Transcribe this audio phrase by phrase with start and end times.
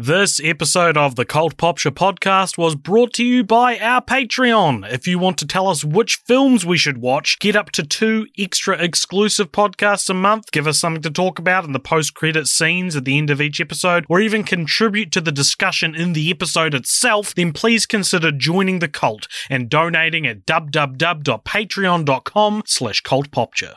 [0.00, 4.88] This episode of the Cult Popture podcast was brought to you by our Patreon.
[4.92, 8.28] If you want to tell us which films we should watch, get up to two
[8.38, 12.46] extra exclusive podcasts a month, give us something to talk about in the post credit
[12.46, 16.30] scenes at the end of each episode, or even contribute to the discussion in the
[16.30, 23.74] episode itself, then please consider joining the cult and donating at www.patreon.com slash cultpopture.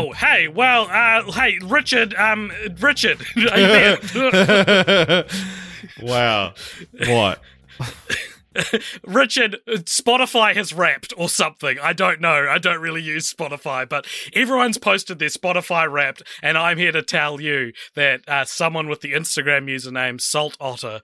[0.00, 0.12] Whoa!
[0.12, 5.26] Hey, well, uh, hey, Richard, um, Richard, are you there?
[6.02, 6.54] wow.
[7.06, 7.40] What?
[9.06, 11.78] Richard, Spotify has wrapped or something.
[11.80, 12.48] I don't know.
[12.48, 17.02] I don't really use Spotify, but everyone's posted their Spotify wrapped, and I'm here to
[17.02, 21.00] tell you that uh, someone with the Instagram username Salt Otter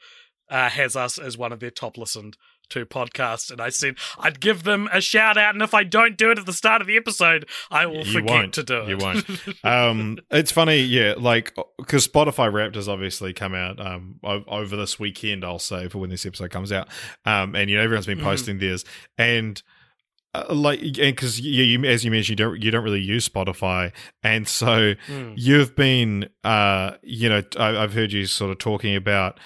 [0.50, 2.36] uh, has us as one of their top listened
[2.70, 3.50] to podcasts.
[3.50, 6.38] And I said I'd give them a shout out, and if I don't do it
[6.38, 8.54] at the start of the episode, I will You forget won't.
[8.54, 8.88] to do it.
[8.88, 9.24] You won't.
[9.64, 14.98] um, it's funny, yeah, like because Spotify Wrapped has obviously come out um over this
[14.98, 15.44] weekend.
[15.44, 16.88] I'll say for when this episode comes out,
[17.24, 18.22] um, and you know everyone's been Mhm.
[18.24, 18.84] posting theirs,
[19.18, 19.62] and
[20.34, 23.28] uh, like, and because you, you, as you mentioned, you don't you don't really use
[23.28, 25.34] Spotify, and so Mm.
[25.36, 29.38] you've been, uh, you know, I, I've heard you sort of talking about.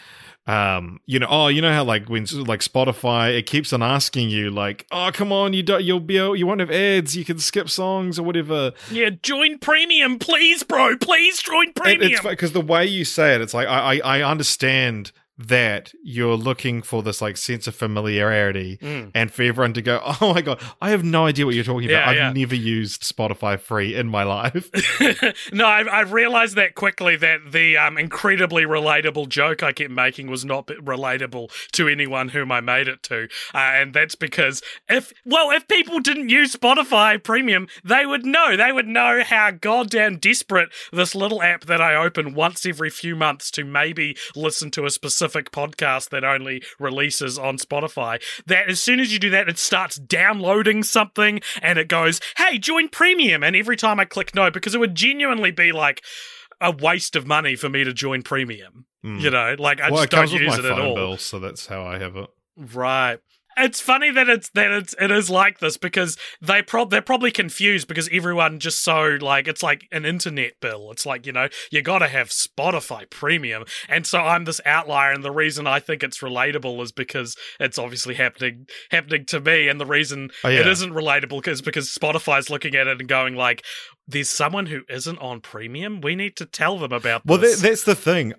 [0.46, 4.30] Um, you know, oh, you know how like when like Spotify, it keeps on asking
[4.30, 7.38] you like, oh, come on, you don't, you'll be, you won't have ads, you can
[7.38, 8.72] skip songs or whatever.
[8.90, 10.96] Yeah, join premium, please, bro.
[10.96, 12.12] Please join premium.
[12.22, 15.12] because the way you say it, it's like I, I I understand
[15.48, 19.10] that you're looking for this like sense of familiarity, Mm.
[19.14, 21.90] and for everyone to go, oh my god, I have no idea what you're talking
[21.90, 22.04] about.
[22.04, 22.32] Yeah, I've yeah.
[22.32, 24.70] never used Spotify free in my life.
[25.52, 30.28] no, I, I realized that quickly that the um, incredibly relatable joke I kept making
[30.30, 33.24] was not relatable to anyone whom I made it to,
[33.54, 38.56] uh, and that's because if well, if people didn't use Spotify Premium, they would know.
[38.56, 43.16] They would know how goddamn desperate this little app that I open once every few
[43.16, 48.20] months to maybe listen to a specific podcast that only releases on Spotify.
[48.46, 52.58] That as soon as you do that, it starts downloading something and it goes, "Hey,
[52.58, 56.02] join Premium." And every time I click no, because it would genuinely be like
[56.60, 58.86] a waste of money for me to join Premium.
[59.04, 59.20] Mm.
[59.20, 60.94] You know, like I well, just don't use it at all.
[60.94, 62.28] bill, so that's how I have it.
[62.56, 63.18] Right.
[63.56, 67.30] It's funny that it's that it's it is like this because they prob they're probably
[67.30, 70.90] confused because everyone just so like it's like an internet bill.
[70.92, 73.64] It's like, you know, you gotta have Spotify premium.
[73.88, 77.78] And so I'm this outlier and the reason I think it's relatable is because it's
[77.78, 79.68] obviously happening happening to me.
[79.68, 80.60] And the reason Oh, yeah.
[80.60, 83.64] it isn't relatable is because Spotify's looking at it and going like,
[84.06, 86.00] There's someone who isn't on premium.
[86.00, 87.60] We need to tell them about Well, this.
[87.60, 88.32] that, that's the thing.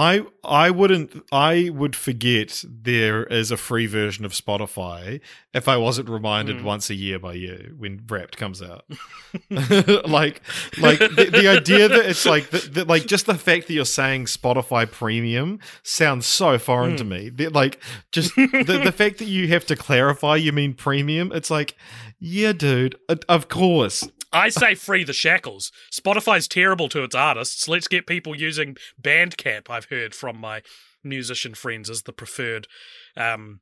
[0.00, 5.20] I I wouldn't I would forget there is a free version of Spotify
[5.52, 6.62] if I wasn't reminded Mm.
[6.62, 8.84] once a year by you when Wrapped comes out.
[9.50, 10.40] like
[10.78, 13.84] like the, the idea that it's like that that, like just the fact that you're
[13.84, 17.30] saying Spotify Premium sounds so foreign to me.
[17.30, 17.80] The- like
[18.12, 21.32] just the the fact that you have to clarify you mean premium.
[21.32, 21.74] It's like
[22.20, 22.96] yeah, dude.
[23.28, 24.08] Of course.
[24.32, 25.72] I say free the shackles.
[25.92, 27.68] Spotify's terrible to its artists.
[27.68, 30.62] Let's get people using Bandcamp, I've heard from my
[31.02, 32.66] musician friends, as the preferred.
[33.16, 33.60] Um,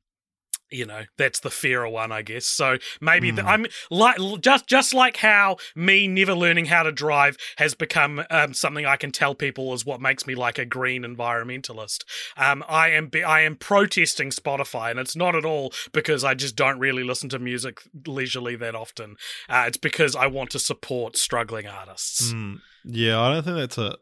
[0.69, 2.45] you know, that's the fairer one, I guess.
[2.45, 7.37] So maybe the, I'm like just just like how me never learning how to drive
[7.57, 11.03] has become um, something I can tell people is what makes me like a green
[11.03, 12.03] environmentalist.
[12.35, 16.33] Um, I am be- I am protesting Spotify, and it's not at all because I
[16.33, 19.15] just don't really listen to music leisurely that often.
[19.47, 22.31] Uh, it's because I want to support struggling artists.
[22.31, 23.95] Mm, yeah, I don't think that's it.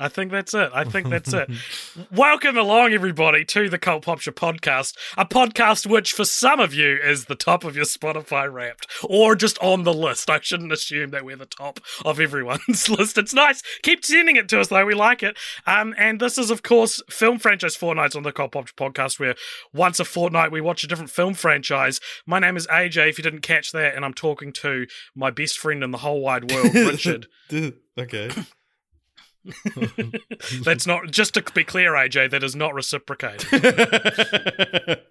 [0.00, 0.70] I think that's it.
[0.72, 1.50] I think that's it.
[2.12, 6.98] Welcome along, everybody, to the Cult Popture podcast, a podcast which, for some of you,
[7.02, 10.30] is the top of your Spotify Wrapped, or just on the list.
[10.30, 13.18] I shouldn't assume that we're the top of everyone's list.
[13.18, 13.60] It's nice.
[13.82, 14.86] Keep sending it to us, though.
[14.86, 15.36] We like it.
[15.66, 19.34] Um, and this is, of course, Film Franchise Fortnights on the Cult Popture podcast, where
[19.72, 21.98] once a fortnight we watch a different film franchise.
[22.24, 24.86] My name is AJ, if you didn't catch that, and I'm talking to
[25.16, 27.26] my best friend in the whole wide world, Richard.
[27.98, 28.30] okay.
[30.64, 32.30] That's not just to be clear, AJ.
[32.30, 33.46] That is not reciprocated.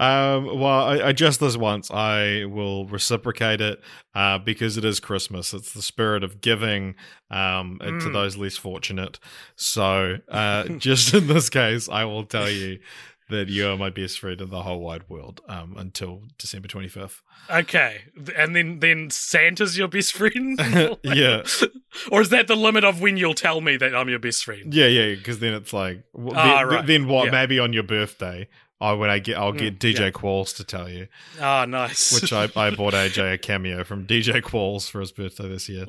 [0.00, 1.90] Um, well, I, I just this once.
[1.90, 3.80] I will reciprocate it
[4.14, 5.52] uh, because it is Christmas.
[5.54, 6.94] It's the spirit of giving
[7.30, 8.12] um, to Mm.
[8.12, 9.18] those less fortunate.
[9.56, 12.78] So, uh, just in this case, I will tell you
[13.30, 17.20] that you are my best friend in the whole wide world um, until December 25th.
[17.50, 18.02] Okay,
[18.36, 20.58] and then then Santa's your best friend.
[21.02, 21.42] Yeah.
[22.10, 24.72] or is that the limit of when you'll tell me that I'm your best friend?
[24.74, 26.86] Yeah, yeah, because then it's like, w- Ah, then, right.
[26.86, 27.26] then what?
[27.26, 27.30] Yeah.
[27.32, 28.48] Maybe on your birthday,
[28.80, 30.10] I when I get, I'll get Mm, DJ yeah.
[30.10, 31.08] Qualls to tell you.
[31.40, 32.12] Ah, nice.
[32.12, 35.86] which I, I bought AJ a cameo from DJ Qualls for his birthday this year,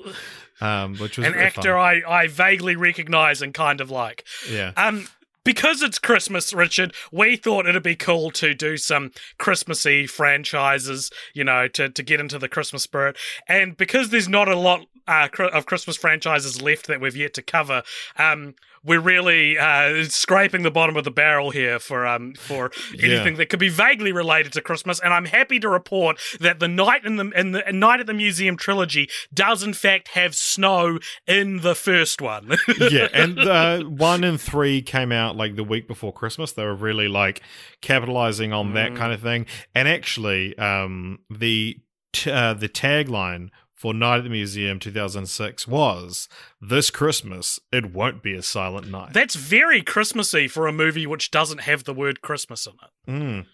[0.62, 1.80] um, which was an actor fun.
[1.80, 4.24] I, I vaguely recognize and kind of like.
[4.50, 5.08] yeah, Um,
[5.44, 11.44] because it's Christmas, Richard, we thought it'd be cool to do some Christmassy franchises, you
[11.44, 13.18] know, to, to get into the Christmas spirit.
[13.48, 17.42] And because there's not a lot uh, of Christmas franchises left that we've yet to
[17.42, 17.84] cover,
[18.18, 18.54] um,
[18.84, 22.72] we're really uh, scraping the bottom of the barrel here for um for
[23.04, 25.02] anything that could be vaguely related to Christmas.
[25.02, 28.14] And I'm happy to report that the night in the in the Night at the
[28.14, 32.58] Museum trilogy does in fact have snow in the first one.
[32.80, 36.54] yeah, and uh, one and three came out like the week before Christmas.
[36.54, 37.42] They were really like
[37.82, 38.98] capitalizing on that Mm.
[38.98, 39.46] kind of thing.
[39.76, 41.78] And actually, um, the
[42.14, 46.28] t- uh, the tagline for Night at the Museum 2006 was
[46.60, 51.32] "This Christmas, it won't be a silent night." That's very Christmassy for a movie which
[51.32, 53.12] doesn't have the word Christmas in it.
[53.12, 53.46] Mm.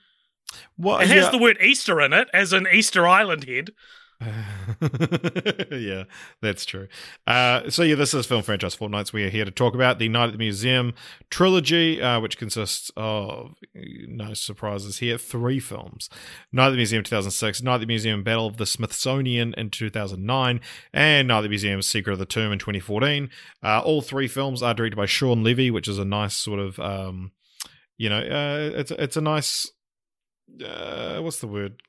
[0.77, 1.29] Well, It has yeah.
[1.29, 3.69] the word Easter in it, as an Easter Island head.
[5.71, 6.05] yeah,
[6.41, 6.87] that's true.
[7.27, 9.11] Uh, so yeah, this is Film Franchise Fortnights.
[9.11, 10.93] We are here to talk about the Night at the Museum
[11.29, 16.09] trilogy, uh, which consists of no surprises here, three films:
[16.53, 20.61] Night at the Museum 2006, Night at the Museum Battle of the Smithsonian in 2009,
[20.93, 23.29] and Night at the Museum Secret of the Tomb in 2014.
[23.61, 26.79] Uh, all three films are directed by Shawn Levy, which is a nice sort of,
[26.79, 27.31] um,
[27.97, 29.69] you know, uh, it's it's a nice,
[30.65, 31.81] uh, what's the word?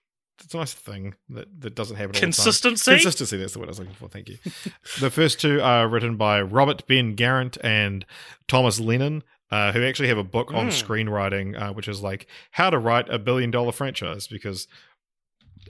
[0.45, 2.27] It's a nice thing that, that doesn't happen all the time.
[2.33, 2.91] Consistency?
[2.93, 4.09] Consistency, that's the word I was looking for.
[4.09, 4.39] Thank you.
[5.01, 8.05] the first two are written by Robert Ben Garant and
[8.47, 10.85] Thomas Lennon, uh, who actually have a book on Mm.
[10.85, 14.69] screenwriting, uh, which is like how to write a billion dollar franchise because.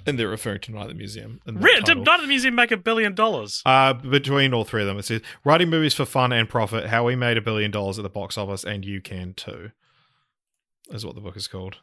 [0.09, 1.41] And they're referring to Night at the Museum.
[1.47, 1.99] in Re- did.
[1.99, 3.63] Night at the Museum make a billion dollars?
[3.67, 6.87] Uh, between all three of them, it says writing movies for fun and profit.
[6.87, 9.71] How we made a billion dollars at the box office, and you can too.
[10.91, 11.79] Is what the book is called.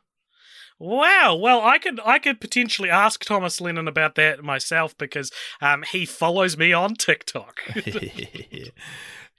[0.79, 1.35] Wow.
[1.35, 5.31] Well, I could I could potentially ask Thomas Lennon about that myself because
[5.61, 7.61] um, he follows me on TikTok.
[7.75, 8.69] yeah.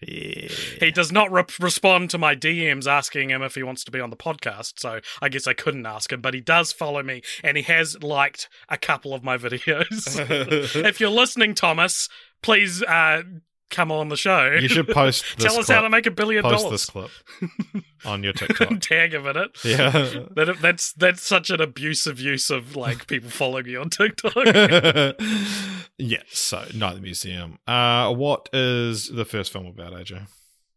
[0.01, 4.01] he does not re- respond to my DMs asking him if he wants to be
[4.01, 6.21] on the podcast, so I guess I couldn't ask him.
[6.21, 10.17] But he does follow me, and he has liked a couple of my videos.
[10.85, 12.09] if you're listening, Thomas,
[12.43, 13.23] please uh,
[13.71, 14.53] come on the show.
[14.53, 15.25] You should post.
[15.37, 15.77] This Tell us clip.
[15.77, 16.71] how to make a billion post dollars.
[16.71, 17.11] this clip
[18.05, 18.81] on your TikTok.
[18.81, 19.51] Tag him in it.
[19.65, 19.91] yeah.
[20.37, 24.35] That, that's that's such an abusive use of like people following me on TikTok.
[25.99, 26.23] yeah.
[26.31, 27.59] So, Night at the Museum.
[27.67, 30.27] Uh, what is the first film about, AJ?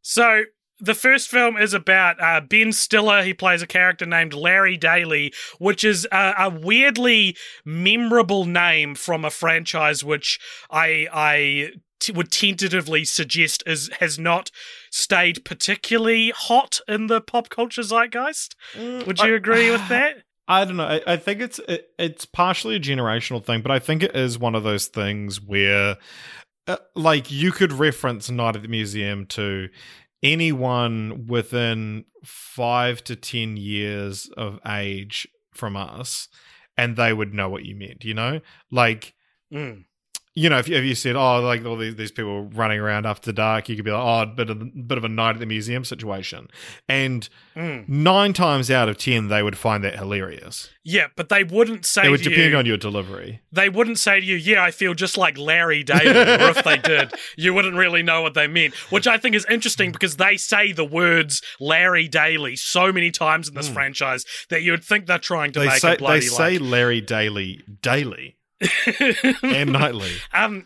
[0.02, 0.44] So
[0.80, 3.24] the first film is about uh, Ben Stiller.
[3.24, 7.36] He plays a character named Larry Daly, which is a, a weirdly
[7.66, 10.40] memorable name from a franchise which
[10.70, 14.52] I I t- would tentatively suggest is has not
[14.92, 18.56] stayed particularly hot in the pop culture zeitgeist.
[18.76, 20.18] Would you agree with that?
[20.48, 20.86] I don't know.
[20.86, 24.40] I, I think it's it, it's partially a generational thing, but I think it is
[24.40, 25.98] one of those things where,
[26.68, 29.68] uh, like, you could reference Night at the Museum to
[30.24, 36.30] anyone within five to ten years of age from us,
[36.78, 38.06] and they would know what you meant.
[38.06, 39.14] You know, like
[39.54, 39.86] Mm.
[40.38, 43.08] You know, if you, if you said, "Oh, like all these, these people running around
[43.08, 45.48] after dark," you could be like, "Oh, bit of bit of a night at the
[45.48, 46.48] museum situation,"
[46.88, 47.28] and
[47.58, 47.90] Mm.
[47.90, 50.70] nine times out of ten, they would find that hilarious.
[50.84, 53.42] Yeah, but they wouldn't say it would to depend you, on your delivery.
[53.52, 56.78] they wouldn't say to you, "Yeah, I feel just like Larry Daly," or if they
[56.78, 58.76] did, you wouldn't really know what they meant.
[58.92, 63.50] Which I think is interesting because they say the words Larry Daly so many times
[63.50, 65.60] in this franchise that you would think they're trying to.
[65.62, 69.44] They make say a bloody they say Larry Daly daily like.
[69.44, 70.12] and nightly.
[70.34, 70.66] um,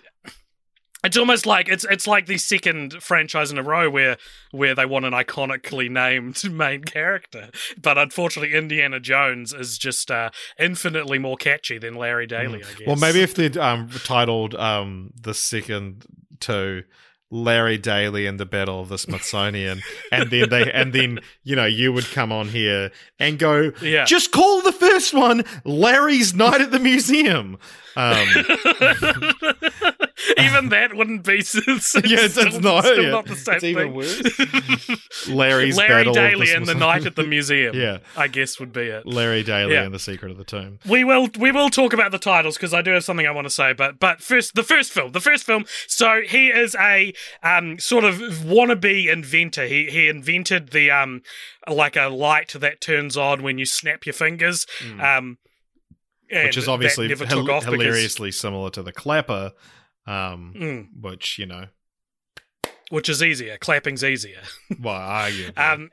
[1.04, 4.18] it's almost like it's it's like the second franchise in a row where
[4.52, 7.50] where they want an iconically named main character,
[7.82, 10.30] but unfortunately, Indiana Jones is just uh,
[10.60, 12.64] infinitely more catchy than Larry Daly.
[12.64, 12.88] I guess.
[12.88, 16.06] Well, maybe if they'd um, titled um, the second
[16.42, 16.84] to
[17.32, 21.66] Larry Daly and the Battle of the Smithsonian, and then they and then you know
[21.66, 24.04] you would come on here and go, Yeah.
[24.06, 27.58] just call the first one Larry's Night at the Museum.
[27.96, 28.28] Um,
[30.38, 31.40] even that wouldn't be.
[31.40, 31.56] It's,
[31.96, 32.84] yeah, it's, still, it's not.
[32.86, 33.10] still yeah.
[33.10, 33.94] not the same it's even thing.
[33.96, 35.28] worse.
[35.30, 37.76] Larry's Larry battle Daly of and the night at the museum.
[37.76, 38.00] Yeah.
[38.16, 39.06] I guess would be it.
[39.06, 39.84] Larry Daly Yeah.
[39.84, 40.80] and the Secret of the Tomb.
[40.88, 43.46] We will we will talk about the titles because I do have something I want
[43.46, 43.74] to say.
[43.74, 45.66] But but first the first film, the first film.
[45.88, 47.14] So he is a
[47.44, 49.66] um sort of wannabe inventor.
[49.68, 51.22] He he invented the um
[51.68, 54.66] like a light that turns on when you snap your fingers.
[55.00, 55.38] Um,
[56.34, 56.46] Hmm.
[56.46, 59.52] Which is obviously that never hil- took off because- hilariously similar to the clapper,
[60.08, 61.66] um, Mm, which you know,
[62.90, 63.58] which is easier.
[63.58, 64.42] Clapping's easier.
[64.80, 65.58] well, arguably.
[65.58, 65.90] Um,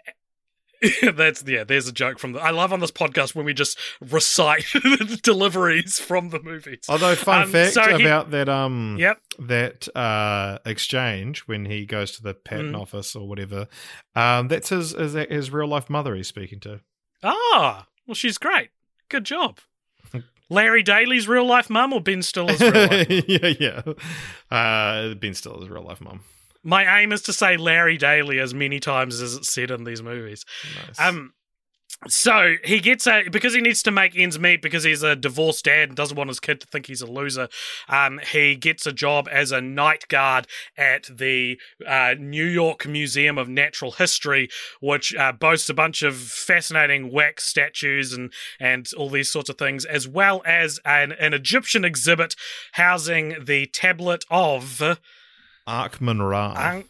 [1.16, 1.64] that's yeah.
[1.64, 2.40] There's a joke from the.
[2.40, 4.64] I love on this podcast when we just recite
[5.22, 6.84] deliveries from the movies.
[6.88, 9.18] Although, fun um, fact so he- about that, um, Yep.
[9.40, 12.80] that uh, exchange when he goes to the patent Mm.
[12.80, 13.66] office or whatever,
[14.14, 16.80] um, that's his, his his real life mother he's speaking to.
[17.24, 18.70] Ah, well, she's great.
[19.08, 19.58] Good job.
[20.50, 23.08] Larry Daly's real life mum or Ben Stiller's real life?
[23.08, 23.22] mum?
[23.28, 23.82] yeah, yeah.
[24.50, 26.20] Uh, Ben Stiller's real life mum.
[26.64, 30.02] My aim is to say Larry Daly as many times as it's said in these
[30.02, 30.44] movies.
[30.86, 31.00] Nice.
[31.00, 31.32] Um,
[32.06, 35.64] so he gets a because he needs to make ends meet because he's a divorced
[35.64, 37.48] dad and doesn't want his kid to think he's a loser.
[37.88, 43.36] Um, he gets a job as a night guard at the uh, New York Museum
[43.36, 44.48] of Natural History,
[44.80, 49.58] which uh, boasts a bunch of fascinating wax statues and and all these sorts of
[49.58, 52.36] things, as well as an, an Egyptian exhibit
[52.72, 54.98] housing the tablet of.
[55.66, 56.54] Arkman Ra.
[56.56, 56.84] An-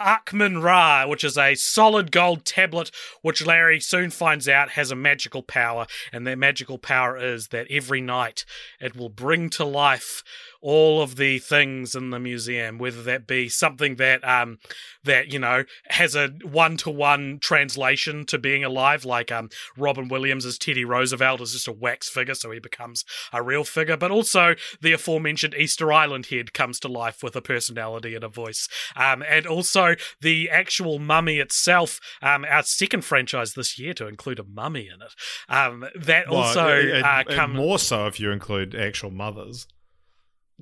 [0.00, 2.90] Ahkmenrah, which is a solid gold tablet,
[3.22, 7.66] which Larry soon finds out has a magical power, and that magical power is that
[7.70, 8.44] every night
[8.80, 10.22] it will bring to life
[10.60, 14.58] all of the things in the museum, whether that be something that um
[15.04, 20.08] that you know has a one to one translation to being alive, like um Robin
[20.08, 23.96] Williams as Teddy Roosevelt is just a wax figure, so he becomes a real figure,
[23.96, 28.28] but also the aforementioned Easter Island head comes to life with a personality and a
[28.28, 34.06] voice, um and also the actual mummy itself, um our second franchise this year to
[34.08, 35.14] include a mummy in it,
[35.48, 39.66] um that Well, also it- it- uh, come more so if you include actual mothers.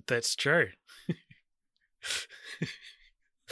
[0.06, 0.68] That's true.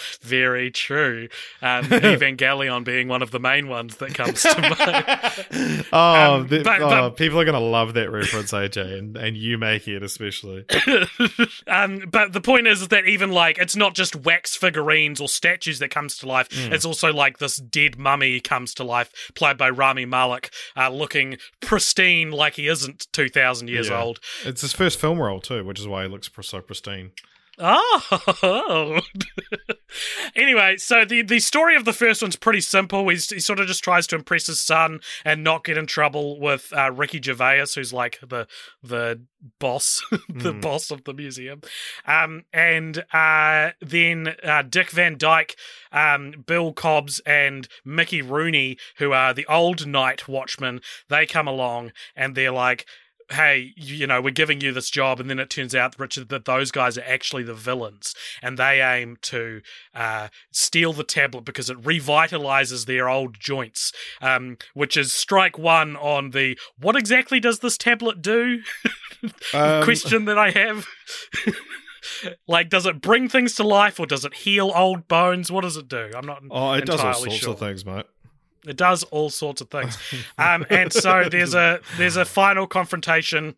[0.22, 1.28] Very true.
[1.62, 5.86] Um, Evangelion being one of the main ones that comes to mind.
[5.92, 9.16] oh, Um, the- but- oh, but- people are going to love that reference, AJ, and,
[9.16, 10.64] and you making it especially.
[11.66, 15.78] um, but the point is that even like it's not just wax figurines or statues
[15.78, 16.48] that comes to life.
[16.50, 16.72] Mm.
[16.72, 21.38] It's also like this dead mummy comes to life, played by Rami Malek, uh, looking
[21.60, 24.00] pristine like he isn't two thousand years Yeah.
[24.02, 24.20] old.
[24.44, 27.12] It's his first film role, too, which is why he looks so pristine.
[27.58, 29.00] Oh.
[30.36, 33.08] anyway, so the, the story of the first one's pretty simple.
[33.08, 36.40] He's, he sort of just tries to impress his son and not get in trouble
[36.40, 38.46] with uh, Ricky Gervais, who's like the
[38.82, 39.20] the
[39.60, 40.60] boss, the Mm.
[40.60, 41.60] boss of the museum.
[42.06, 45.56] Um, and uh, then uh, Dick Van Dyke,
[45.92, 51.92] um, Bill Cobbs, and Mickey Rooney, who are the old night watchmen, they come along
[52.16, 52.86] and they're like,
[53.32, 56.44] hey, you know, we're giving you this job, and then it turns out, Richard, that
[56.44, 59.60] those guys are actually the villains, and they aim to
[59.94, 65.96] uh, steal the tablet because it revitalizes their old joints, um, which is strike one
[65.96, 68.62] on the what exactly does this tablet do
[69.54, 70.86] Um, question that I have.
[72.46, 75.50] like, does it bring things to life, or does it heal old bones?
[75.50, 76.10] What does it do?
[76.14, 76.42] I'm not.
[76.50, 77.52] Oh, it does all sorts sure.
[77.52, 78.06] of things, mate.
[78.66, 79.98] It does all sorts of things.
[80.38, 83.54] Um, and so there's a there's a final confrontation.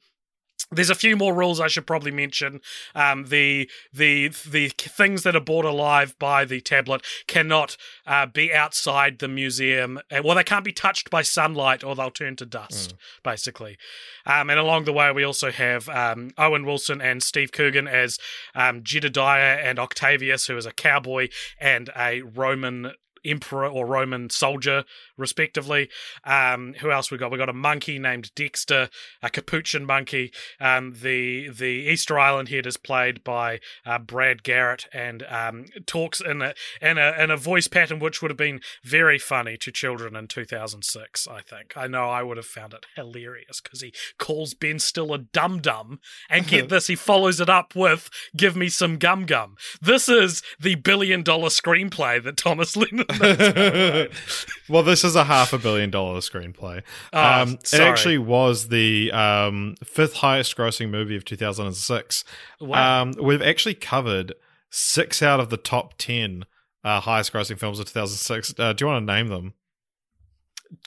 [0.73, 2.61] There's a few more rules I should probably mention.
[2.95, 8.53] Um, the the the things that are brought alive by the tablet cannot uh, be
[8.53, 10.01] outside the museum.
[10.11, 13.77] Uh, Well, they can't be touched by sunlight, or they'll turn to dust, basically.
[14.25, 18.19] Um, and along the way, we also have um, Owen Wilson and Steve Coogan as
[18.55, 21.29] um, Jedediah and Octavius, who is a cowboy
[21.61, 22.93] and a Roman
[23.31, 24.85] emperor or Roman soldier,
[25.17, 25.89] respectively.
[26.25, 27.31] Um, who else we got?
[27.31, 28.89] We got a monkey named Dexter,
[29.23, 30.33] a capuchin monkey.
[30.61, 36.21] Um, the the Easter Island head is played by uh, Brad Garrett and um, talks
[36.21, 39.73] in a in a in a voice pattern which would have been very funny to
[39.73, 41.29] children in 2006.
[41.29, 41.77] I think.
[41.77, 46.01] I know I would have found it hilarious because he calls Ben Stiller dum dum,
[46.29, 50.43] and get this, he follows it up with "Give me some gum gum." This is
[50.61, 53.07] the billion dollar screenplay that Thomas Lennon.
[54.69, 56.83] well, this is a half a billion dollar screenplay.
[57.13, 62.25] Oh, um, it actually was the um, fifth highest grossing movie of 2006.
[62.61, 63.03] Wow.
[63.03, 64.35] Um, we've actually covered
[64.71, 66.45] six out of the top 10
[66.85, 68.55] uh, highest grossing films of 2006.
[68.59, 69.55] Uh, do you want to name them?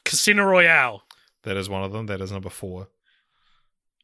[0.05, 1.03] Casino Royale.
[1.43, 2.05] That is one of them.
[2.05, 2.89] That is number four.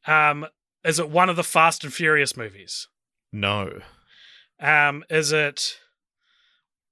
[0.08, 0.46] Um,
[0.84, 2.88] is it one of the Fast and Furious movies?
[3.32, 3.79] No.
[4.60, 5.79] Um, is it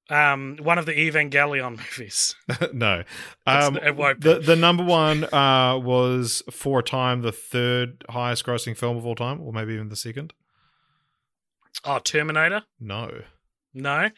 [0.10, 2.36] um one of the Evangelion movies?
[2.74, 3.04] no.
[3.48, 4.34] Um, it won't be.
[4.34, 9.06] the the number one uh, was for a time the third highest grossing film of
[9.06, 10.34] all time, or maybe even the second.
[11.86, 12.64] Oh, Terminator?
[12.80, 13.22] No.
[13.74, 14.10] No.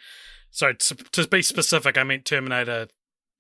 [0.51, 2.87] So to, to be specific, I meant Terminator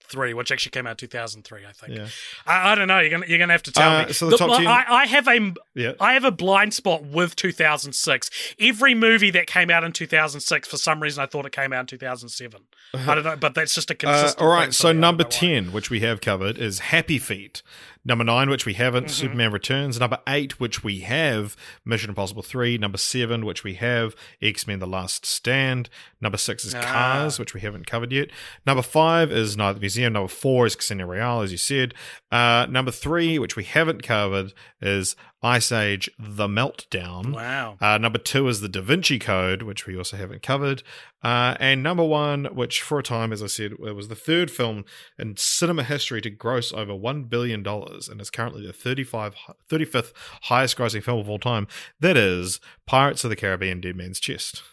[0.07, 1.61] Three, which actually came out two thousand three.
[1.67, 1.97] I think.
[1.97, 2.07] Yeah.
[2.45, 2.99] I, I don't know.
[2.99, 4.13] You're gonna you're gonna have to tell Uh, me.
[4.13, 5.91] so the Look, top well, 10 I, I have a Yeah.
[5.99, 8.29] I have a blind spot with 2006.
[8.59, 11.81] Every movie that came out in 2006, for some reason, I thought it came out
[11.81, 12.61] in 2007.
[12.93, 14.41] I don't know, but that's just a Uh, consistent.
[14.41, 14.89] all thing right, so me.
[14.89, 15.31] I don't number know why.
[15.63, 17.61] 10, which we have covered, is Happy Feet.
[18.07, 19.13] Number 9, which we haven't, Mm-hmm.
[19.13, 19.99] Superman Returns.
[19.99, 22.77] Number 8, which we have, Mission Impossible 3.
[22.77, 25.89] Number 7, which we have, X Men The Last Stand.
[26.21, 26.81] Number 6 is Ah.
[26.81, 28.29] Cars, which we haven't covered yet.
[28.65, 30.13] Number 5 is Night at the Museum.
[30.13, 31.93] Number 4 is Casino Royale, as you said.
[32.31, 37.35] Uh, number 3, which we haven't covered, is Ice Age The Meltdown.
[37.35, 37.77] Wow.
[37.79, 40.81] Uh, number two is the Da Vinci Code, which we also haven't covered.
[41.23, 44.49] Uh, and number one, which for a time, as I said, it was the third
[44.49, 44.85] film
[45.19, 49.35] in cinema history to gross over $1 billion and is currently the 35,
[49.69, 51.67] 35th highest grossing film of all time.
[51.99, 54.63] That is Pirates of the Caribbean Dead Man's Chest.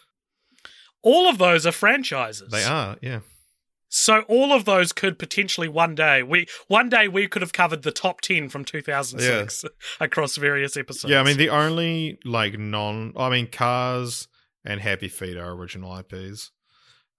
[1.03, 2.49] All of those are franchises.
[2.49, 3.19] They are, yeah.
[3.95, 7.83] So all of those could potentially one day we one day we could have covered
[7.83, 9.65] the top ten from 2006
[9.99, 11.11] across various episodes.
[11.11, 14.27] Yeah, I mean, the only like non, I mean, Cars
[14.65, 16.49] and Happy Feet are original IPs.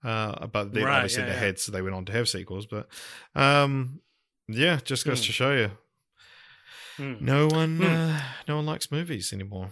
[0.02, 1.38] Uh, but then Right, obviously yeah, they yeah.
[1.38, 2.66] had, so they went on to have sequels.
[2.66, 2.88] But
[3.37, 4.00] um,
[4.49, 5.26] yeah, just goes Hmm.
[5.26, 5.71] to show you,
[6.97, 7.25] Hmm.
[7.25, 7.85] no one, Hmm.
[7.85, 9.71] uh, no one likes movies anymore.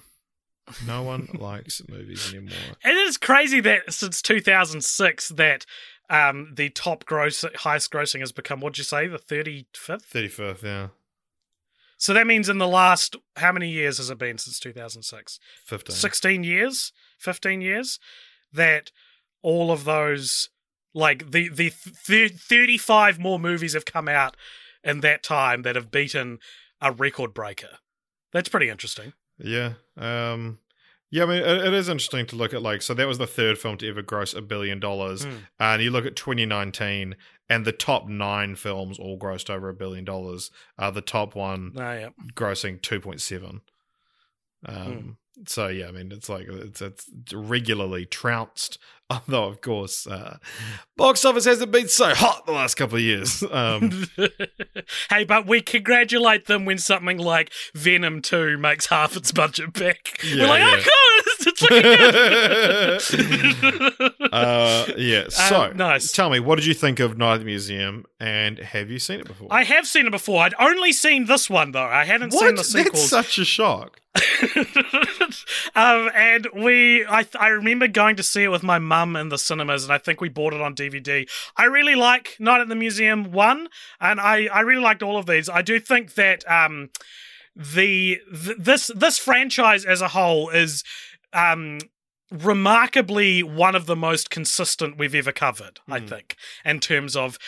[0.86, 2.76] No one likes movies anymore.
[2.84, 5.66] It is crazy that since 2006 that
[6.10, 10.02] um, the top gross highest grossing has become what'd you say the 35th?
[10.02, 10.88] Thirty fifth, yeah,
[11.96, 15.38] So that means in the last how many years has it been since 2006?
[15.64, 15.96] fifteen.
[15.96, 17.98] 16 years, 15 years
[18.52, 18.90] that
[19.42, 20.50] all of those
[20.94, 21.72] like the the
[22.06, 24.36] th- 35 more movies have come out
[24.84, 26.38] in that time that have beaten
[26.80, 27.78] a record breaker.
[28.32, 29.14] That's pretty interesting.
[29.38, 29.74] Yeah.
[29.96, 30.58] Um
[31.12, 33.26] yeah, I mean it, it is interesting to look at like so that was the
[33.28, 35.22] third film to ever gross a billion dollars.
[35.24, 35.30] Hmm.
[35.60, 37.14] And you look at 2019
[37.48, 40.50] and the top 9 films all grossed over a billion dollars.
[40.78, 42.08] Uh the top one Oh, yeah.
[42.34, 43.60] grossing 2.7.
[44.66, 48.78] Um so yeah, I mean it's like it's it's regularly trounced.
[49.10, 50.38] Although of course uh
[50.96, 53.42] box office hasn't been so hot the last couple of years.
[53.52, 54.06] Um
[55.10, 60.18] hey, but we congratulate them when something like Venom 2 makes half its budget back.
[60.24, 60.76] Yeah, We're like, yeah.
[60.76, 61.21] oh, God,
[61.70, 64.32] it's, it's looking good.
[64.32, 66.12] uh yeah, so Um, nice.
[66.12, 69.20] tell me what did you think of Night at the Museum and have you seen
[69.20, 69.48] it before?
[69.50, 70.42] I have seen it before.
[70.42, 71.82] I'd only seen this one, though.
[71.82, 72.50] I hadn't seen what?
[72.50, 73.08] the That's sequels.
[73.08, 74.00] such a shock.
[75.74, 79.38] um, and we, I, I remember going to see it with my mum in the
[79.38, 81.28] cinemas, and I think we bought it on DVD.
[81.56, 83.68] I really like Night at the Museum one,
[84.00, 85.48] and I, I really liked all of these.
[85.48, 86.90] I do think that um,
[87.56, 90.84] the th- this this franchise as a whole is
[91.32, 91.78] um
[92.30, 95.80] remarkably one of the most consistent we've ever covered.
[95.88, 96.06] I Hmm.
[96.06, 97.38] think in terms of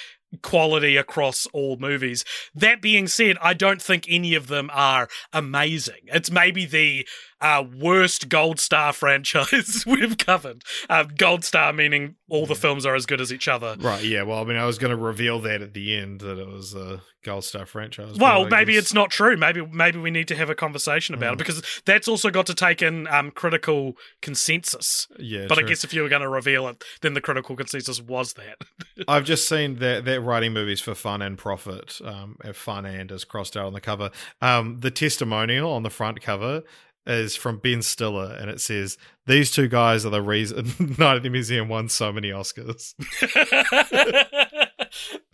[0.43, 2.25] quality across all movies.
[2.55, 6.01] That being said, I don't think any of them are amazing.
[6.07, 7.07] It's maybe the
[7.45, 10.63] uh, worst Gold Star franchise we've covered.
[10.89, 13.77] Uh, Gold Star meaning all the films are as good as each other.
[13.79, 14.23] Right, yeah.
[14.23, 16.75] Well, I mean, I was going to reveal that at the end that it was
[16.75, 18.17] a Gold Star franchise.
[18.19, 19.37] Well, maybe guess- it's not true.
[19.37, 21.33] Maybe maybe we need to have a conversation about Mm.
[21.35, 25.07] it because that's also got to take in um, critical consensus.
[25.19, 28.01] Yeah, But I guess if you were going to reveal it, then the critical consensus
[28.01, 28.57] was that.
[29.09, 31.99] I've just seen that that writing movies for fun and profit.
[32.05, 34.11] Um, have fun and is crossed out on the cover.
[34.43, 36.63] Um, the testimonial on the front cover
[37.07, 41.23] is from Ben Stiller, and it says these two guys are the reason Night at
[41.23, 42.95] the Museum won so many Oscars.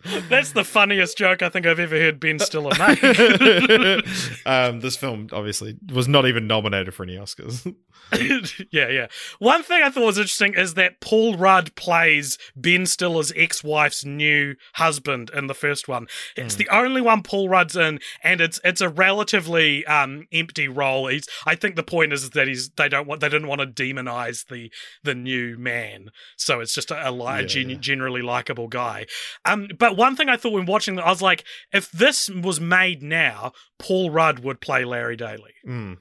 [0.29, 3.03] That's the funniest joke I think I've ever heard Ben Stiller make.
[4.45, 7.73] um, this film obviously was not even nominated for any Oscars.
[8.71, 9.07] yeah, yeah.
[9.39, 14.55] One thing I thought was interesting is that Paul Rudd plays Ben Stiller's ex-wife's new
[14.73, 16.07] husband in the first one.
[16.35, 21.07] It's the only one Paul Rudd's in, and it's it's a relatively um, empty role.
[21.07, 23.67] He's, I think the point is that he's they don't want they didn't want to
[23.67, 24.71] demonize the
[25.03, 27.77] the new man, so it's just a, a, a Yeah, gen- yeah.
[27.77, 29.05] generally likable guy.
[29.45, 32.59] Um, but one thing I thought when watching that, I was like, if this was
[32.59, 35.53] made now, Paul Rudd would play Larry Daly.
[35.67, 35.97] Mm.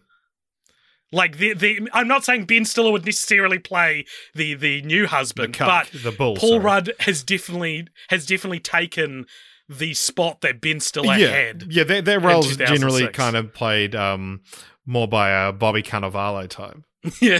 [1.12, 5.09] Like the the I'm not saying Ben Stiller would necessarily play the the new The
[5.09, 6.37] husband, cuck, but the bull.
[6.37, 6.61] Paul sorry.
[6.64, 9.26] Rudd has definitely has definitely taken
[9.68, 11.64] the spot that Ben Stiller yeah, had.
[11.70, 14.40] yeah, their, their roles generally kind of played um,
[14.85, 16.83] more by a Bobby Cannavale type.
[17.22, 17.38] Yeah.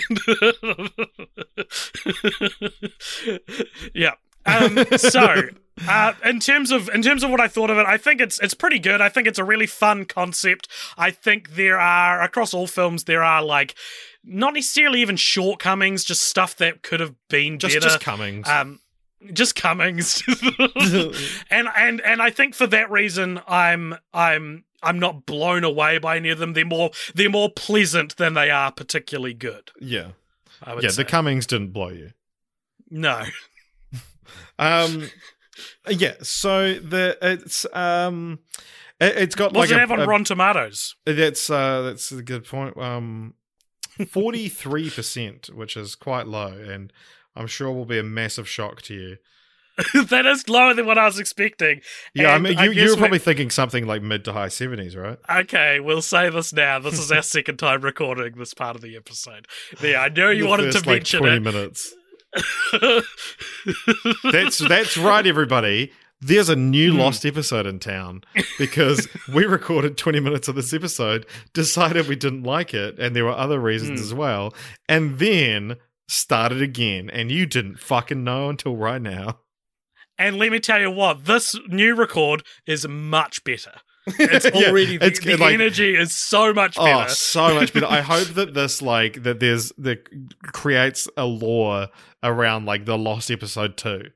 [3.95, 4.13] yeah.
[4.47, 5.43] Um, so,
[5.89, 8.39] uh, in terms of in terms of what I thought of it, I think it's
[8.41, 9.01] it's pretty good.
[9.01, 10.69] I think it's a really fun concept.
[10.99, 13.75] I think there are across all films there are like
[14.25, 17.89] not necessarily even shortcomings, just stuff that could have been Just better.
[17.89, 18.47] just Cummings.
[18.49, 18.81] Um,
[19.33, 20.23] just Cummings,
[21.51, 26.17] and and and I think for that reason, I'm I'm I'm not blown away by
[26.17, 26.53] any of them.
[26.55, 29.71] They're more they're more pleasant than they are particularly good.
[29.81, 30.09] yeah.
[30.67, 31.03] Yeah, say.
[31.05, 32.11] the Cummings didn't blow you.
[32.91, 33.25] no,
[34.59, 35.09] Um,
[35.89, 36.15] yeah.
[36.23, 38.39] So the it's um,
[39.01, 40.97] it, it's got what's like it a, have on a- Rotten Tomatoes?
[41.07, 42.77] That's uh, that's a good point.
[42.77, 43.35] Um,
[44.09, 46.93] forty three percent, which is quite low, and
[47.37, 49.17] I'm sure will be a massive shock to you.
[50.09, 51.81] that is lower than what I was expecting.
[52.13, 54.33] Yeah, And I mean, you, guess you were we- probably thinking something like mid to
[54.35, 55.17] high seventies, right?
[55.31, 56.79] Okay, we'll say this now.
[56.81, 59.47] This is our second time recording this part of the episode.
[59.83, 61.41] Yeah, I know you wanted to first, like, mention twenty it.
[61.43, 61.95] minutes.
[64.33, 65.93] That's that's right, everybody.
[66.21, 66.99] There's a new Hmm.
[66.99, 68.23] lost episode in town
[68.59, 73.25] because we recorded 20 minutes of this episode, decided we didn't like it, and there
[73.25, 74.05] were other reasons Hmm.
[74.05, 74.55] as well,
[74.89, 75.77] and then
[76.09, 77.09] started again.
[77.11, 79.39] And you didn't fucking know until right now.
[80.19, 83.77] and let me tell you what, this new record is much better.
[84.19, 87.11] It's already the, it's the like- energy is so much Oh, better.
[87.11, 87.87] so much better.
[87.87, 90.09] I hope that this like that there's that
[90.53, 91.89] creates a lore
[92.23, 94.11] around like the lost episode two.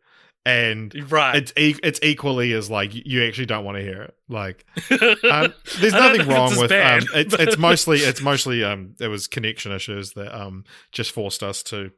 [0.47, 1.37] And right.
[1.37, 4.15] it's e- it's equally as like you actually don't want to hear it.
[4.29, 4.67] Like
[5.31, 9.27] um, there's nothing wrong with bad, um, it's it's mostly it's mostly um it was
[9.27, 11.93] connection issues that um just forced us to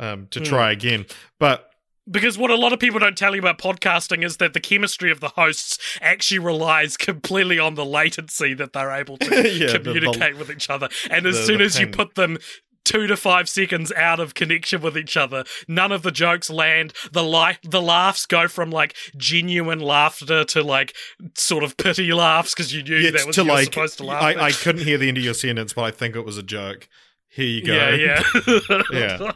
[0.00, 0.44] um to Hmm.
[0.44, 1.06] try again.
[1.38, 1.70] But
[2.10, 5.10] Because what a lot of people don't tell you about podcasting is that the chemistry
[5.10, 9.78] of the hosts actually relies completely on the latency that they're able to Yeah, the-
[9.78, 10.88] the- communicate with each other.
[11.10, 12.36] And as the- soon the as you put them
[12.84, 16.92] two to five seconds out of connection with each other, none of the jokes land.
[17.12, 20.94] The li- the laughs go from like genuine laughter to like
[21.34, 24.22] sort of pity laughs because you knew yeah, that was to like supposed to laugh.
[24.22, 24.34] I.
[24.48, 26.86] I couldn't hear the end of your sentence, but I think it was a joke.
[27.34, 27.74] Here you go.
[27.74, 28.82] Yeah, yeah.
[28.92, 29.32] Yeah.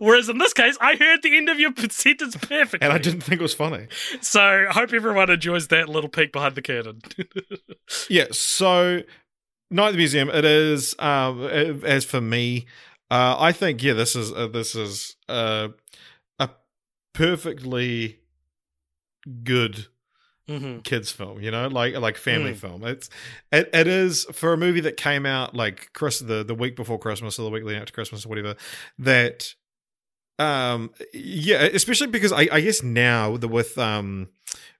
[0.00, 2.84] Whereas in this case, I heard the end of your sentence perfectly.
[2.84, 3.86] And I didn't think it was funny.
[4.20, 7.02] So I hope everyone enjoys that little peek behind the curtain.
[8.08, 9.02] Yeah, so
[9.70, 10.28] Night at the Museum.
[10.28, 12.66] It is um, uh, as for me,
[13.10, 15.68] uh, I think yeah, this is uh, this is uh,
[16.38, 16.50] a
[17.14, 18.20] perfectly
[19.44, 19.86] good
[20.48, 21.40] hmm kids film.
[21.40, 22.56] You know, like like family Mm.
[22.56, 22.84] film.
[22.84, 23.10] It's
[23.52, 26.98] it, it is for a movie that came out like Chris the the week before
[26.98, 28.54] Christmas or the week leading up to Christmas or whatever.
[28.98, 29.54] That
[30.38, 34.28] um yeah, especially because I I guess now the with um.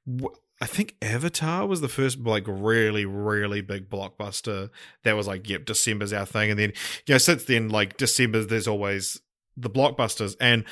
[0.06, 4.70] w- I think Avatar was the first like really, really big blockbuster
[5.04, 6.50] that was like, yep, December's our thing.
[6.50, 6.72] And then,
[7.04, 9.20] you know, since then, like December, there's always
[9.54, 10.34] the blockbusters.
[10.40, 10.64] And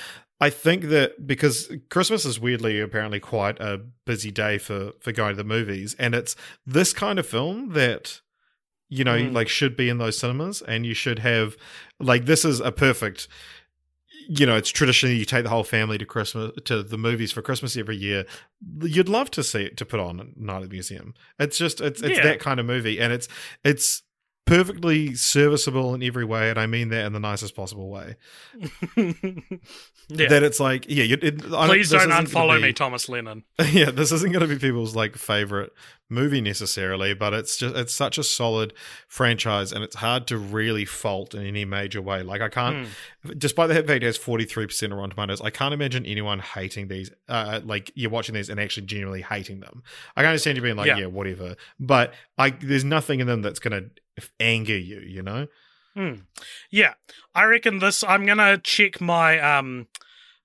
[0.46, 1.56] I think that because
[1.94, 6.14] Christmas is weirdly apparently quite a busy day for for going to the movies, and
[6.14, 8.20] it's this kind of film that
[8.88, 9.32] you know Mm.
[9.38, 11.56] like should be in those cinemas, and you should have
[12.10, 13.28] like this is a perfect.
[14.26, 17.42] You know, it's traditionally you take the whole family to Christmas to the movies for
[17.42, 18.24] Christmas every year.
[18.96, 21.12] You'd love to see it to put on at Night at the Museum.
[21.38, 22.24] It's just it's it's Yeah.
[22.24, 23.28] that kind of movie, and it's
[23.64, 24.02] it's
[24.46, 28.16] perfectly serviceable in every way, and I mean that in the nicest possible way.
[28.96, 30.28] yeah.
[30.28, 33.44] That it's like, yeah, you, it, Please don't unfollow be- me, Thomas Lennon.
[33.72, 35.72] yeah, this isn't going to be people's like favorite
[36.10, 38.74] movie necessarily, but it's just it's such a solid
[39.08, 42.22] franchise, and it's hard to really fault in any major way.
[42.22, 42.86] Like I can't,
[43.24, 43.38] Mm.
[43.38, 46.40] despite the fact it has forty three percent of Rotten Tomatoes, I can't imagine anyone
[46.40, 47.10] hating these.
[47.28, 49.82] Uh, like you're watching these and actually genuinely hating them.
[50.16, 50.98] I can understand you being like, Yeah.
[50.98, 53.90] yeah, whatever, but like there's nothing in them that's going to
[54.40, 55.00] anger you.
[55.00, 55.46] You know?
[55.94, 56.14] Hmm.
[56.70, 56.94] Yeah,
[57.34, 58.02] I reckon this.
[58.02, 59.86] I'm gonna check my um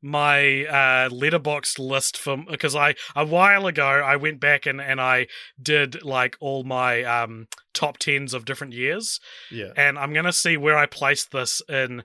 [0.01, 5.01] my uh Letterboxd list from because I a while ago I went back and and
[5.01, 5.27] I
[5.61, 9.19] did like all my um top tens of different years,
[9.51, 9.71] Yeah.
[9.75, 12.03] and I'm gonna see where I placed this in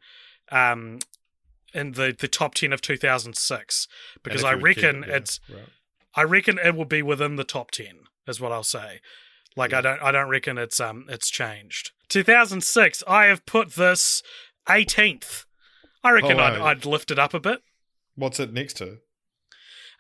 [0.50, 0.98] um
[1.72, 3.88] in the the top ten of 2006
[4.22, 5.64] because I reckon it, yeah, it's right.
[6.16, 9.00] I reckon it will be within the top ten, is what I'll say.
[9.56, 11.92] Like I don't I don't reckon it's um it's changed.
[12.08, 14.22] 2006, I have put this
[14.68, 15.44] 18th.
[16.02, 16.60] I reckon Oh, I'd.
[16.60, 17.62] I'd lift it up a bit.
[18.14, 18.98] What's it next to?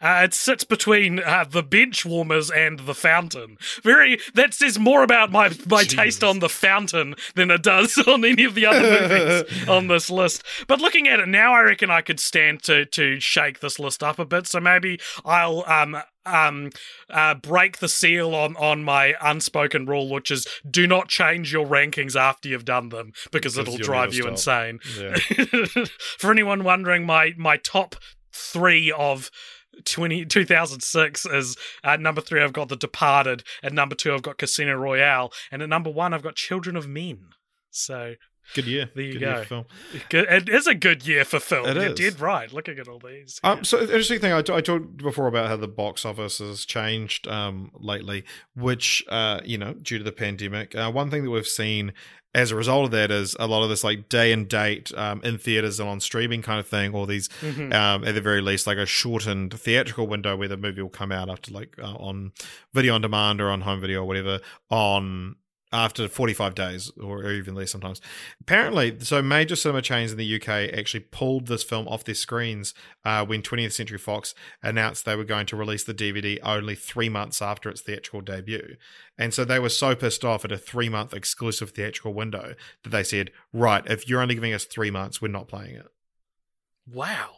[0.00, 3.56] Uh, it sits between uh, the bench warmers and the fountain.
[3.82, 8.24] Very that says more about my my taste on the fountain than it does on
[8.24, 10.42] any of the other movies on this list.
[10.66, 14.02] But looking at it now, I reckon I could stand to to shake this list
[14.02, 14.46] up a bit.
[14.46, 16.70] So maybe I'll um um,
[17.10, 21.66] uh, break the seal on on my unspoken rule, which is do not change your
[21.66, 24.30] rankings after you've done them because, Because it'll drive you stop.
[24.32, 24.80] insane.
[24.98, 25.14] Yeah.
[26.18, 27.96] For anyone wondering, my my top
[28.32, 29.30] three of
[29.84, 32.42] 20, 2006 is uh, number three.
[32.42, 36.14] I've got The Departed, and number two I've got Casino Royale, and at number one
[36.14, 37.28] I've got Children of Men.
[37.70, 38.14] So
[38.54, 38.90] Good year.
[38.94, 39.26] There you Good go.
[39.30, 39.64] year for film.
[40.10, 41.66] good, it is a good year for film.
[41.66, 41.98] It You're is.
[41.98, 42.52] dead right.
[42.52, 43.40] Looking at all these.
[43.42, 44.32] Um, so interesting thing.
[44.32, 49.56] I, talked before about how the box office has changed um, lately, which uh, you
[49.58, 50.74] know, due to the pandemic.
[50.74, 51.92] Uh, one thing that we've seen
[52.36, 55.20] as a result of that is a lot of this like day and date um,
[55.22, 57.72] in theaters and on streaming kind of thing, or these Mhm.
[57.72, 61.12] um, at the very least like a shortened theatrical window where the movie will come
[61.12, 62.32] out after like uh, on
[62.72, 65.36] video on demand or on home video or whatever on
[65.74, 68.00] after 45 days or even less sometimes.
[68.40, 72.72] Apparently so major cinema chains in the uk actually pulled this film off their screens
[73.04, 77.08] uh, when 20th century fox announced they were going to release the dvd only three
[77.08, 78.76] months after its theatrical debut.
[79.18, 82.90] And so they were so pissed off at a three month exclusive theatrical window that
[82.90, 85.86] they said right if you're only giving us three months we're not playing it.
[86.90, 87.30] Wow,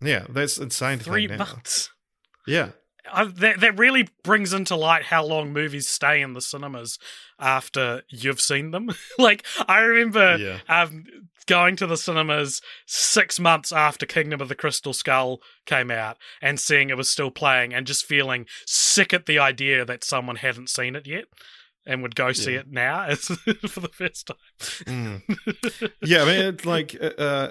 [0.00, 1.90] yeah that's insane to three months.
[2.46, 2.70] yeah
[3.10, 6.98] I, that that really brings into light how long movies stay in the cinemas
[7.38, 8.90] after you've seen them.
[9.18, 10.58] like I remember Yeah.
[10.68, 11.04] um,
[11.46, 16.60] going to the cinemas six months after Kingdom of the Crystal Skull came out and
[16.60, 20.70] seeing it was still playing and just feeling sick at the idea that someone hadn't
[20.70, 21.24] seen it yet
[21.84, 22.60] and would go see Yeah.
[22.60, 24.36] it now for the first time.
[24.84, 25.92] Mm.
[26.02, 27.50] yeah, I mean, it's like, uh, uh,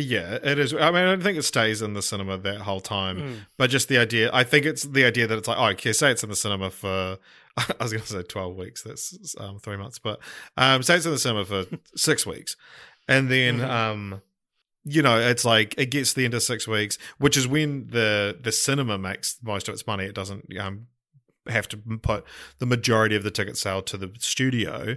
[0.00, 0.74] yeah, it is.
[0.74, 3.36] I mean, I don't think it stays in the cinema that whole time, Mm.
[3.56, 4.30] but just the idea.
[4.32, 6.70] I think it's the idea that it's like, oh, okay, say it's in the cinema
[6.70, 7.18] for.
[7.56, 8.82] I was going to say twelve weeks.
[8.82, 10.20] That's um, three months, but
[10.58, 11.64] um, say it's in the cinema for
[11.96, 12.56] six weeks,
[13.08, 13.68] and then Mhm.
[13.70, 14.22] um,
[14.84, 18.36] you know, it's like it gets the end of six weeks, which is when the
[18.40, 20.04] the cinema makes most of its money.
[20.04, 20.86] It doesn't um
[21.48, 22.24] have to put
[22.58, 24.96] the majority of the ticket sale to the studio.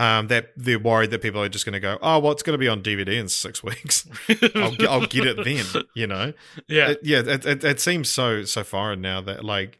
[0.00, 2.54] Um, that they're worried that people are just going to go, oh, well, it's going
[2.54, 4.06] to be on DVD in six weeks.
[4.54, 5.84] I'll get, I'll get it then.
[5.94, 6.32] You know,
[6.68, 6.90] yeah.
[6.90, 7.18] It- yeah.
[7.26, 9.76] It, it, it seems so so foreign now that like,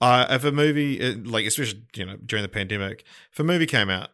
[0.00, 3.90] uh, if a movie like especially you know during the pandemic, if a movie came
[3.90, 4.10] out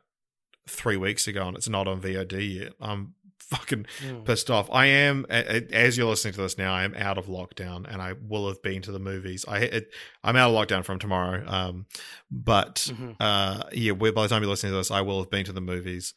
[0.67, 3.13] three weeks ago and it's not on VOD yet, I'm
[3.51, 4.25] fucking Mm.
[4.25, 4.69] pissed off.
[4.71, 8.15] I am, as you're listening to this now, I am out of lockdown and I
[8.21, 9.45] will have been to the movies.
[9.47, 9.91] I it,
[10.23, 11.45] I'm out of lockdown from tomorrow.
[11.47, 11.87] Um,
[12.31, 13.17] but Mhm.
[13.21, 15.53] uh, yeah, we- by the time you're listening to this, I will have been to
[15.53, 16.15] the movies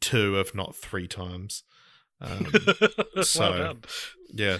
[0.00, 1.64] two, if not three times.
[2.20, 2.46] Um,
[3.22, 3.82] so- done.
[4.32, 4.58] yeah.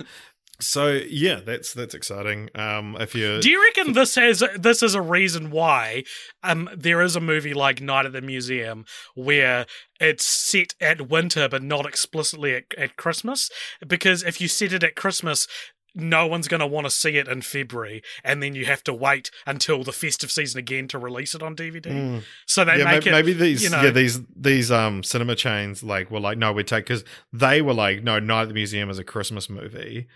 [0.62, 2.48] So yeah, that's that's exciting.
[2.54, 6.04] Um, if you Do you reckon this has this is a reason why
[6.42, 9.66] um there is a movie like Night at the Museum where
[10.00, 13.50] it's set at winter but not explicitly at, at Christmas?
[13.86, 15.46] Because if you set it at Christmas,
[15.94, 18.94] no one's going to want to see it in February, and then you have to
[18.94, 21.86] wait until the festive season again to release it on DVD.
[21.86, 22.22] Mm.
[22.46, 23.12] So they yeah, make maybe, it.
[23.12, 26.64] maybe these you know- yeah these these um cinema chains like were like no we
[26.64, 30.06] take because they were like no Night at the Museum is a Christmas movie.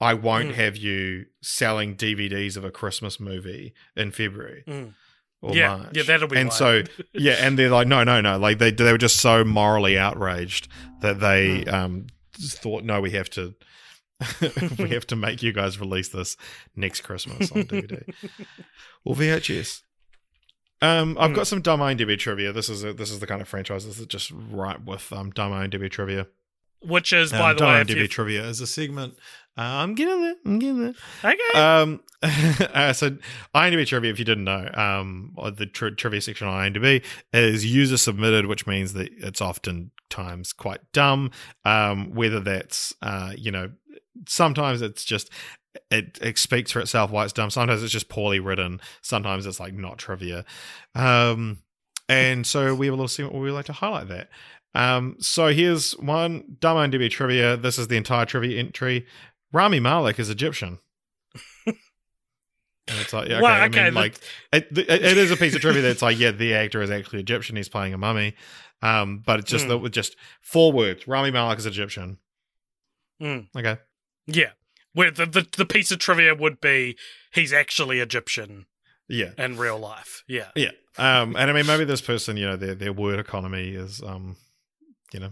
[0.00, 0.54] I won't Mm.
[0.54, 4.92] have you selling DVDs of a Christmas movie in February Mm.
[5.40, 5.96] or yeah, March.
[5.96, 6.54] yeah, that'll be and why.
[6.56, 6.82] so
[7.12, 10.68] yeah, and they're like no no no like they they were just so morally outraged
[11.00, 11.72] that they Mm.
[11.72, 12.06] um
[12.38, 13.54] thought no we have to.
[14.78, 16.36] we have to make you guys release this
[16.74, 18.02] next Christmas on DVD
[19.04, 19.82] or VHS.
[20.82, 21.36] Um, I've Hmm.
[21.36, 22.52] got some dumb IMDb trivia.
[22.52, 25.52] This is a, this is the kind of franchises that just right with um dumb
[25.52, 26.26] IMDb trivia.
[26.80, 29.18] which is Um, by the dumb way, if IMDb trivia is a segment.
[29.58, 30.34] Uh, I'm getting there.
[30.44, 30.94] I'm getting there.
[31.24, 33.16] okay, Um, uh, so
[33.54, 37.64] IMDb trivia, if you didn't know, um, or the tri- trivia section on IMDb is
[37.64, 41.30] user submitted, which means that it's oftentimes quite dumb.
[41.64, 43.70] Um, whether that's uh, you know,
[44.28, 45.30] sometimes it's just
[45.90, 47.50] it, it speaks for itself why it's dumb.
[47.50, 48.80] Sometimes it's just poorly written.
[49.02, 50.44] Sometimes it's like not trivia.
[50.94, 51.58] Um,
[52.08, 54.28] and so we have a little segment where we like to highlight that.
[54.74, 57.56] Um, so here's one dumb IMDb trivia.
[57.56, 59.06] This is the entire trivia entry.
[59.52, 60.78] Rami Malek is Egyptian.
[62.88, 64.14] And it's like, yeah, okay, Well, I mean, like,
[64.52, 67.56] it, it, is a piece of trivia that's like, yeah, the actor is actually Egyptian.
[67.56, 68.34] He's playing a mummy.
[68.82, 69.70] Um, but it's just Hmm.
[69.70, 71.08] that with just four words.
[71.08, 72.18] Rami Malek is Egyptian.
[73.20, 73.48] Mm.
[73.56, 73.78] Okay.
[74.26, 74.50] yeah.
[74.92, 76.96] Where the, the the piece of trivia would be
[77.32, 78.66] he's actually Egyptian
[79.08, 79.30] Yeah.
[79.36, 80.22] in real life.
[80.28, 80.48] Yeah.
[80.54, 80.70] Yeah.
[80.98, 84.36] Um, and I mean, maybe this person, you know, their their word economy is, um,
[85.12, 85.30] you know,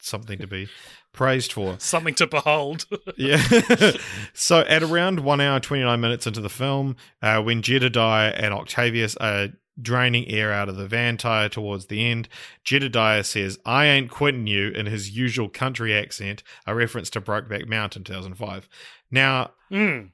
[0.00, 0.68] something to be
[1.12, 1.76] praised for.
[1.80, 2.86] Something to behold.
[3.16, 3.42] Yeah.
[4.34, 8.54] so at around one hour twenty nine minutes into the film, uh, when Jedediah and
[8.54, 9.48] Octavius are
[9.80, 12.28] draining air out of the van tire towards the end,
[12.64, 17.66] Jedediah says, "I ain't quitting you" in his usual country accent, a reference to Brokeback
[17.66, 18.68] Mountain, two thousand five.
[19.10, 20.10] Now, Mm.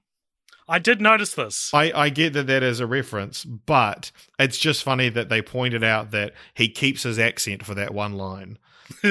[0.68, 1.70] I did notice this.
[1.72, 5.85] I, I get that that is a reference, but it's just funny that they pointed
[5.85, 8.59] out that he keeps his accent for that one line.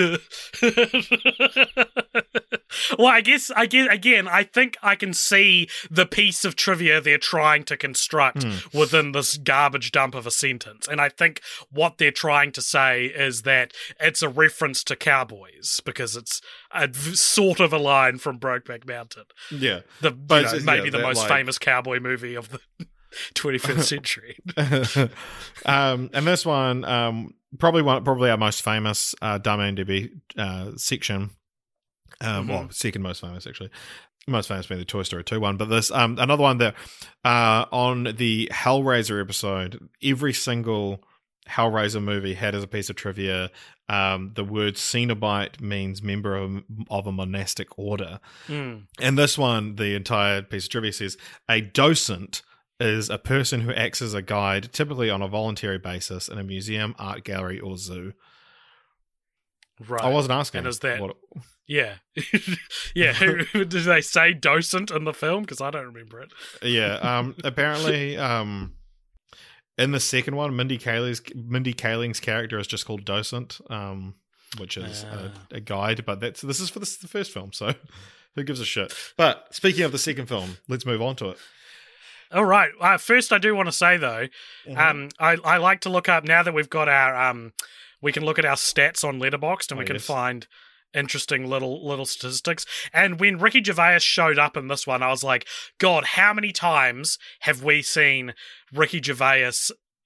[2.97, 6.99] well, I guess I guess again, I think I can see the piece of trivia
[7.01, 8.77] they're trying to construct Hmm.
[8.77, 10.88] within this garbage dump of a sentence.
[10.88, 15.79] And I think what they're trying to say is that it's a reference to cowboys
[15.85, 19.25] because it's a sort of a line from Brokeback Mountain.
[19.51, 19.81] Yeah.
[20.01, 22.59] The But know, maybe yeah, the most like- famous cowboy movie of the
[23.35, 24.38] 21st century.
[25.65, 30.71] um, and this one, um, probably one, probably our most famous uh, Dumb IMDb uh,
[30.77, 31.31] section.
[32.21, 33.69] Um, Well, second most famous actually.
[34.27, 36.73] Most famous being the Toy Story 2 one, but this um another one that
[37.23, 41.03] uh on the Hellraiser episode, every single
[41.47, 43.51] Hellraiser movie had as a piece of trivia
[43.87, 48.19] um the word Cenobite means member of, of a monastic order.
[48.47, 48.87] Mm.
[48.99, 52.41] And this one, the entire piece of trivia says a docent
[52.79, 56.43] is a person who acts as a guide, typically on a voluntary basis, in a
[56.43, 58.13] museum, art gallery, or zoo.
[59.88, 60.03] Right.
[60.03, 60.59] I wasn't asking.
[60.59, 61.17] And is that- what-
[61.67, 61.95] Yeah.
[62.95, 63.13] yeah.
[63.53, 65.41] Did they say docent in the film?
[65.43, 66.31] Because I don't remember it.
[66.61, 66.95] yeah.
[66.97, 67.35] Um.
[67.43, 68.75] apparently, um,
[69.77, 74.15] in the second one, Mindy Kaling's Mindy Kaling's character is just called docent, um,
[74.59, 75.31] which is Ah.
[75.51, 76.05] a, a guide.
[76.05, 77.73] But that's this is for this, the first film, so
[78.35, 78.93] who gives a shit?
[79.17, 81.38] But speaking of the second film, let's move on to it.
[82.31, 82.71] All right.
[82.79, 84.27] Uh, first, I do want to say though,
[84.67, 84.77] Mm-hmm.
[84.77, 87.53] um, I, I like to look up now that we've got our um,
[88.01, 90.05] we can look at our stats on Letterboxd and Oh, we can yes.
[90.05, 90.47] find
[90.93, 92.65] interesting little little statistics.
[92.93, 95.45] And when Ricky Gervais showed up in this one, I was like,
[95.77, 98.33] God, how many times have we seen
[98.73, 99.51] Ricky Gervais?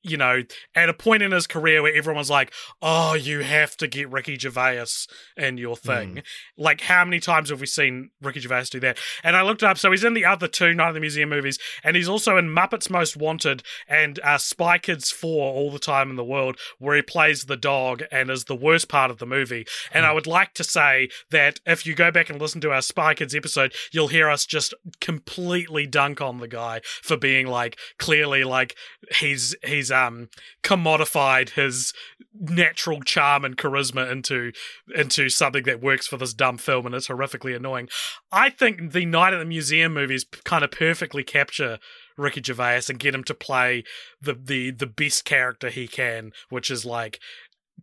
[0.01, 0.43] You know,
[0.75, 4.09] at a point in his career where everyone was like, "Oh, you have to get
[4.09, 4.85] Ricky Gervais
[5.35, 6.23] in your thing."
[6.57, 8.97] Like, how many times have we seen Ricky Gervais do that?
[9.23, 11.57] And I looked up, so he's in the other two Night of the Museum movies,
[11.83, 16.09] and he's also in Muppets Most Wanted and uh, Spy Kids 4 All the Time
[16.09, 19.25] in the World, where he plays the dog and is the worst part of the
[19.25, 19.65] movie.
[19.91, 22.81] And I would like to say that if you go back and listen to our
[22.81, 27.77] Spy Kids episode, you'll hear us just completely dunk on the guy for being like,
[27.97, 28.75] clearly, like,
[29.17, 30.30] he's, he's, um,
[30.63, 31.93] commodified his
[32.34, 34.52] natural charm and charisma into
[34.95, 37.89] into something that works for this dumb film and it's horrifically annoying.
[38.32, 41.80] I think the Night at the Museum movies kind of perfectly capture
[42.17, 43.84] Ricky Gervais and get him to play
[44.21, 47.19] the the the best character he can, which is like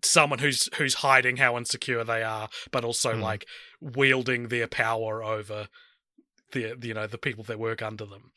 [0.02, 3.22] someone who's who's hiding how insecure they are, but also Hmm.
[3.22, 3.46] like
[3.80, 5.68] wielding their power over
[6.52, 8.32] the you know the people that work under them.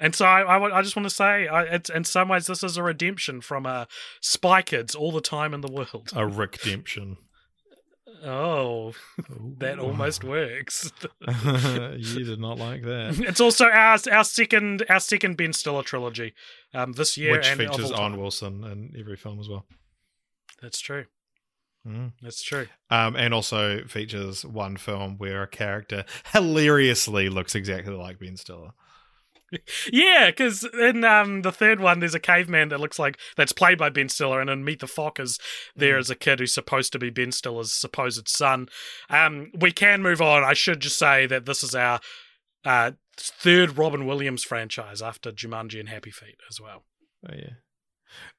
[0.00, 2.64] And so I, I, I just want to say, I, it's in some ways this
[2.64, 3.84] is a redemption from uh,
[4.20, 6.10] Spy Kids all the time in the world.
[6.14, 7.18] A redemption.
[8.24, 8.92] Oh,
[9.58, 10.90] that almost works.
[11.20, 13.18] you did not like that.
[13.28, 16.34] it's also our our second our second Ben Stiller trilogy,
[16.74, 17.92] um, this year Which and features.
[17.92, 19.64] Owen Wilson in every film as well.
[20.60, 21.06] That's true.
[21.86, 22.12] Mm.
[22.20, 22.66] That's true.
[22.90, 28.72] Um, and also features one film where a character hilariously looks exactly like Ben Stiller.
[29.92, 33.78] Yeah, because in um, the third one, there's a caveman that looks like that's played
[33.78, 35.40] by Ben Stiller, and in Meet the Fockers,
[35.74, 36.00] there Mm.
[36.00, 38.68] is a kid who's supposed to be Ben Stiller's supposed son.
[39.08, 40.44] Um, we can move on.
[40.44, 42.00] I should just say that this is our
[42.64, 46.84] uh, third Robin Williams franchise after Jumanji and Happy Feet as well.
[47.28, 47.50] Oh yeah.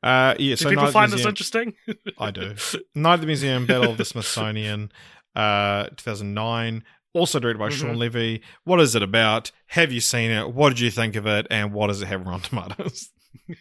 [0.03, 0.53] Uh, yeah.
[0.53, 1.73] Do so people Night at the find this interesting?
[2.17, 2.55] I do.
[2.95, 4.91] Night at the Museum, Battle of the Smithsonian,
[5.35, 6.83] uh, 2009.
[7.13, 7.87] Also directed by Mm-hmm.
[7.87, 8.41] Shawn Levy.
[8.63, 9.51] What is it about?
[9.67, 10.53] Have you seen it?
[10.53, 11.45] What did you think of it?
[11.49, 13.09] And what does it have on Tomatoes?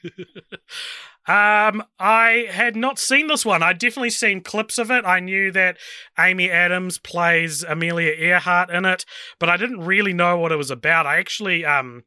[1.26, 3.62] Um, I had not seen this one.
[3.62, 5.04] I'd definitely seen clips of it.
[5.04, 5.76] I knew that
[6.18, 9.04] Amy Adams plays Amelia Earhart in it,
[9.38, 11.06] but I didn't really know what it was about.
[11.06, 12.04] I actually um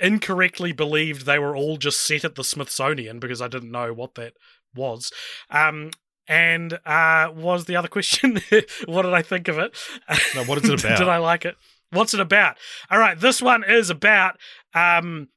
[0.00, 4.14] incorrectly believed they were all just set at the Smithsonian because I didn't know what
[4.14, 4.34] that
[4.74, 5.12] was.
[5.50, 5.90] Um
[6.28, 8.40] and uh was the other question
[8.86, 9.76] what did I think of it?
[10.34, 10.98] No, what is it about?
[10.98, 11.56] did I like it?
[11.90, 12.56] What's it about?
[12.90, 14.36] All right, this one is about
[14.74, 15.28] um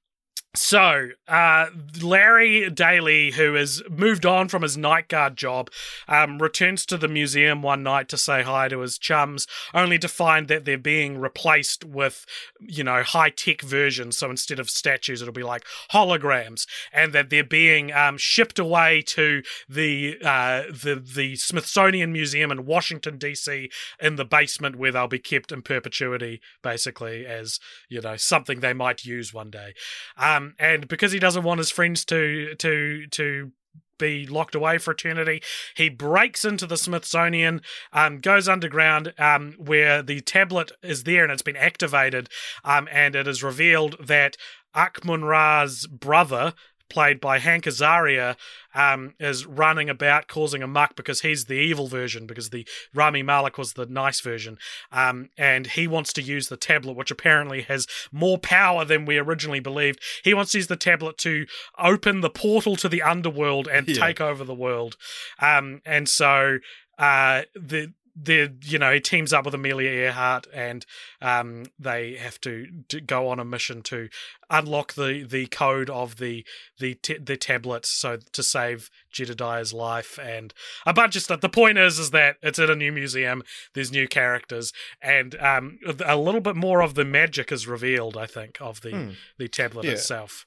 [0.55, 1.67] so, uh,
[2.01, 5.69] Larry Daley, who has moved on from his night guard job,
[6.07, 10.07] um, returns to the museum one night to say hi to his chums, only to
[10.07, 12.25] find that they're being replaced with,
[12.59, 14.17] you know, high tech versions.
[14.17, 19.03] So instead of statues, it'll be like holograms, and that they're being um, shipped away
[19.03, 23.69] to the uh, the the Smithsonian Museum in Washington D.C.
[23.99, 28.73] in the basement where they'll be kept in perpetuity, basically as you know something they
[28.73, 29.75] might use one day.
[30.17, 33.51] Um, and because he doesn't want his friends to to to
[33.97, 35.41] be locked away for eternity,
[35.75, 37.61] he breaks into the Smithsonian,
[37.91, 42.29] um, goes underground, um, where the tablet is there and it's been activated,
[42.63, 44.37] um, and it is revealed that
[44.75, 46.53] Ahkmenrah's brother,
[46.89, 48.35] played by Hank Azaria,
[48.75, 53.23] um, is running about causing a muck because he's the evil version, because the Rami
[53.23, 54.57] Malik was the nice version.
[54.91, 59.17] Um, and he wants to use the tablet, which apparently has more power than we
[59.17, 60.01] originally believed.
[60.23, 61.45] He wants to use the tablet to
[61.77, 64.05] open the portal to the underworld and Yeah.
[64.07, 64.97] take over the world.
[65.39, 66.59] Um, and so
[66.97, 70.85] uh, the the you know he teams up with Amelia Earhart and
[71.21, 74.09] um, they have to, to go on a mission to
[74.49, 76.45] unlock the, the code of the
[76.79, 80.53] the t- the tablet so to save Jedediah's life and
[80.85, 81.41] a bunch of stuff.
[81.41, 83.43] The point is is that it's at a new museum.
[83.73, 88.17] There's new characters and um, a little bit more of the magic is revealed.
[88.17, 89.09] I think of the Hmm.
[89.37, 89.91] the tablet Yeah.
[89.91, 90.45] itself.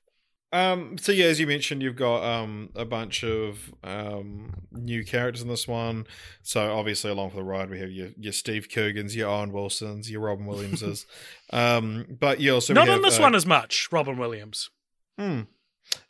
[0.52, 5.42] Um, so yeah, as you mentioned, you've got um a bunch of um new characters
[5.42, 6.06] in this one.
[6.42, 10.10] So obviously, along for the ride, we have your your Steve Coogan's, your Owen Wilsons,
[10.10, 11.06] your Robin Williamses.
[11.52, 13.88] um, but you also Not on have, this uh, one as much.
[13.90, 14.68] Robin Williams.
[15.18, 15.42] Hmm.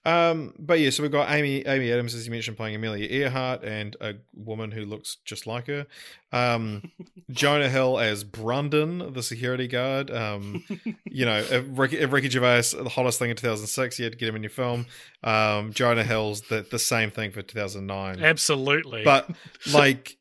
[0.04, 3.62] Um, but yeah, so we've got Amy Amy Adams, as you mentioned, playing Amelia Earhart,
[3.62, 5.86] and a woman who looks just like her.
[6.32, 6.90] Um,
[7.30, 10.10] Jonah Hill as Brundon, the security guard.
[10.10, 10.64] Um,
[11.04, 14.18] you know, if Ricky, if Ricky Gervais, the hottest thing in 2006, you had to
[14.18, 14.86] get him in your film.
[15.22, 19.04] Um, Jonah Hill's the the same thing for 2009, Absolutely.
[19.04, 19.30] but
[19.72, 20.16] like,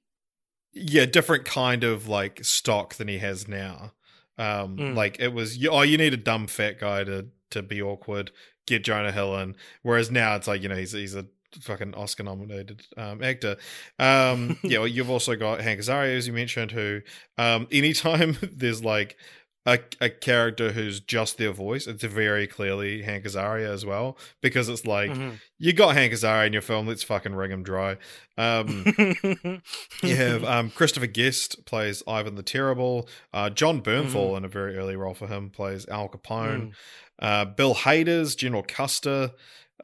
[0.74, 3.94] yeah, different kind of like stock than he has now.
[4.38, 4.96] Um, Mm.
[4.96, 8.32] like it was, you- oh, you need a dumb fat guy to to be awkward.
[8.68, 9.56] Get Jonah Hill in.
[9.82, 11.26] Whereas now it's like you know he's he's a
[11.60, 13.58] fucking Oscar nominated um, actor.
[14.00, 17.02] Um, yeah, well, you've also got Hank Azaria as you mentioned, who
[17.38, 19.18] um, anytime there's like
[19.66, 24.70] a, a character who's just their voice, it's very clearly Hank Azaria as well because
[24.70, 25.40] it's like Mhm.
[25.60, 27.98] you got Hank Azaria in your film, let's fucking ring him dry.
[28.38, 28.86] Um,
[30.02, 33.08] you have um, Christopher Guest plays Ivan the Terrible.
[33.34, 36.72] Uh, Jon Bernthal, in a very early role for him, plays Al Capone.
[36.72, 36.72] Mm.
[37.20, 39.32] Uh, Bill Hader's General Custer.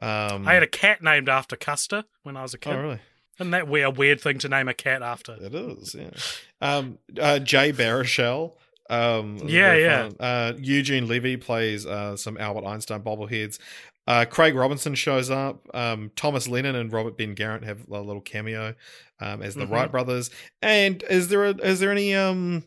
[0.02, 2.72] Um, I had a cat named after Custer when I was a kid.
[2.74, 3.00] oh, really?
[3.38, 5.36] Isn't that weird, weird thing to name a cat after?
[5.40, 6.10] It is, yeah.
[6.60, 8.54] Um, uh, Jay Baruchel.
[8.88, 10.08] Um, Yeah, yeah.
[10.18, 13.58] Uh, Eugene Levy plays uh, some Albert Einstein bobbleheads.
[14.06, 15.66] Uh, Craig Robinson shows up.
[15.74, 18.74] Um, Thomas Lennon and Robert Ben Garant have a little cameo
[19.20, 19.70] um, as the Mhm.
[19.70, 20.30] Wright brothers.
[20.62, 22.64] And is there a, is there any um,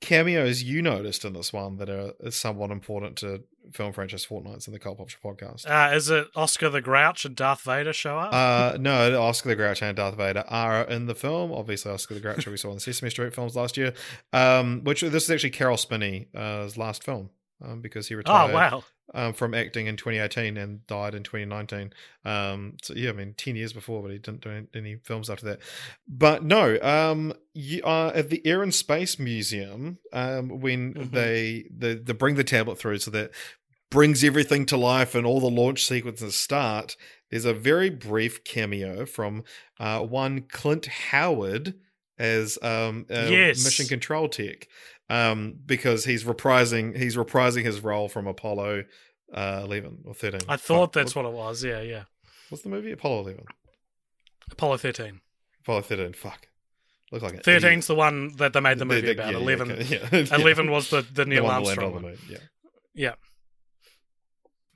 [0.00, 3.42] cameos you noticed in this one that are somewhat important to
[3.72, 5.68] film franchise fortnights in the Cult Popture podcast?
[5.68, 8.32] Uh, is it Oscar the Grouch and Darth Vader show up?
[8.32, 11.52] Uh, no, Oscar the Grouch and Darth Vader are in the film.
[11.52, 13.92] Obviously, Oscar the Grouch, we saw in the Sesame Street films last year.
[14.32, 17.30] Um, which this is actually Caroll Spinney's uh, last film
[17.64, 18.84] um, because he oh retired wow!
[19.14, 21.92] um, from acting in 2018 and died in 2019.
[22.24, 25.46] Um, so yeah, I mean, 10 years before, but he didn't do any, films after
[25.46, 25.60] that.
[26.06, 31.10] But no, um, you, uh, at the Air and Space Museum, um, when Mhm.
[31.10, 33.30] they, they they bring the tablet through, so that
[33.90, 36.96] brings everything to life and all the launch sequences start.
[37.30, 39.44] There's a very brief cameo from
[39.80, 41.74] uh, one Clint Howard
[42.18, 43.64] as um, Yes.
[43.64, 44.66] mission control tech
[45.10, 48.84] um, because he's reprising he's reprising his role from Apollo
[49.32, 50.40] uh, 11 or 13.
[50.48, 51.62] I thought Fuck, that's what, what it was.
[51.64, 52.04] Yeah, yeah.
[52.48, 53.44] what's the movie Apollo 11
[54.50, 55.20] Apollo thirteen.
[55.62, 56.48] Apollo 13 fuck
[57.12, 59.26] look like an Thirteen's the one that they made the movie The- about.
[59.32, 59.72] yeah, yeah, Eleven.
[59.72, 60.34] okay, yeah.
[60.36, 62.12] Eleven was the the The Neil landed Armstrong on the one.
[62.12, 62.38] moon, yeah
[62.94, 63.14] Yeah.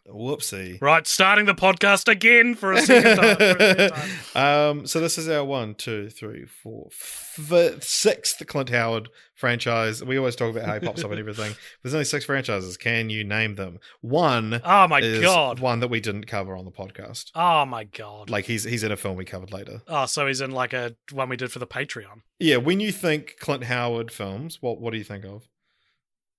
[0.08, 3.36] Whoopsie Right, starting the podcast again for a second time.
[3.38, 3.90] A second
[4.34, 4.70] time.
[4.80, 10.02] um, so this is our one, two, three, four, fifth, sixth Clint Howard franchise.
[10.04, 11.54] We always talk about how he pops up and everything.
[11.82, 12.76] There's only six franchises.
[12.76, 13.78] Can you name them?
[14.00, 15.60] One Oh my god!
[15.60, 17.30] one that we didn't cover on the podcast.
[17.34, 18.28] Oh my god!
[18.28, 19.82] Like he's he's in a film we covered later.
[19.88, 22.22] oh, so he's in like a one we did for the Patreon.
[22.40, 25.48] Yeah, when you think Clint Howard films, what what do you think of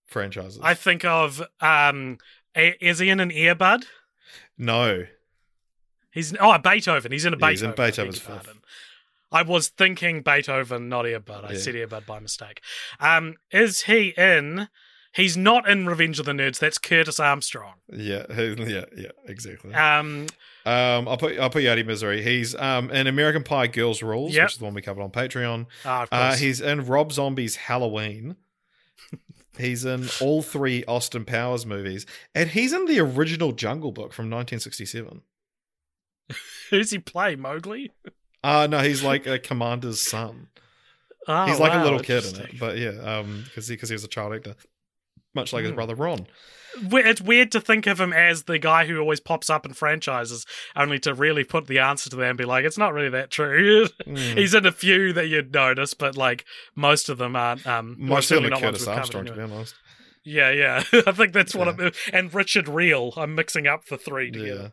[0.05, 0.59] franchises?
[0.61, 2.17] I think of um,
[2.55, 3.85] a- is he in an earbud?
[4.57, 5.05] no.
[6.11, 7.11] He's oh Beethoven.
[7.11, 7.71] He's in a Yeah, Beethoven.
[7.71, 8.53] he's in Beethoven's fifth.
[9.31, 11.43] I was thinking Beethoven, not earbud.
[11.45, 11.57] I Yeah.
[11.57, 12.61] said earbud by mistake.
[12.99, 14.69] Um, is he in?
[15.15, 16.59] He's not in Revenge of the Nerds.
[16.59, 17.75] That's Curtis Armstrong.
[17.91, 19.73] Yeah, yeah, yeah, exactly.
[19.73, 20.27] Um,
[20.65, 22.21] Um, I'll put I'll put you out of misery.
[22.21, 24.43] He's um in American Pie Girls Rules, Yep.
[24.45, 25.65] which is the one we covered on Patreon.
[25.83, 28.35] ah, Uh, he's in Rob Zombie's Halloween.
[29.57, 34.25] He's in all three Austin Powers movies, and he's in the original Jungle Book from
[34.29, 35.21] 1967.
[36.69, 37.35] Who's he play?
[37.35, 37.91] Mowgli.
[38.43, 40.47] Uh no, he's like a commander's son.
[41.27, 42.89] Oh, he's like a little kid in it, but yeah,
[43.19, 44.55] um, because he because he was a child actor,
[45.33, 45.75] much like his Hmm.
[45.75, 46.27] brother Ron.
[46.75, 50.45] It's weird to think of him as the guy who always pops up in franchises,
[50.75, 53.29] only to really put the answer to them and be like, "It's not really that
[53.29, 54.37] true." Mm.
[54.37, 56.45] He's in a few that you'd notice, but like
[56.75, 57.65] most of them aren't.
[57.65, 59.75] Um, on certainly not Curtis Armstrong, to be honest.
[60.23, 60.83] Yeah, yeah.
[61.07, 61.91] I think that's what I'm.
[62.11, 63.13] And Richard Reel.
[63.15, 64.71] I'm mixing up the three together.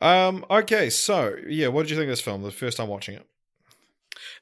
[0.00, 0.26] Yeah.
[0.26, 0.44] Um.
[0.50, 0.90] Okay.
[0.90, 2.42] So yeah, what did you think of this film?
[2.42, 3.26] The first time watching it.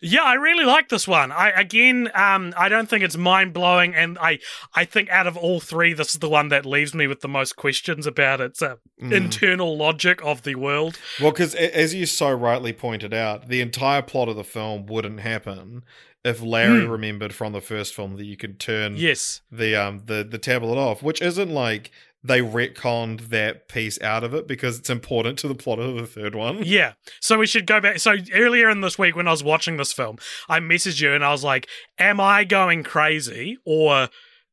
[0.03, 1.30] Yeah, I really like this one.
[1.30, 4.38] I again, um, I don't think it's mind blowing, and I,
[4.74, 7.28] I think out of all three, this is the one that leaves me with the
[7.28, 9.12] most questions about its uh, mm.
[9.12, 10.98] internal logic of the world.
[11.20, 15.20] Well, because as you so rightly pointed out, the entire plot of the film wouldn't
[15.20, 15.84] happen
[16.24, 16.90] if Larry mm.
[16.90, 20.78] remembered from the first film that you could turn yes the um the the tablet
[20.78, 21.90] off, which isn't like
[22.22, 26.06] they retconned that piece out of it because it's important to the plot of the
[26.06, 26.62] third one.
[26.62, 26.92] Yeah.
[27.20, 27.98] So we should go back.
[27.98, 30.18] So earlier in this week when I was watching this film,
[30.48, 31.66] I messaged you and I was like,
[31.98, 33.58] Am I going crazy?
[33.64, 34.08] Or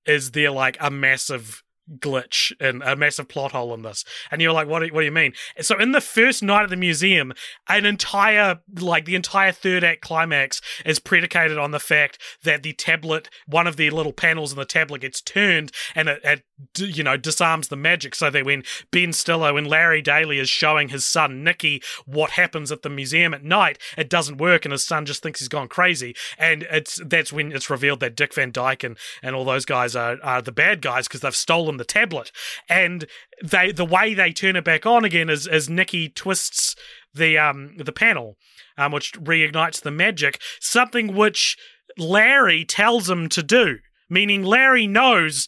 [0.06, 1.64] is there like a massive
[1.96, 4.04] glitch and a massive plot hole in this.
[4.32, 5.34] And you're like, what do, what do you mean?
[5.62, 7.34] So in the first night of the museum,
[7.68, 12.74] an entire, like the entire third act climax is predicated on the fact that the
[12.74, 16.44] tablet, one of the little panels in the tablet gets turned and it, it
[16.78, 20.90] you know, disarms the magic so that when Ben Stiller, when Larry Daley is showing
[20.90, 24.86] his son Nicky what happens at the museum at night, it doesn't work and his
[24.86, 26.16] son just thinks he's gone crazy.
[26.38, 29.96] And it's that's when it's revealed that Dick Van Dyke and, and all those guys
[29.96, 32.32] are, are the bad guys because they've stolen the tablet.
[32.70, 33.06] And
[33.44, 36.76] they the way they turn it back on again is is Nicky twists
[37.14, 38.38] the um the panel,
[38.78, 41.58] um, which reignites the magic, something which
[41.98, 43.78] Larry tells him to do.
[44.10, 45.48] Meaning Larry knows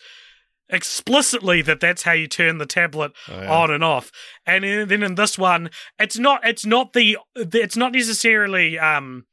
[0.70, 3.52] explicitly that that's how you turn the tablet oh, yeah.
[3.52, 4.12] on and off.
[4.46, 9.26] And then in this one, it's not it's not the it's not necessarily um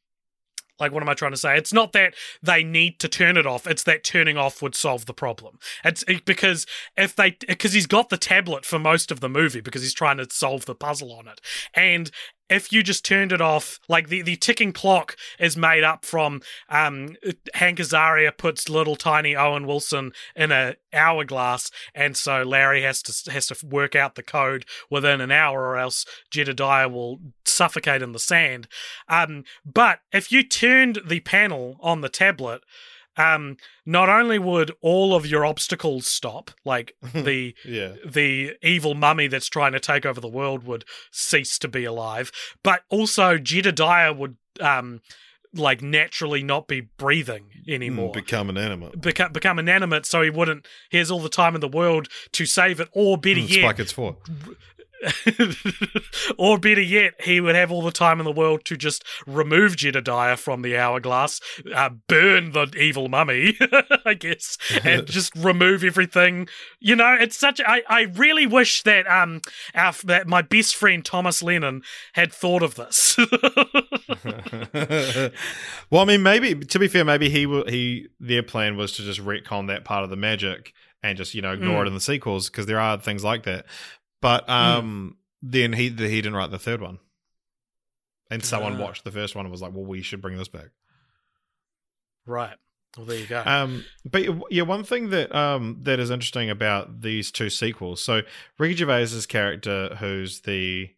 [0.78, 1.56] like what am I trying to say?
[1.56, 3.66] It's not that they need to turn it off.
[3.66, 5.58] It's that turning off would solve the problem.
[5.84, 6.66] It's because
[6.96, 10.18] if they because he's got the tablet for most of the movie because he's trying
[10.18, 11.40] to solve the puzzle on it.
[11.74, 12.10] And
[12.48, 16.42] if you just turned it off, like the, the ticking clock is made up from
[16.68, 17.16] um,
[17.54, 23.32] Hank Azaria puts little tiny Owen Wilson in a hourglass, and so Larry has to
[23.32, 28.12] has to work out the code within an hour, or else Jedediah will suffocate in
[28.12, 28.68] the sand.
[29.08, 32.62] Um, but if you turned the panel on the tablet,
[33.16, 37.94] um, not only would all of your obstacles stop, like the yeah.
[38.06, 42.30] the evil mummy that's trying to take over the world would cease to be alive,
[42.62, 45.00] but also Jedediah would um
[45.54, 48.10] like naturally not be breathing anymore.
[48.10, 49.00] Mm, become inanimate.
[49.00, 50.66] Become become inanimate, so he wouldn't.
[50.90, 53.60] He has all the time in the world to save it, or better mm, yet,
[53.60, 54.16] Spike it's for.
[56.38, 59.76] or better yet, he would have all the time in the world to just remove
[59.76, 61.40] Jedediah from the hourglass,
[61.74, 63.56] uh, burn the evil mummy,
[64.04, 66.48] I guess, and just remove everything.
[66.80, 67.60] You know, it's such.
[67.64, 69.40] I, I really wish that um
[69.74, 71.82] our, that my best friend Thomas Lennon
[72.14, 73.16] had thought of this.
[75.90, 79.20] well, I mean, maybe to be fair, maybe he he their plan was to just
[79.20, 81.84] retcon that part of the magic and just you know ignore mm.
[81.84, 83.66] it in the sequels because there are things like that.
[84.20, 84.50] But hmm.
[84.50, 85.50] um, mm.
[85.50, 86.98] then he he didn't write the third one,
[88.30, 90.48] and someone uh, watched the first one and was like, "Well, we should bring this
[90.48, 90.70] back."
[92.26, 92.56] Right.
[92.96, 93.42] Well, there you go.
[93.44, 98.02] Um, but yeah, one thing that um that is interesting about these two sequels.
[98.02, 98.22] So
[98.58, 100.90] Ricky Gervais's character, who's the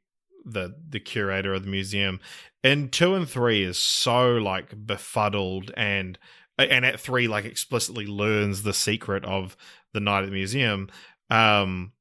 [0.45, 2.21] the the curator of the museum,
[2.62, 6.19] in two and three is so like befuddled and
[6.57, 9.57] and at three like explicitly learns the secret of
[9.93, 10.89] the night at the museum.
[11.31, 11.93] Um,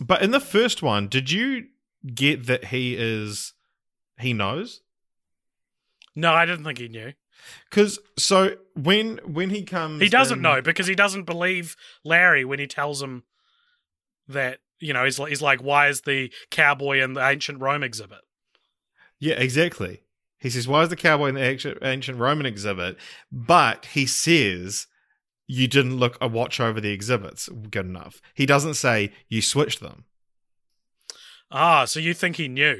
[0.00, 1.66] but in the first one, did you
[2.14, 3.54] get that he is
[4.18, 4.82] he knows?
[6.14, 7.12] No, I didn't think he knew.
[7.68, 12.44] Because so when when he comes, he doesn't in, know because he doesn't believe Larry
[12.44, 13.24] when he tells him
[14.28, 17.82] that you know he's like, he's like, why is the cowboy in the ancient Rome
[17.82, 18.20] exhibit?
[19.18, 20.02] Yeah, exactly.
[20.38, 22.96] He says, why is the cowboy in the ancient Roman exhibit?
[23.30, 24.88] But he says
[25.52, 28.22] you didn't look a watch over the exhibits good enough.
[28.32, 30.04] He doesn't say you switched them.
[31.50, 32.78] Ah, so you think he knew?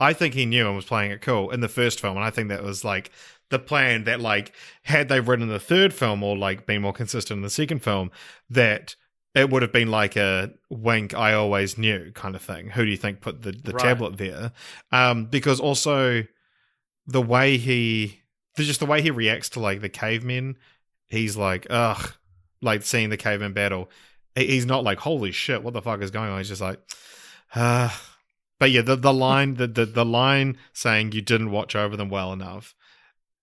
[0.00, 2.30] I think he knew and was playing it cool in the first film, and I
[2.30, 3.12] think that was like
[3.50, 4.52] the plan that like
[4.82, 7.80] had they written in the third film or like been more consistent in the second
[7.80, 8.10] film,
[8.48, 8.96] that
[9.36, 12.70] it would have been like a wink I always knew kind of thing.
[12.70, 13.82] Who do you think put the, the right.
[13.84, 14.50] tablet there?
[14.90, 16.24] Um, because also
[17.06, 18.20] the way he
[18.56, 20.56] just the way he reacts to like the cavemen
[21.10, 22.14] he's like, ugh,
[22.62, 23.90] like seeing the caveman battle.
[24.34, 26.38] He's not like, holy shit, what the fuck is going on?
[26.38, 26.80] He's just like,
[27.54, 27.90] uh.
[28.58, 32.10] But yeah, the, the line, the, the, the line saying you didn't watch over them
[32.10, 32.74] well enough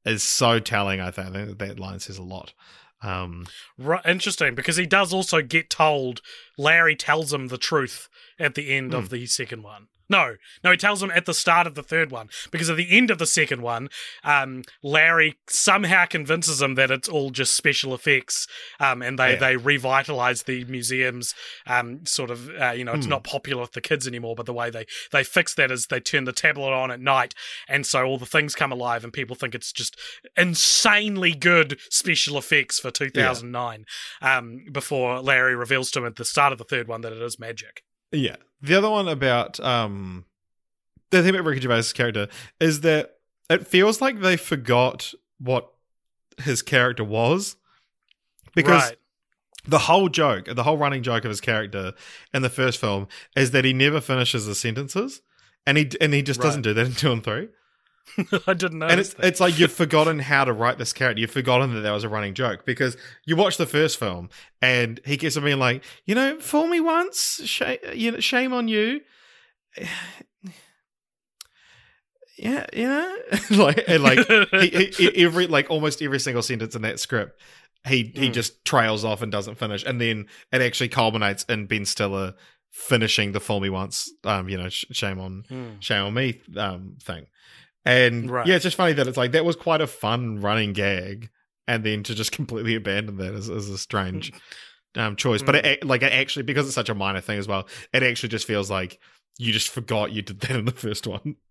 [0.05, 1.01] is so telling.
[1.01, 2.53] I think, I think that line says a lot.
[3.01, 3.45] Um,
[3.77, 6.21] right, interesting because he does also get told.
[6.57, 8.09] Larry tells him the truth
[8.39, 8.97] at the end mm.
[8.97, 9.15] of hmm.
[9.15, 9.87] the second one.
[10.09, 12.89] No, no, he tells him at the start of the third one because at the
[12.95, 13.89] end of the second one,
[14.23, 18.47] um, Larry somehow convinces him that it's all just special effects,
[18.79, 19.35] um, and they Yeah.
[19.39, 21.33] they revitalize the museums.
[21.65, 23.11] Um, sort of, uh, you know, it's Hmm.
[23.11, 25.99] not popular with the kids anymore, but the way they they fix that is they
[25.99, 27.33] turn the tablet on at night,
[27.67, 29.99] and so all the things come alive, and people think it's just
[30.37, 33.85] insanely good special effects for 2009.
[34.21, 37.21] Um, before Larry reveals to him at the start of the third one that it
[37.21, 37.83] is magic.
[38.11, 38.37] Yeah.
[38.61, 40.25] The other one about um
[41.09, 42.27] the thing about Ricky Gervais' character
[42.59, 43.17] is that
[43.49, 45.71] it feels like they forgot what
[46.41, 47.55] his character was.
[48.53, 48.97] Because right.
[49.67, 51.93] the whole joke, the whole running joke of his character
[52.33, 55.21] in the first film is that he never finishes his sentences.
[55.65, 57.49] And he and he just doesn't do that in two and three.
[58.47, 58.87] I didn't know.
[58.87, 61.19] and it's it's like you've forgotten how to write this character.
[61.21, 64.29] You've forgotten that that was a running joke because you watch the first film
[64.61, 68.53] and he keeps on being like, you know, fool me once, shame, you know, shame
[68.53, 69.01] on you.
[72.37, 73.17] Yeah, you know,
[73.63, 74.19] like and like
[74.51, 77.41] he, he, every like almost every single sentence in that script,
[77.87, 78.33] he he Mm.
[78.33, 82.35] just trails off and doesn't finish, and then it actually culminates in Ben Stiller
[82.69, 85.79] finishing the "fool me once," um, you know, sh- shame on Hmm.
[85.79, 87.25] shame on me um thing.
[87.87, 88.45] And Right.
[88.45, 91.29] yeah, it's just funny that it's like that was quite a fun running gag,
[91.67, 94.31] and then to just completely abandon that is, is a strange
[94.95, 95.41] um choice.
[95.41, 95.87] But it Mm.
[95.89, 98.69] like it actually because it's such a minor thing as well, it actually just feels
[98.69, 98.99] like
[99.37, 101.35] you just forgot you did that in the first one.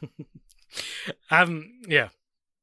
[1.30, 1.80] Um.
[1.88, 2.08] Yeah.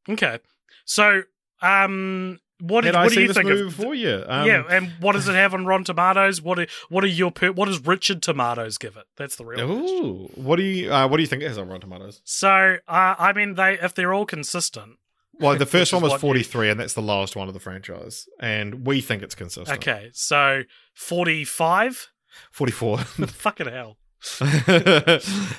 [0.07, 0.39] Okay.
[0.85, 1.23] So,
[1.61, 3.75] um, what, Had what do you this think movie of?
[3.75, 3.93] before?
[3.93, 6.41] Yeah, um, yeah, and what does it have on Rotten Tomatoes?
[6.41, 9.03] What are, what are your per- what does Richard Tomatoes give it?
[9.17, 9.67] That's the real.
[9.79, 10.43] question.
[10.43, 12.21] What do you uh, what do you think it has on Rotten Tomatoes?
[12.23, 14.93] So, uh, I mean, they if they're all consistent.
[15.39, 17.59] Well, the first one was you- forty three, and that's the lowest one of the
[17.59, 19.77] franchise, and we think it's consistent.
[19.79, 20.61] Okay, so
[20.93, 22.07] forty five.
[22.51, 22.97] forty four.
[23.27, 23.97] Fucking hell.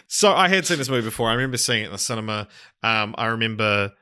[0.07, 1.29] so I had seen this movie before.
[1.29, 2.49] I remember seeing it in the cinema.
[2.83, 3.93] Um, I remember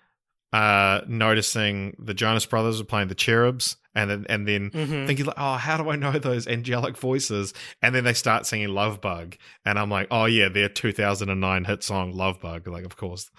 [0.53, 5.07] uh, noticing the Jonas Brothers were playing the Cherubs, and then and then Mhm.
[5.07, 7.53] thinking like, oh, how do I know those angelic voices?
[7.81, 11.83] And then they start singing Love Bug, and I'm like, oh yeah, their 2009 hit
[11.83, 12.67] song Love Bug.
[12.69, 13.31] Like, of course.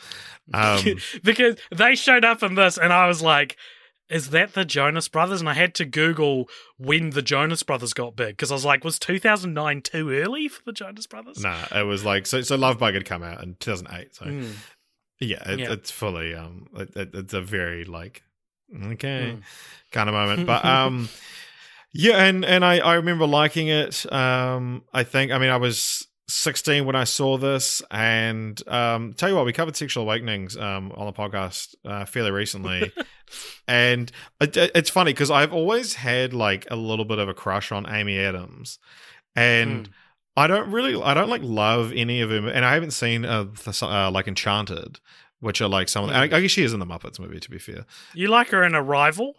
[0.53, 0.83] Um,
[1.23, 3.57] because they showed up in this, and I was like,
[4.09, 8.15] "Is that the Jonas Brothers?" And I had to Google when the Jonas Brothers got
[8.15, 11.83] big because I was like, "Was 2009 too early for the Jonas Brothers?" nah, it
[11.83, 12.41] was like so.
[12.41, 14.15] So Love Bug had come out in 2008.
[14.15, 14.53] So Mm.
[15.23, 15.71] Yeah, it, Yeah.
[15.73, 18.23] it's fully um, it, it, it's a very like
[18.93, 19.35] okay.
[19.37, 19.41] Mm.
[19.91, 20.45] kind of moment.
[20.47, 21.09] But um
[21.93, 24.11] yeah, and and I I remember liking it.
[24.11, 29.29] Um I think I mean I was 16 when I saw this and um tell
[29.29, 32.91] you what we covered sexual awakenings um on the podcast uh, fairly recently.
[33.67, 37.71] and it, it's funny cuz I've always had like a little bit of a crush
[37.71, 38.79] on Amy Adams.
[39.35, 39.91] And Mm.
[40.35, 43.45] I don't really I don't like love any of them and I haven't seen uh,
[43.81, 44.99] uh like Enchanted
[45.39, 47.39] which are like some of the, I, I guess she is in the Muppets movie
[47.39, 47.85] to be fair.
[48.13, 49.35] You like her in Arrival?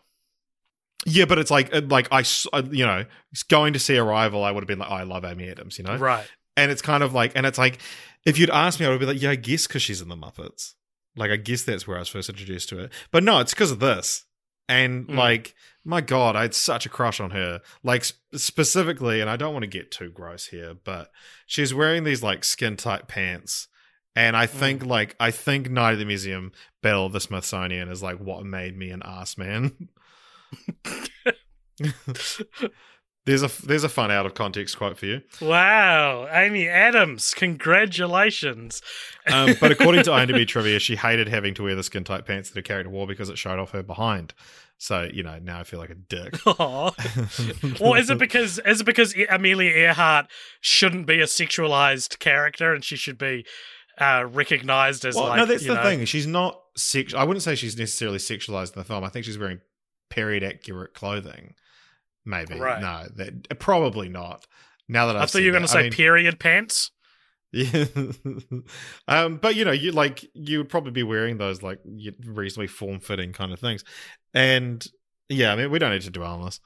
[1.07, 3.05] Yeah, but it's like uh, like I uh, you know
[3.49, 5.85] going to see Arrival, I would have been like, oh, I love Amy Adams, you
[5.85, 6.27] know, Right.
[6.57, 7.79] and it's kind of like, and it's like,
[8.25, 10.17] if you'd asked me, I would be like, yeah, I guess because she's in the
[10.17, 10.75] Muppets,
[11.17, 13.71] like I guess that's where I was first introduced to it, but no, it's because
[13.71, 14.25] of this,
[14.69, 15.17] and Mm.
[15.17, 15.55] like,
[15.85, 19.53] my God, I had such a crush on her, like sp- specifically, and I don't
[19.53, 21.11] want to get too gross here, but
[21.47, 23.69] she's wearing these like skin tight pants.
[24.17, 26.53] And I think, like, I think Night at the Museum,
[26.83, 29.89] Battle of the Smithsonian is like what made me an ass man.
[33.27, 35.23] There's a there's a fun out of context quote for you.
[35.41, 38.83] Wow, Amy Adams, congratulations.
[39.27, 42.51] Um, but according to IMDb trivia, she hated having to wear the skin tight pants
[42.51, 44.35] that her character wore because it showed off her behind.
[44.77, 46.35] So you know now I feel like a dick.
[47.81, 50.27] Or is it because is it because Amelia Earhart
[50.61, 53.47] shouldn't be a sexualized character and she should be
[53.99, 56.05] uh, recognized as well, like no, that's the know- thing.
[56.05, 57.15] She's not sex.
[57.15, 59.05] I wouldn't say she's necessarily sexualized in the film.
[59.05, 59.61] I think she's wearing
[60.11, 61.55] period accurate clothing.
[62.25, 62.81] Maybe Right.
[62.81, 64.47] no, that probably not.
[64.89, 66.91] Now that I've I thought you were going to say I mean, period pants.
[67.53, 67.85] Yeah.
[69.09, 71.79] um, but you know, you like you would probably be wearing those like
[72.25, 73.85] reasonably form fitting kind of things,
[74.33, 74.85] and
[75.29, 76.61] yeah, I mean, we don't need to dwell on this.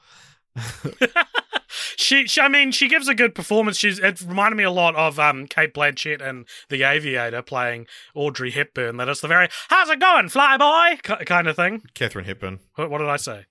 [1.97, 3.77] she, she, I mean, she gives a good performance.
[3.77, 8.51] She's it reminded me a lot of um Cate Blanchett and The Aviator playing Audrey
[8.51, 8.97] Hepburn.
[8.97, 11.83] That is the very "How's it going, flyboy?" ki- kind of thing.
[11.95, 13.47] Katharine Hepburn, What, what did I say?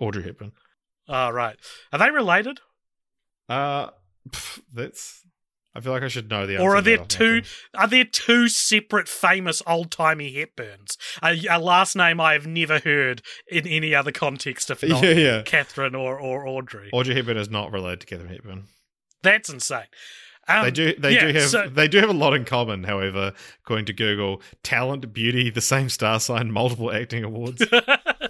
[0.00, 0.52] Audrey Hepburn.
[1.12, 1.56] Oh, right.
[1.92, 2.60] Are they related,
[3.48, 3.90] Uh,
[4.30, 5.20] pff, that's.
[5.74, 6.64] I feel like I should know the answer.
[6.64, 7.42] or are there that off my two?
[7.74, 10.96] Are there two separate famous old timey Hepburns?
[11.22, 15.10] A, a last name I have never heard in any other context, if not Yeah,
[15.12, 15.42] yeah.
[15.42, 16.90] Katharine or or Audrey.
[16.92, 18.64] Audrey Hepburn is not related to Katharine Hepburn.
[19.22, 19.84] That's insane.
[20.46, 20.94] Um, They do.
[20.98, 21.48] They yeah, do have.
[21.48, 22.84] so- they do have a lot in common.
[22.84, 23.32] However,
[23.64, 27.62] according to Google, talent, beauty, the same star sign, multiple acting awards.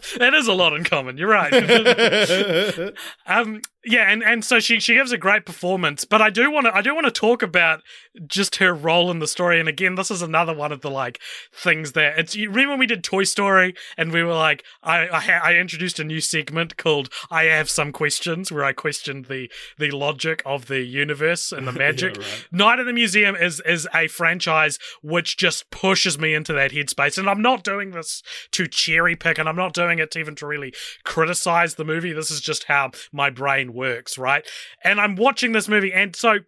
[0.18, 1.16] that is a lot in common.
[1.16, 1.52] You're right.
[3.26, 6.66] um, yeah, and, and so she she gives a great performance, but I do want
[6.66, 7.82] to I do want to talk about
[8.26, 9.58] just her role in the story.
[9.58, 11.18] And again, this is another one of the like
[11.52, 12.36] things that it's.
[12.36, 15.54] You remember when we did Toy Story and we were like, I I, ha- I
[15.54, 20.42] introduced a new segment called I have some questions where I questioned the the logic
[20.46, 22.16] of the universe and the magic.
[22.16, 22.46] right.
[22.52, 27.18] Night at the Museum is is a franchise which just pushes me into that headspace,
[27.18, 28.22] and I'm not doing this
[28.52, 30.72] to cherry pick, and I'm not doing it to even to really
[31.04, 32.12] criticize the movie.
[32.12, 34.44] This is just how my brain works, right?
[34.84, 36.38] And I'm watching this movie, and so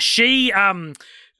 [0.00, 0.94] she um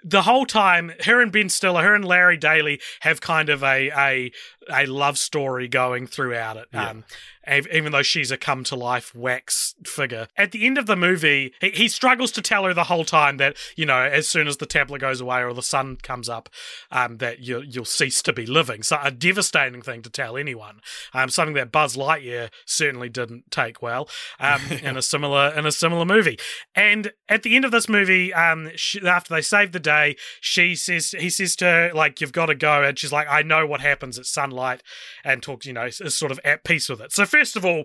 [0.04, 3.90] the whole time her and ben stiller her and larry daley have kind of a
[3.96, 4.30] a
[4.70, 6.68] a love story going throughout it.
[6.72, 6.90] Yeah.
[6.90, 7.04] um
[7.46, 10.28] even though she's a come to life wax figure.
[10.34, 13.36] At the end of the movie he, he struggles to tell her the whole time
[13.36, 16.48] that you know as soon as the tablet goes away or the sun comes up
[16.90, 18.82] um that you, you'll cease to be living.
[18.82, 20.80] So a devastating thing to tell anyone.
[21.12, 24.08] Um something that buzz lightyear certainly didn't take well
[24.40, 26.38] um in a similar in a similar movie.
[26.74, 30.74] And at the end of this movie, um, she, after they save the day, she
[30.74, 33.66] says he says to her like, "You've got to go," and she's like, "I know
[33.66, 34.82] what happens at sunlight,"
[35.24, 37.12] and talks, you know, is sort of at peace with it.
[37.12, 37.84] So first of all.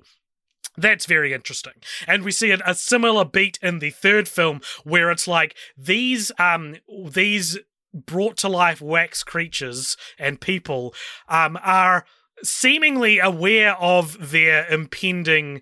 [0.77, 1.73] That's very interesting.
[2.07, 6.75] And we see a similar beat in the third film where it's like these um
[7.11, 7.57] these
[7.93, 10.93] brought to life wax creatures and people
[11.27, 12.05] um are
[12.43, 15.61] seemingly aware of their impending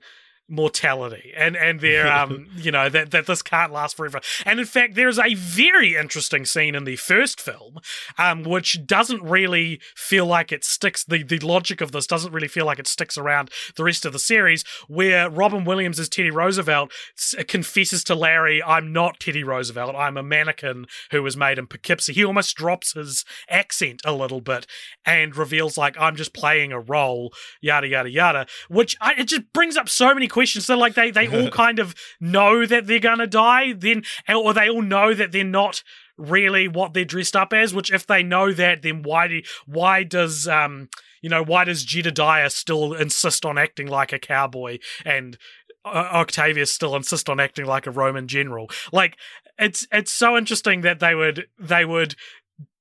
[0.49, 4.21] mortality and and their um you know that that this can't last forever.
[4.45, 7.79] And in fact there's a very interesting scene in the first film
[8.17, 12.47] um which doesn't really feel like it sticks the the logic of this doesn't really
[12.47, 16.31] feel like it sticks around the rest of the series where Robin Williams as Teddy
[16.31, 19.95] Roosevelt s- confesses to Larry I'm not Teddy Roosevelt.
[19.95, 22.13] I'm a mannequin who was made in Poughkeepsie.
[22.13, 24.65] He almost drops his accent a little bit
[25.05, 29.51] and reveals like I'm just playing a role yada yada yada which I, it just
[29.53, 32.99] brings up so many questions so like they they all kind of know that they're
[32.99, 35.81] gonna die then or they all know that they're not
[36.15, 40.03] really what they're dressed up as which if they know that then why do why
[40.03, 40.89] does um
[41.23, 45.39] you know why does jedediah still insist on acting like a cowboy and
[45.83, 48.69] uh, octavius still insist on acting like a roman general?
[48.91, 49.17] Like
[49.57, 52.13] it's it's so interesting that they would they would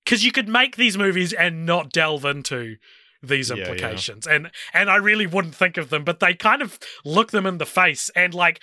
[0.05, 2.77] because you could make these movies and not delve into
[3.29, 3.63] these Yeah, yeah.
[3.63, 7.47] implications and and i really wouldn't think of them but they kind of look them
[7.47, 8.61] in the face and like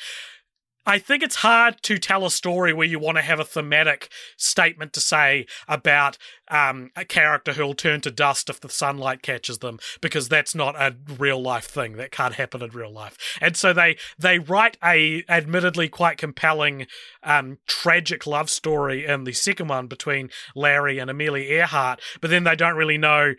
[0.86, 4.10] I think it's hard to tell a story where you want to have a thematic
[4.36, 6.18] statement to say about
[6.50, 10.76] um, a character who'll turn to dust if the sunlight catches them, because that's not
[10.76, 11.94] a real life thing.
[11.94, 13.18] That can't happen in real life.
[13.40, 16.88] And so they they write a admittedly quite compelling
[17.24, 22.44] um, tragic love story in the second one between Larry and Amelia Earhart, but then
[22.44, 23.36] they don't really know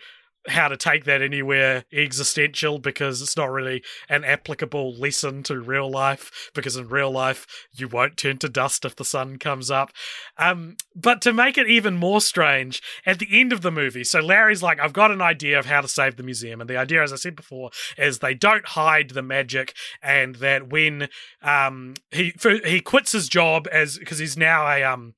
[0.49, 5.91] how to take that anywhere existential because it's not really an applicable lesson to real
[5.91, 9.91] life because in real life you won't turn to dust if the sun comes up.
[10.37, 14.21] Um, but to make it even more strange at the end of the movie so
[14.21, 16.61] larry's like i've got an idea of how to save the museum.
[16.61, 20.69] And the idea as i said before is they don't hide the magic and that
[20.69, 21.09] when
[21.43, 22.35] um, he
[22.65, 25.15] he quits his job as because he's now a um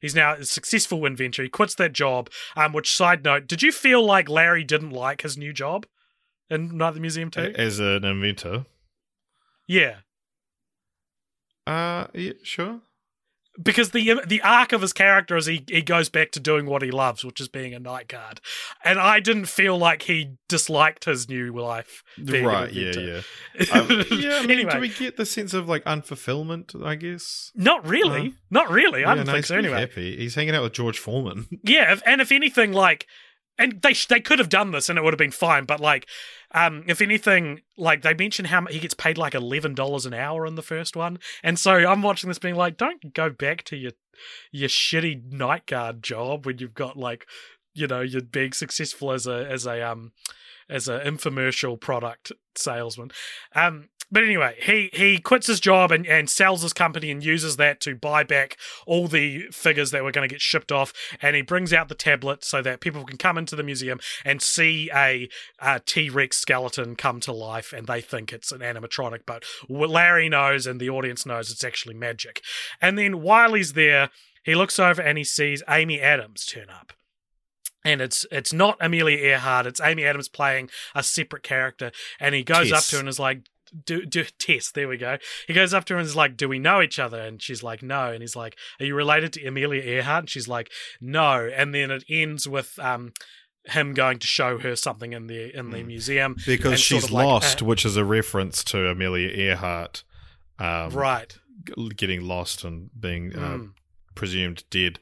[0.00, 1.42] He's now a successful inventor.
[1.42, 2.30] He quits that job.
[2.56, 5.86] Um, which side note, did you feel like Larry didn't like his new job
[6.48, 7.52] in Night at the Museum too?
[7.56, 8.64] As an inventor.
[9.66, 9.96] Yeah,
[11.66, 12.80] Uh, yeah, sure.
[13.62, 16.82] Because the the arc of his character is he he goes back to doing what
[16.82, 18.40] he loves, which is being a night guard,
[18.84, 22.02] and I didn't feel like he disliked his new life.
[22.18, 23.20] right, yeah, yeah.
[23.72, 27.52] Um, yeah, I mean, anyway, do we get the sense of like unfulfillment, I guess?
[27.54, 29.04] not really, Uh, not really.
[29.04, 29.56] I Yeah, don't no, think he's so.
[29.56, 30.16] Anyway, happy.
[30.16, 31.46] He's hanging out with George Foreman.
[31.62, 33.06] Yeah, if, and if anything, like,
[33.60, 35.78] and they sh- they could have done this and it would have been fine, but
[35.78, 36.08] like,
[36.52, 40.46] um, if anything, like they mention how he gets paid like eleven dollars an hour
[40.46, 43.76] in the first one, and so I'm watching this being like, don't go back to
[43.76, 43.92] your
[44.50, 47.26] your shitty night guard job when you've got like,
[47.74, 50.12] you know, you're being successful as a as a um
[50.68, 53.10] as an infomercial product salesman.
[53.54, 57.56] Um, but anyway, he he quits his job and, and sells his company and uses
[57.56, 58.56] that to buy back
[58.86, 60.92] all the figures that were going to get shipped off.
[61.22, 64.42] And he brings out the tablet so that people can come into the museum and
[64.42, 65.28] see a,
[65.86, 69.20] T Rex skeleton come to life, and they think it's an animatronic.
[69.26, 72.42] But Larry knows, and the audience knows it's actually magic.
[72.80, 74.10] And then while he's there,
[74.42, 76.94] he looks over and he sees Amy Adams turn up
[77.84, 79.66] and it's it's not Amelia Earhart.
[79.66, 83.18] It's Amy Adams playing a separate character, and he goes up to her and is
[83.18, 83.48] like,
[83.84, 84.70] do, do Tess.
[84.72, 85.18] There we go.
[85.46, 87.62] He goes up to her and is like, "Do we know each other?" And she's
[87.62, 91.48] like, "No." And he's like, "Are you related to Amelia Earhart?" And she's like, "No."
[91.54, 93.12] And then it ends with um
[93.66, 97.04] him going to show her something in the in the museum because and sort she's
[97.04, 100.02] of like, lost, uh, which is a reference to Amelia Earhart
[100.58, 101.38] um, right.
[101.94, 103.70] getting lost and being uh, Mm.
[104.14, 104.98] presumed dead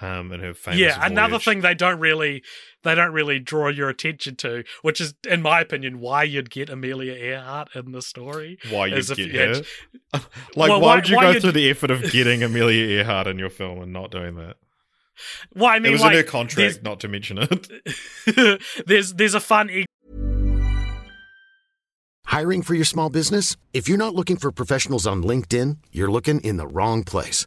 [0.00, 1.44] um, in her famous yeah another voyage.
[1.44, 2.42] thing they don't really
[2.82, 6.68] they don't really draw your attention to which is in my opinion why you'd get
[6.68, 9.54] amelia earhart in the story why you as if get you her.
[10.12, 10.22] like,
[10.56, 13.26] Well, why, why- would you why go you'd- through the effort of getting Amelia Earhart
[13.28, 14.56] in your film and not doing that?
[15.54, 17.68] well i mean it was like, in her contract not to mention it.
[18.26, 19.84] there's, there's there's a fun e-
[22.26, 23.56] Hiring for your small business?
[23.72, 27.46] If you're not looking for professionals on LinkedIn, you're looking in the wrong place.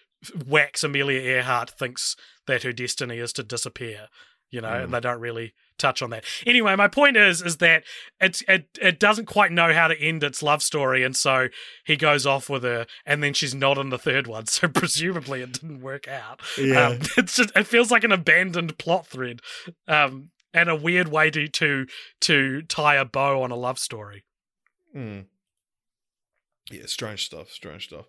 [0.45, 2.15] wax amelia earhart thinks
[2.47, 4.07] that her destiny is to disappear
[4.49, 7.83] you know and they don't really touch on that anyway my point is is that
[8.19, 11.47] it's it, it doesn't quite know how to end its love story and so
[11.85, 15.41] he goes off with her and then she's not in the third one so presumably
[15.41, 16.89] it didn't work out Yeah.
[16.89, 19.39] um, it's just it feels like an abandoned plot thread
[19.87, 21.87] um and a weird way to to
[22.21, 24.23] to tie a bow on a love story
[24.93, 25.21] Hmm.
[26.69, 27.49] Yeah, strange stuff.
[27.49, 28.05] Strange stuff.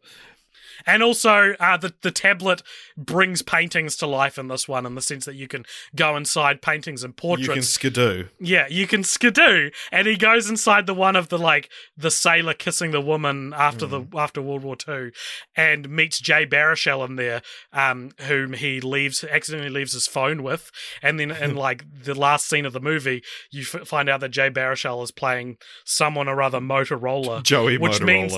[0.87, 2.63] And also, uh, the the tablet
[2.97, 5.65] brings paintings to life in this one, in the sense that you can
[5.95, 7.49] go inside paintings and portraits.
[7.49, 8.25] You can skidoo.
[8.41, 12.55] yeah, you can skidoo, and he goes inside the one of the like the sailor
[12.55, 15.13] kissing the woman after the after World War Two,
[15.57, 17.43] and meets Jay Baruchel in there,
[17.73, 20.71] um, whom he leaves accidentally leaves his phone with,
[21.03, 24.31] and then in like the last scene of the movie, you f- find out that
[24.31, 28.07] Jay Baruchel is playing someone or other Motorola, Joey which Motorola.
[28.07, 28.37] means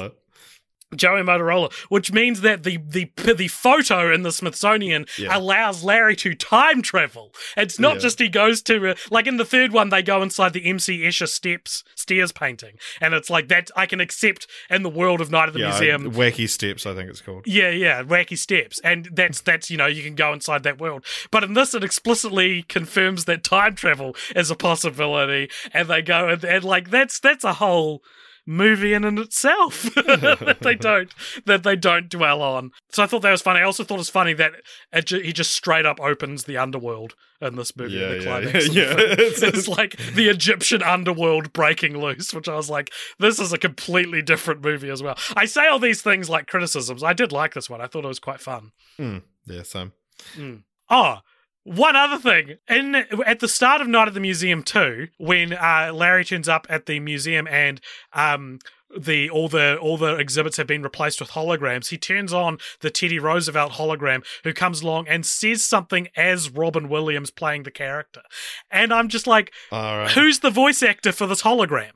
[0.95, 5.37] Joey Motorola, which means that the the the photo in the Smithsonian Yeah.
[5.37, 7.35] allows Larry to time travel.
[7.57, 8.01] It's not Yeah.
[8.01, 11.01] just he goes to uh, like in the third one they go inside the MC
[11.03, 15.31] Escher steps stairs painting, and it's like that I can accept in the world of
[15.31, 16.13] Night of the yeah, Museum.
[16.13, 17.47] Wacky Steps, I think it's called.
[17.47, 21.05] Yeah, yeah, wacky steps, and that's that's you know you can go inside that world.
[21.31, 26.29] But in this, it explicitly confirms that time travel is a possibility, and they go
[26.29, 28.03] and, and like that's that's a whole
[28.47, 31.13] movie in and itself that they don't
[31.47, 32.71] that they don't dwell on.
[32.91, 33.61] So I thought that was funny.
[33.61, 34.53] I also thought it was funny that
[34.93, 37.95] it ju- he just straight up opens the underworld in this movie.
[37.95, 42.33] Yeah, in the yeah, climax of yeah, it's- it's like the Egyptian underworld breaking loose,
[42.35, 45.17] which I was like, this is a completely different movie as well.
[45.37, 47.03] I say all these things like criticisms.
[47.03, 47.81] I did like this one.
[47.81, 48.73] I thought it was quite fun.
[48.97, 49.19] Hmm.
[49.47, 49.93] Yeah, same.
[50.91, 51.19] Oh,
[51.65, 52.57] one other thing.
[52.69, 52.95] In
[53.27, 56.87] at the start of Night at the Museum 2, when uh, Larry turns up at
[56.87, 57.81] the museum and
[58.13, 58.59] um
[58.97, 61.89] the all the all the exhibits have been replaced with holograms.
[61.89, 66.89] He turns on the Teddy Roosevelt hologram, who comes along and says something as Robin
[66.89, 68.23] Williams playing the character,
[68.71, 70.11] and I'm just like, All right.
[70.13, 71.91] who's the voice actor for this hologram?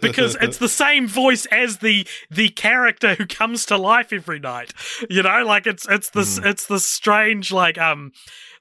[0.00, 4.72] because it's the same voice as the the character who comes to life every night.
[5.10, 8.12] You know, like it's it's this it's this strange like um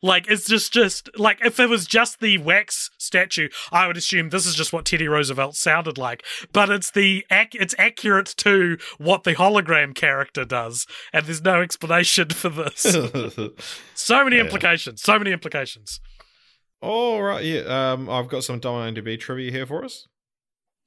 [0.01, 4.29] like it's just just like if it was just the wax statue, I would assume
[4.29, 6.23] this is just what Teddy Roosevelt sounded like.
[6.51, 11.61] But it's the ac- it's accurate to what the hologram character does, and there's no
[11.61, 12.81] explanation for this.
[13.93, 15.01] so many implications.
[15.01, 15.99] So many implications.
[16.81, 17.91] All right, yeah.
[17.91, 20.07] Um, I've got some dumb IMDb trivia here for us.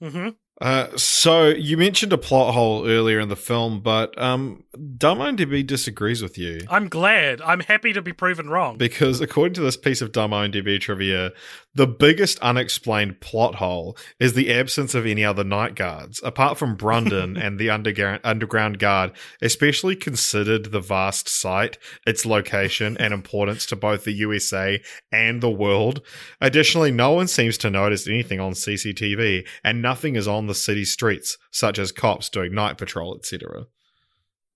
[0.01, 0.31] hmm
[0.61, 4.63] Uh, so you mentioned a plot hole earlier in the film, but um,
[4.97, 7.41] Dumb IMDb disagrees with you I'm glad.
[7.43, 8.79] I'm happy to be proven wrong.
[8.79, 11.33] because according to this piece of Dumb IMDb trivia,
[11.75, 16.77] the biggest unexplained plot hole is the absence of any other night guards apart from
[16.77, 23.67] Brundon and the underground underground guard, especially considered the vast site, its location, and importance
[23.67, 24.81] to both the USA
[25.11, 26.01] and the world.
[26.41, 30.85] Additionally, no one seems to notice anything on CCTV, and nothing is on the city
[30.85, 33.67] streets, such as cops doing night patrol, etc.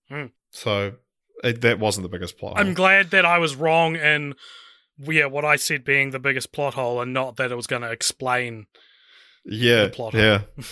[0.09, 0.25] Hmm.
[0.51, 0.93] So
[1.43, 2.57] it, that wasn't the biggest plot.
[2.57, 2.75] I'm hole.
[2.75, 4.35] glad that I was wrong in
[4.99, 7.83] yeah what I said being the biggest plot hole, and not that it was going
[7.83, 8.67] to explain.
[9.45, 10.41] yeah, the plot yeah.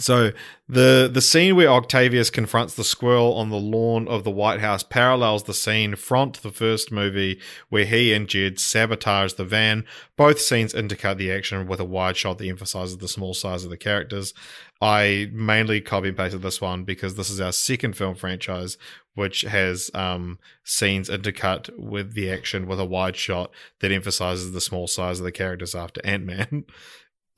[0.00, 0.32] So
[0.68, 4.82] the the scene where Octavius confronts the squirrel on the lawn of the White House
[4.82, 9.84] parallels the scene from the first movie where he and Jed sabotage the van.
[10.16, 13.70] Both scenes intercut the action with a wide shot that emphasizes the small size of
[13.70, 14.32] the characters.
[14.80, 18.78] I mainly copy and pasted this one because this is our second film franchise
[19.14, 24.60] which has um, scenes intercut with the action with a wide shot that emphasizes the
[24.60, 26.64] small size of the characters after Ant Man.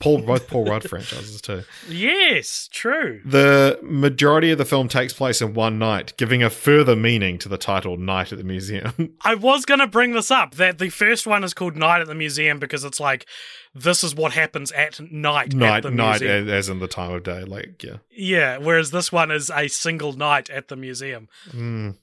[0.03, 1.62] Paul, both Paul Rudd franchises too.
[1.88, 3.20] Yes, true.
[3.24, 7.48] The majority of the film takes place in one night, giving a further meaning to
[7.48, 10.88] the title "Night at the Museum." I was going to bring this up that the
[10.88, 13.26] first one is called Night at the Museum because it's like
[13.74, 15.55] this is what happens at night.
[15.55, 16.48] night, at the night, museum.
[16.48, 17.44] as in the time of day.
[17.44, 21.28] Like, yeah, Yeah, whereas this one is a single night at the museum.
[21.50, 21.96] Mm.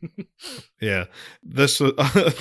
[0.80, 1.04] yeah.
[1.42, 1.80] This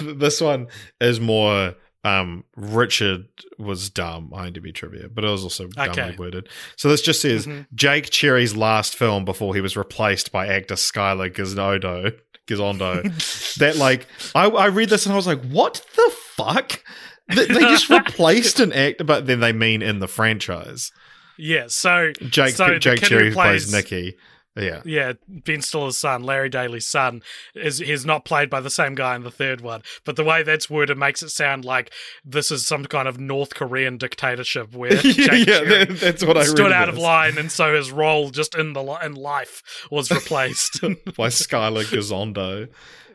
[0.02, 0.68] this one
[1.00, 1.76] is more.
[2.04, 3.28] Um, Richard
[3.60, 4.32] was dumb.
[4.34, 6.16] IMDb trivia, but it was also dumbly Okay.
[6.18, 6.50] worded.
[6.76, 7.68] So this just says Mhm.
[7.76, 12.14] Jake Cherry's last film before he was replaced by actor Skyler Gisondo.
[12.48, 13.56] Gisondo.
[13.60, 16.84] that like I, I read this and I was like, what the fuck?
[17.30, 20.92] They, they just replaced an actor, but then they mean in the franchise.
[21.38, 24.18] Yeah, so Jake So Jake Cherry plays, plays- Nicky.
[24.56, 24.82] Yeah.
[24.84, 27.22] yeah, Ben Stiller's son, Larry Daley's son,
[27.56, 29.82] is he's not played by the same guy in the third one.
[30.06, 31.92] But the way that's worded makes it sound like
[32.26, 36.44] this is some kind of North Korean dictatorship where yeah, yeah, that- that's what I
[36.44, 40.82] stood out of line, and so his role just in the in life was replaced.
[40.82, 42.68] by Skyler Gisondo,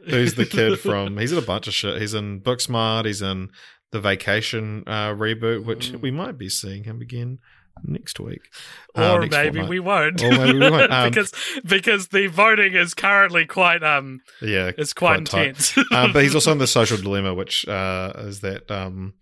[0.09, 1.18] who's the kid from.
[1.18, 2.01] He's in a bunch of shit.
[2.01, 3.05] He's in Booksmart.
[3.05, 3.51] He's in
[3.93, 6.01] the Vacation uh, reboot, which Mm.
[6.01, 7.41] we might be seeing him again
[7.82, 8.40] next week,
[8.94, 9.68] or Uh, next maybe fortnight.
[9.68, 10.22] we won't.
[10.22, 10.90] Or maybe we won't.
[10.96, 11.32] Um, because
[11.64, 15.48] because the voting is currently quite um Yeah, it's quite, tight.
[15.48, 15.76] intense.
[15.92, 19.14] um, but he's also in the Social Dilemma, which uh, is that um,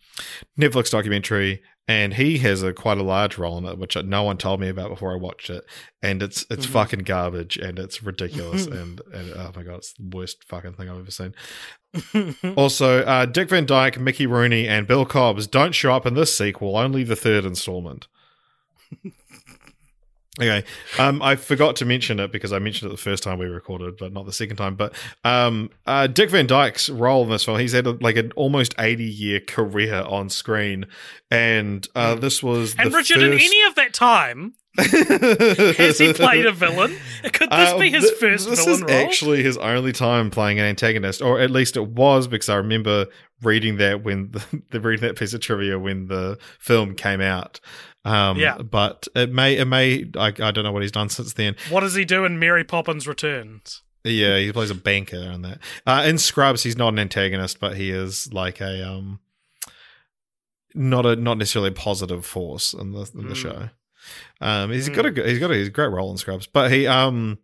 [0.58, 4.36] Netflix documentary, and he has a quite a large role in it, which no one
[4.38, 5.64] told me about before I watched it,
[6.02, 6.70] and it's it's Mhm.
[6.70, 10.88] fucking garbage and it's ridiculous and and oh my god, it's the worst fucking thing
[10.88, 11.34] I've ever seen.
[12.56, 16.36] Also, uh, Dick Van Dyke, Mickey Rooney, and Bill Cobbs don't show up in this
[16.36, 18.08] sequel, only the third installment.
[20.40, 20.64] Okay,
[20.98, 23.96] um, I forgot to mention it because I mentioned it the first time we recorded,
[23.96, 24.74] but not the second time.
[24.74, 24.92] But
[25.22, 28.74] um, uh, Dick Van Dyke's role in this film, he's had a, like an almost
[28.80, 30.86] eighty-year career on screen,
[31.30, 36.52] and uh, this was and Richard, in any of that time, has he played a
[36.52, 36.96] villain?
[37.32, 38.90] Could this Uh, be his th- first this villain is role?
[38.90, 43.06] actually his only time playing an antagonist, or at least it was because I remember
[43.40, 47.60] reading that when the, the reading that piece of trivia when the film came out.
[48.04, 48.58] Um, Yeah.
[48.58, 51.56] but it may it may I, I don't know what he's done since then.
[51.70, 53.82] what does he do in Mary Poppins Returns?
[54.04, 55.58] Yeah, he plays a banker in that.
[55.86, 59.20] Uh, in Scrubs, he's not an antagonist, but he is like a um,
[60.74, 63.36] not a not necessarily a positive force in the in the Mm.
[63.36, 63.68] show.
[64.40, 64.94] Um, he's Mm.
[64.94, 67.38] got a he's got a, he's a great role in Scrubs, but he um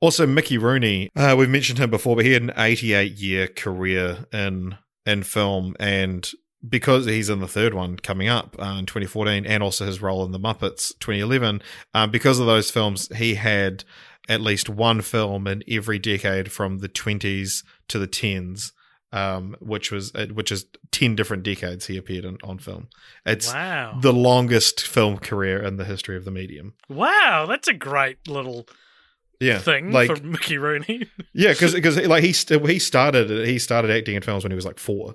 [0.00, 1.08] also Mickey Rooney.
[1.16, 5.74] Uh, we've mentioned him before, but he had an 88 year career in in film,
[5.80, 6.30] and
[6.68, 10.24] because he's in the third one coming up uh, in 2014, and also his role
[10.24, 11.62] in the Muppets 2011,
[11.94, 13.84] um, because of those films, he had
[14.28, 18.72] at least one film in every decade from the 20s to the 10s.
[19.14, 22.88] Um, which was uh, which is ten different decades he appeared in, on film.
[23.26, 26.72] It's wow, the longest film career in the history of the medium.
[26.88, 28.66] wow, that's a great little
[29.38, 31.08] Yeah, thing like for Mickey Rooney.
[31.34, 31.74] yeah, because
[32.06, 35.14] like he st- he started he started acting in films when he was like four,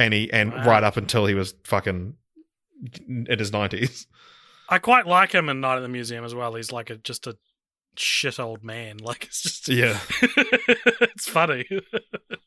[0.00, 0.64] and he and Wow.
[0.66, 2.14] right up until he was fucking
[3.08, 4.06] in his nineties.
[4.68, 6.54] I quite like him in Night at the Museum as well.
[6.54, 7.36] He's like a just a
[7.96, 8.98] shit old man.
[9.02, 9.98] Like it's just Yeah,
[11.02, 11.66] it's funny.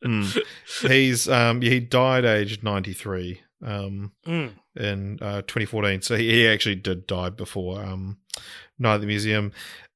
[0.03, 0.37] Mm.
[0.89, 4.51] he's um he died aged ninety three um Mm.
[4.75, 6.01] in uh, 2014.
[6.01, 8.17] So he, he actually did die before um
[8.79, 9.51] Night at the Museum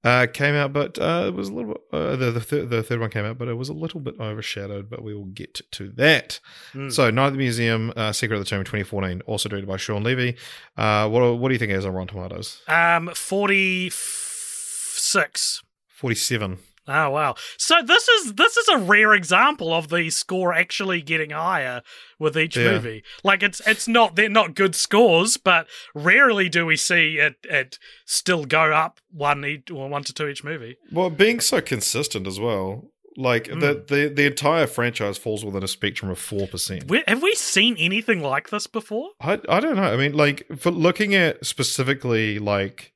[0.08, 3.00] uh came out, but uh it was a little uh, the the, th- the third
[3.00, 4.90] one came out, but it was a little bit overshadowed.
[4.90, 6.40] But we will get to that.
[6.74, 6.92] Mm.
[6.92, 10.04] So, Night at the Museum, uh, Secret of the Tomb, 2014, also directed by Shawn
[10.04, 10.38] Levy.
[10.78, 12.62] Uh, what what do you think it is on Rotten Tomatoes?
[12.68, 15.64] Um, forty six.
[15.90, 16.60] 47.
[16.88, 17.36] Oh wow!
[17.58, 21.82] So this is this is a rare example of the score actually getting higher
[22.20, 22.72] with each Yeah.
[22.74, 23.04] movie.
[23.24, 27.78] Like it's it's not they're not good scores, but rarely do we see it it
[28.06, 30.78] still go up one each or one to two each movie.
[30.92, 32.92] Well, being so consistent as well.
[33.20, 33.60] Like Hmm.
[33.62, 36.84] the, the the entire franchise falls within a spectrum of four percent.
[37.08, 39.10] Have we seen anything like this before?
[39.20, 39.92] I I don't know.
[39.92, 42.94] I mean, like for looking at specifically like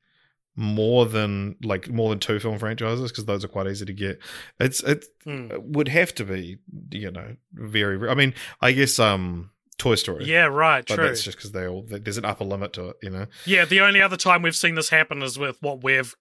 [0.55, 4.19] more than like more than two film franchises because those are quite easy to get.
[4.59, 5.47] It's it Hmm.
[5.57, 6.57] would have to be
[6.91, 8.09] you know very.
[8.09, 10.25] I mean, I guess um Toy Story.
[10.25, 11.07] Yeah, right, but true.
[11.07, 13.25] that's just because they all there's an upper limit to it, you know.
[13.45, 16.13] Yeah, the only other time we've seen this happen is with what we've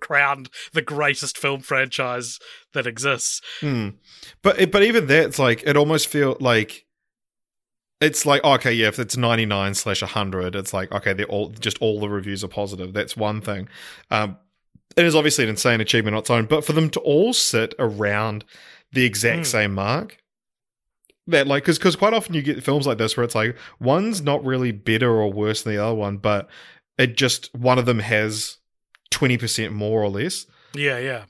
[0.00, 2.38] crowned the greatest film franchise
[2.72, 3.40] that exists.
[3.60, 3.90] Hmm.
[4.42, 6.83] But but even that's like it almost feel like
[8.04, 11.48] it's like okay, yeah, if it's ninety nine slash hundred, it's like okay, they're all
[11.50, 12.92] just all the reviews are positive.
[12.92, 13.68] That's one thing.
[14.10, 14.36] Um,
[14.96, 17.74] it is obviously an insane achievement on its own, but for them to all sit
[17.78, 18.44] around
[18.92, 19.46] the exact Mm.
[19.46, 20.18] same mark.
[21.26, 24.20] That like because because quite often you get films like this where it's like one's
[24.20, 26.48] not really better or worse than the other one, but
[26.98, 28.58] it just one of them has
[29.10, 31.24] twenty percent more or less Yeah, yeah.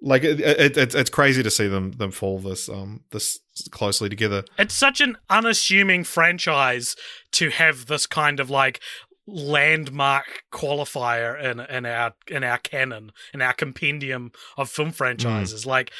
[0.00, 3.40] Like it, it, it's it's crazy to see them them fall this um this
[3.70, 4.44] closely together.
[4.58, 6.94] It's such an unassuming franchise
[7.32, 8.80] to have this kind of like
[9.26, 15.90] landmark qualifier in in our in our canon in our compendium of film franchises like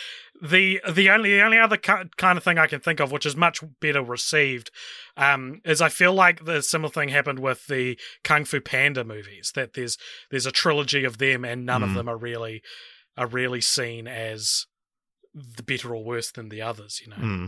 [0.41, 3.37] the the only the only other kind of thing I can think of which is
[3.37, 4.71] much better received
[5.17, 9.53] um is I feel like the similar thing happened with the Kung Fu Panda movies
[9.55, 9.99] that there's
[10.31, 11.95] there's a trilogy of them and none of Mm.
[11.97, 12.63] them are really
[13.19, 14.67] are really seen as
[15.35, 17.47] the better or worse than the others you know Hmm.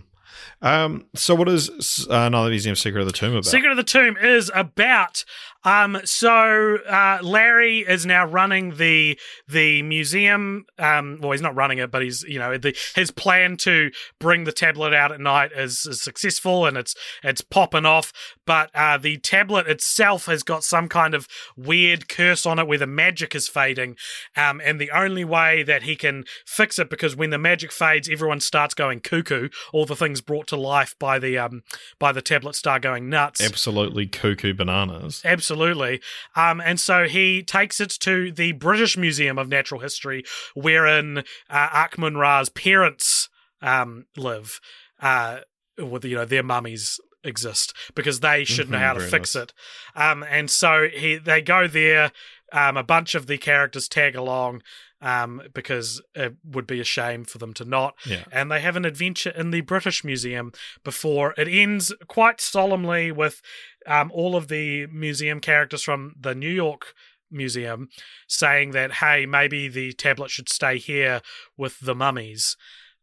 [0.63, 1.07] Um.
[1.15, 3.47] So what is uh, another museum secret of the tomb about?
[3.47, 5.25] Secret of the Tomb is about
[5.65, 11.79] um so uh Larry is now running the the museum um well he's not running
[11.79, 15.51] it but he's you know the his plan to bring the tablet out at night
[15.55, 18.13] is, is successful and it's it's popping off
[18.47, 22.79] but uh the tablet itself has got some kind of weird curse on it where
[22.79, 23.97] the magic is fading
[24.37, 28.09] um and the only way that he can fix it because when the magic fades
[28.09, 31.63] everyone starts going cuckoo all the things brought to life by the um
[31.99, 35.23] by the tablet star going nuts Absolutely cuckoo bananas.
[35.25, 36.01] Absolutely.
[36.37, 41.19] Um, and so he takes it to the British Museum of Natural History, wherein
[41.49, 43.29] uh, Ahkmenrah's parents
[43.63, 44.61] um, live,
[45.01, 45.41] uh,
[45.79, 49.43] with you know their mummies exist because they should know Mhm, how to fix nice.
[49.45, 49.53] it.
[49.95, 52.13] Um, and so he they go there.
[52.53, 54.63] Um, a bunch of the characters tag along
[55.01, 58.25] um, because it would be a shame for them to not Yeah.
[58.33, 60.53] and they have an adventure in the British Museum
[60.85, 63.41] before it ends quite solemnly with
[63.87, 66.95] um, all of the museum characters from the New York
[67.31, 67.89] Museum
[68.29, 71.21] saying that, hey, maybe the tablet should stay here
[71.57, 72.57] with the mummies.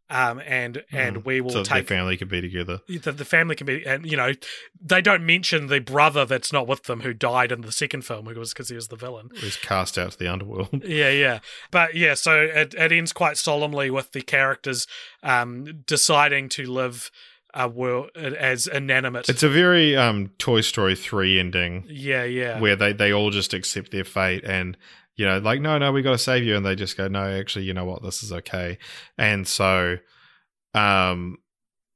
[0.10, 1.26] Um, and and Mm.
[1.26, 2.80] we will so take family could be together.
[2.88, 4.32] the, the family can be, and you know,
[4.82, 8.26] they don't mention the brother that's not with them who died in the second film,
[8.26, 9.30] who was because he was the villain.
[9.42, 10.70] Who's cast out to the underworld.
[10.86, 11.40] Yeah, yeah.
[11.72, 14.88] But yeah, so it, it ends quite solemnly with the characters
[15.24, 17.12] um, deciding to live
[17.54, 19.28] a world as inanimate.
[19.28, 22.60] It's a very um Toy Story three ending yeah, yeah.
[22.62, 24.78] where they they all just accept their fate and
[25.18, 27.24] you know like no no we got to save you and they just go no
[27.40, 28.04] actually you know what?
[28.04, 28.78] This is okay.
[29.18, 29.98] And so
[30.74, 31.38] um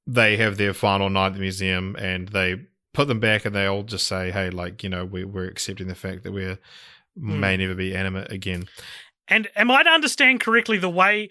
[0.08, 2.56] they have their final night at the museum and they
[2.94, 5.88] put them back and they all just say hey like you know we, we're accepting
[5.88, 6.60] the fact that we're
[7.16, 8.68] may never be animate again.
[9.28, 11.30] And am I to understand correctly the way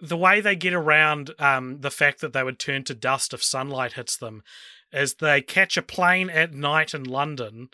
[0.00, 3.42] the way they get around um, the fact that they would turn to dust if
[3.42, 4.42] sunlight hits them
[4.92, 7.68] is they catch a plane at night in London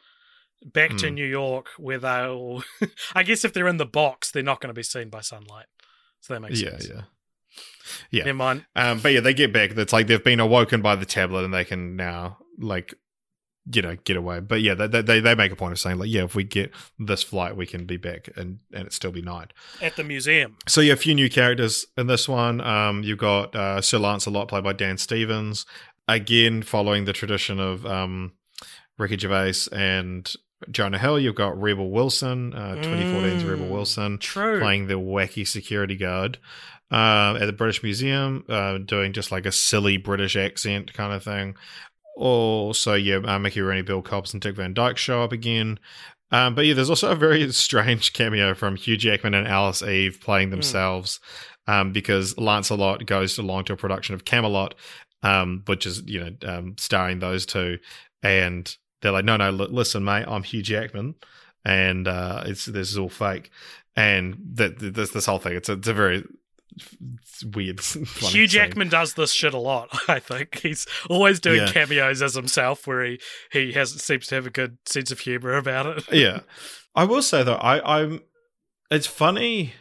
[0.64, 1.14] back to Hmm.
[1.14, 2.62] New York where they'll
[3.14, 5.66] I guess if they're in the box they're not going to be seen by sunlight.
[6.20, 6.88] So that makes yeah sense.
[6.88, 7.02] yeah
[8.10, 8.66] yeah Never mind.
[8.76, 9.70] Um, but yeah, they get back.
[9.70, 12.92] It's like they've been awoken by the tablet, and they can now like
[13.72, 14.40] you know get away.
[14.40, 16.72] But yeah, they they, they make a point of saying like, yeah, if we get
[16.98, 19.52] this flight, we can be back, and and it still be night.
[19.80, 20.56] At the museum.
[20.66, 22.60] So yeah, a few new characters in this one.
[22.60, 25.64] Um, you've got uh, Sir Lancelot played by Dan Stevens,
[26.06, 28.32] again following the tradition of um,
[28.98, 30.30] Ricky Gervais and
[30.70, 31.18] Jonah Hill.
[31.20, 34.60] You've got Rebel Wilson, uh, 2014's Rebel Mm, Wilson True.
[34.60, 36.38] playing the wacky security guard
[36.90, 41.22] um, at the British Museum, uh, doing just like a silly British accent kind of
[41.22, 41.54] thing.
[42.16, 45.78] Also, yeah, uh, Mickey Rooney, Bill Cobbs, and Dick Van Dyke show up again.
[46.30, 50.18] Um, but yeah, there's also a very strange cameo from Hugh Jackman and Alice Eve
[50.20, 51.20] playing themselves
[51.66, 54.74] um, because Lancelot goes along to a production of Camelot,
[55.22, 57.78] um, which is, you know, um, starring those two.
[58.22, 61.14] And they're like, no, no, li- listen, mate, I'm Hugh Jackman.
[61.64, 63.50] And uh, it's this is all fake.
[63.96, 66.24] And that this this whole thing, it's a, it's a very
[67.20, 67.80] it's weird.
[67.82, 68.46] funny Hugh.
[68.46, 69.88] Jackman does this shit a lot.
[70.08, 71.72] I think he's always doing Yeah.
[71.72, 73.18] cameos as himself, where he
[73.52, 76.04] he has seems to have a good sense of humor about it.
[76.12, 76.40] yeah.
[76.94, 78.20] I will say though, I, I'm.
[78.90, 79.74] It's funny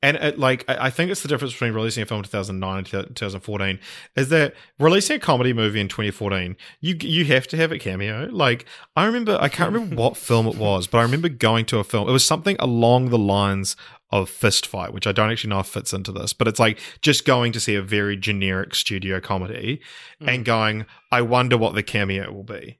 [0.00, 2.86] and it, like I think it's the difference between releasing a film in 2009 and
[2.86, 3.80] 2014
[4.16, 8.28] is that releasing a comedy movie in 2014 you you have to have a cameo.
[8.30, 8.64] Like
[8.96, 11.84] i remember i can't remember what film it was but i remember going to a
[11.84, 13.76] film it was something along the lines
[14.10, 16.78] of fist fight which i don't actually know if fits into this but it's like
[17.02, 19.80] just going to see a very generic studio comedy
[20.20, 20.44] and mm.
[20.44, 22.78] going i wonder what the cameo will be.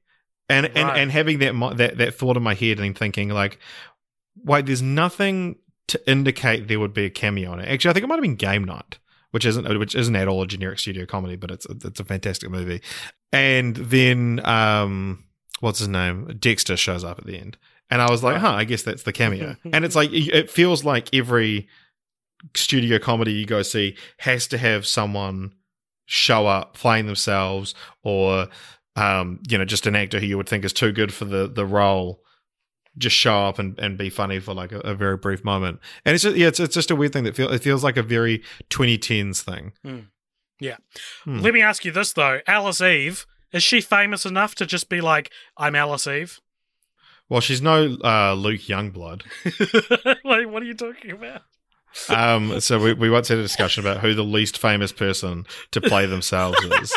[0.48, 0.98] And and Right.
[0.98, 3.58] and having that that that thought in my head and thinking like
[4.42, 5.56] wait there's nothing
[5.88, 7.68] to indicate there would be a cameo on it.
[7.68, 8.98] Actually i think it might have been game night
[9.30, 12.50] which isn't which isn't at all a generic studio comedy but it's it's a fantastic
[12.50, 12.80] movie.
[13.32, 15.24] And then um
[15.60, 16.36] what's his name?
[16.38, 17.56] Dexter shows up at the end.
[17.90, 19.56] And i was like huh i guess that's the cameo.
[19.72, 21.68] And it's like it feels like every
[22.54, 25.52] studio comedy you go see has to have someone
[26.06, 28.48] show up playing themselves or
[28.98, 31.46] um, you know, just an actor who you would think is too good for the
[31.46, 32.20] the role,
[32.98, 35.80] just show up and, and be funny for like a, a very brief moment.
[36.04, 37.96] And it's just yeah, it's, it's just a weird thing that feels it feels like
[37.96, 39.72] a very 2010s thing.
[41.24, 41.40] Hmm.
[41.40, 45.00] Let me ask you this though: Alice Eve is she famous enough to just be
[45.00, 46.40] like, "I'm Alice Eve"?
[47.28, 49.22] Well, she's no uh, Luke Youngblood.
[50.24, 51.42] like, what are you talking about?
[52.08, 55.80] Um, so we, we once had a discussion about who the least famous person to
[55.80, 56.96] play themselves is.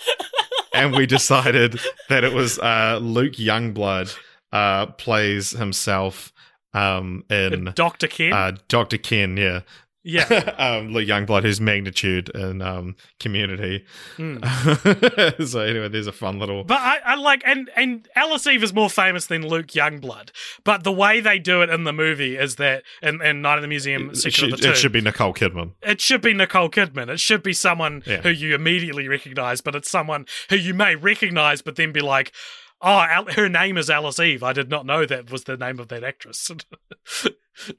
[0.74, 1.78] and we decided
[2.08, 4.16] that it was uh, Luke Youngblood
[4.52, 6.32] uh, plays himself
[6.74, 8.32] um, in Doctor Ken.
[8.32, 8.96] uh, Dr.
[8.98, 9.60] Ken, yeah.
[10.04, 10.22] yeah.
[10.58, 13.84] um, Luke Youngblood, whose magnitude in um, community.
[14.16, 15.46] Mm.
[15.48, 16.64] so anyway, there's a fun little.
[16.64, 20.30] But I, I like and and Alice Eve is more famous than Luke Youngblood.
[20.64, 23.62] But the way they do it in the movie is that in, in Night of
[23.62, 25.72] the Museum It should, of the Two, it should be Nicole Kidman.
[25.82, 27.08] it should be Nicole Kidman.
[27.08, 28.22] It should be someone Yeah.
[28.22, 32.32] who you immediately recognize, but it's someone who you may recognize, but then be like,
[32.80, 34.42] "Oh, Al- her name is Alice Eve.
[34.42, 36.50] I did not know that was the name of that actress."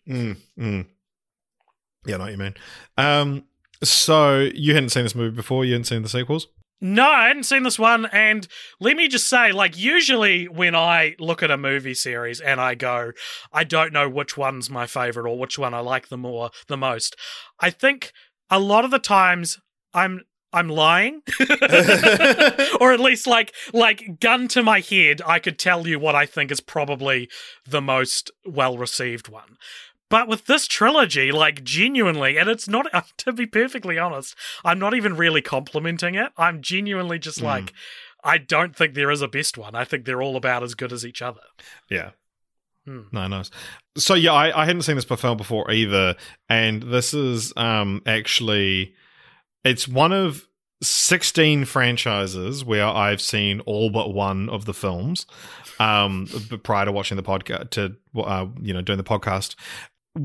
[0.08, 0.86] Mm, mm.
[2.06, 2.54] Yeah, I know what you mean.
[2.98, 3.46] Um,
[3.84, 5.66] so you hadn't seen this movie before?
[5.66, 6.48] You hadn't seen the sequels?
[6.84, 8.08] No, I hadn't seen this one.
[8.08, 8.48] And
[8.80, 12.74] let me just say, like, usually when I look at a movie series and I
[12.74, 13.12] go,
[13.54, 16.78] I don't know which one's my favorite or which one I like the more, the
[16.78, 17.16] most.
[17.60, 18.12] I think
[18.50, 19.60] a lot of the times
[19.94, 20.22] I'm.
[20.54, 21.22] I'm lying,
[22.80, 26.26] or at least like like gun to my head, I could tell you what I
[26.26, 27.30] think is probably
[27.68, 29.58] the most well received one.
[30.10, 32.88] But with this trilogy, like genuinely, and it's not
[33.20, 36.32] to be perfectly honest, I'm not even really complimenting it.
[36.38, 37.44] I'm genuinely just Mm.
[37.46, 37.74] like,
[38.24, 39.74] I don't think there is a best one.
[39.74, 41.42] I think they're all about as good as each other.
[41.90, 42.12] Yeah.
[42.86, 43.04] Hmm.
[43.12, 43.52] No, nice.
[43.96, 46.16] So yeah, I, I hadn't seen this film before either,
[46.50, 48.94] and this is um actually
[49.64, 50.48] it's one of
[50.82, 55.26] sixteen franchises where I've seen all but one of the films.
[55.80, 56.28] Um,
[56.64, 59.56] prior to watching the podcast, to uh, you know, doing the podcast.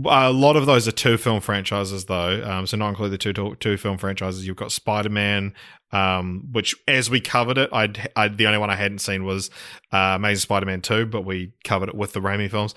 [0.05, 2.43] A lot of those are two film franchises, though.
[2.43, 4.47] Um, so not include the two two film franchises.
[4.47, 5.55] You've got Spider Man,
[5.93, 9.49] um, which as we covered it, I'd, i the only one I hadn't seen was
[9.93, 12.75] uh, Amazing Spider Man two, but we covered it with the Raimi films.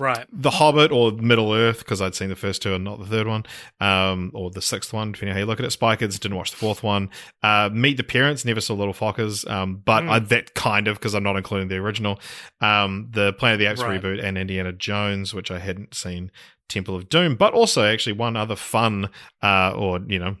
[0.00, 0.26] Right.
[0.32, 3.26] The Hobbit or Middle Earth because I'd seen the first two and not the third
[3.26, 3.44] one,
[3.80, 5.70] um, or the sixth one, depending on how you look at it.
[5.70, 7.10] Spy Kids didn't watch the fourth one.
[7.42, 10.10] Uh, Meet the Parents never saw Little Fockers, um, but Mm.
[10.10, 12.18] I, that kind of because I'm not including the original.
[12.60, 14.00] Um, the Planet of the Apes Right.
[14.02, 16.30] reboot and Indiana Jones, which I hadn't seen.
[16.68, 19.08] Temple of Doom, but also actually one other fun,
[19.42, 20.36] uh, or you know,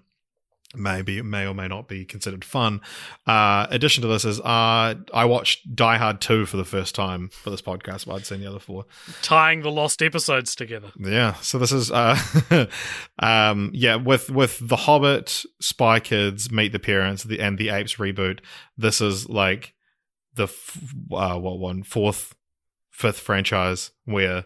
[0.74, 2.80] maybe may or may not be considered fun.
[3.26, 7.28] Uh, addition to this is uh, I watched Die Hard two for the first time
[7.28, 8.84] for this podcast, but I'd seen the other four.
[9.22, 10.92] Tying the lost episodes together.
[10.98, 12.16] Yeah, so this is uh
[13.18, 17.96] um yeah, with with The Hobbit, Spy Kids, Meet the Parents, the and the Apes
[17.96, 18.40] reboot,
[18.76, 19.74] this is like
[20.34, 20.78] the f-
[21.12, 22.34] uh what one fourth
[22.90, 24.44] fifth franchise where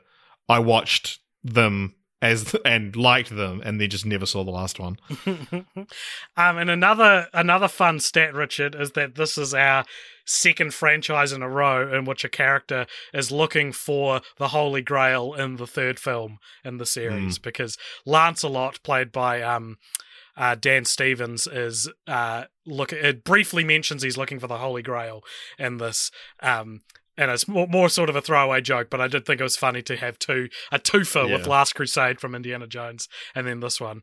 [0.48, 1.94] I watched them
[2.24, 4.96] as and liked them and they just never saw the last one.
[5.26, 5.66] um,
[6.36, 9.84] and another another fun stat, Richard, is that this is our
[10.24, 15.34] second franchise in a row in which a character is looking for the Holy Grail
[15.34, 17.38] in the third film in the series.
[17.38, 17.76] Because
[18.06, 19.76] Lancelot, played by um,
[20.34, 22.90] uh, Dan Stevens, is uh, look.
[22.92, 25.22] It briefly mentions he's looking for the Holy Grail
[25.58, 26.10] in this.
[26.40, 26.80] Um,
[27.16, 29.56] and it's more, more sort of a throwaway joke, but I did think it was
[29.56, 33.80] funny to have two a twofer with Last Crusade from Indiana Jones and then this
[33.80, 34.02] one.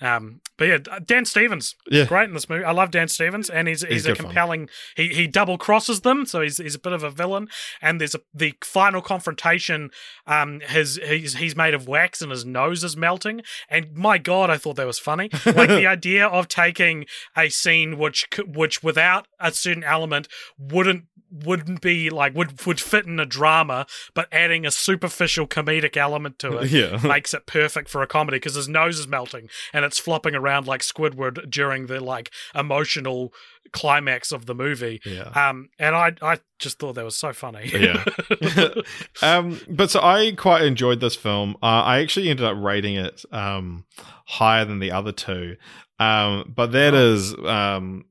[0.00, 2.04] Um, But yeah, Dan Stevens, Yeah.
[2.06, 2.64] great in this movie.
[2.64, 4.26] I love Dan Stevens, and he's he's, He's a good fun.
[4.26, 4.68] compelling.
[4.96, 7.48] He he double crosses them, so he's he's a bit of a villain.
[7.82, 9.90] And there's a the final confrontation.
[10.26, 13.42] Um, his he's he's made of wax, and his nose is melting.
[13.68, 15.28] And my god, I thought that was funny.
[15.44, 17.06] Like the idea of taking
[17.36, 20.28] a scene which which without a certain element
[20.58, 25.96] wouldn't wouldn't be like would would fit in a drama, but adding a superficial comedic
[25.96, 27.00] element to it Yeah.
[27.02, 30.66] makes it perfect for a comedy because his nose is melting and it's flopping around
[30.66, 33.32] like Squidward during the like emotional
[33.72, 35.00] climax of the movie.
[35.04, 35.30] Yeah.
[35.34, 37.70] Um, and I I just thought that was so funny.
[37.72, 38.04] Yeah.
[39.22, 41.56] um, but so I quite enjoyed this film.
[41.62, 43.84] Uh, I actually ended up rating it um,
[44.26, 45.56] higher than the other two.
[45.98, 48.04] Um, but that is um,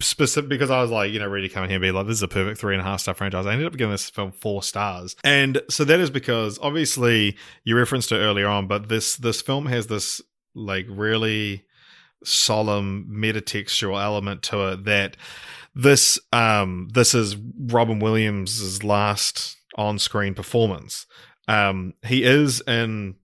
[0.00, 2.06] specific because I was like, you know, ready to come in here and be like,
[2.06, 3.46] this is a perfect three and a half star franchise.
[3.46, 5.16] I ended up giving this film four stars.
[5.24, 9.66] And so that is because obviously you referenced it earlier on, but this this film
[9.66, 10.20] has this
[10.54, 11.64] like really
[12.24, 15.16] solemn metatextual element to it that
[15.74, 21.06] this um this is Robin Williams's last on-screen performance.
[21.48, 23.16] Um he is in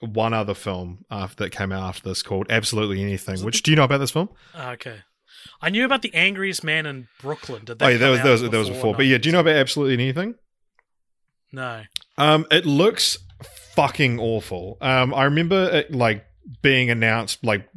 [0.00, 3.42] one other film after that came out after this called Absolutely Anything.
[3.44, 4.28] Which do you know about this film?
[4.58, 5.00] okay.
[5.62, 7.64] I knew about the angriest man in Brooklyn.
[7.64, 8.94] Did that oh, yeah, that was that was, that was before.
[8.94, 10.34] But yeah, do you know about Absolutely Anything?
[11.52, 11.82] No.
[12.16, 13.18] Um, it looks
[13.74, 14.78] fucking awful.
[14.80, 16.24] Um, I remember it like
[16.62, 17.68] being announced like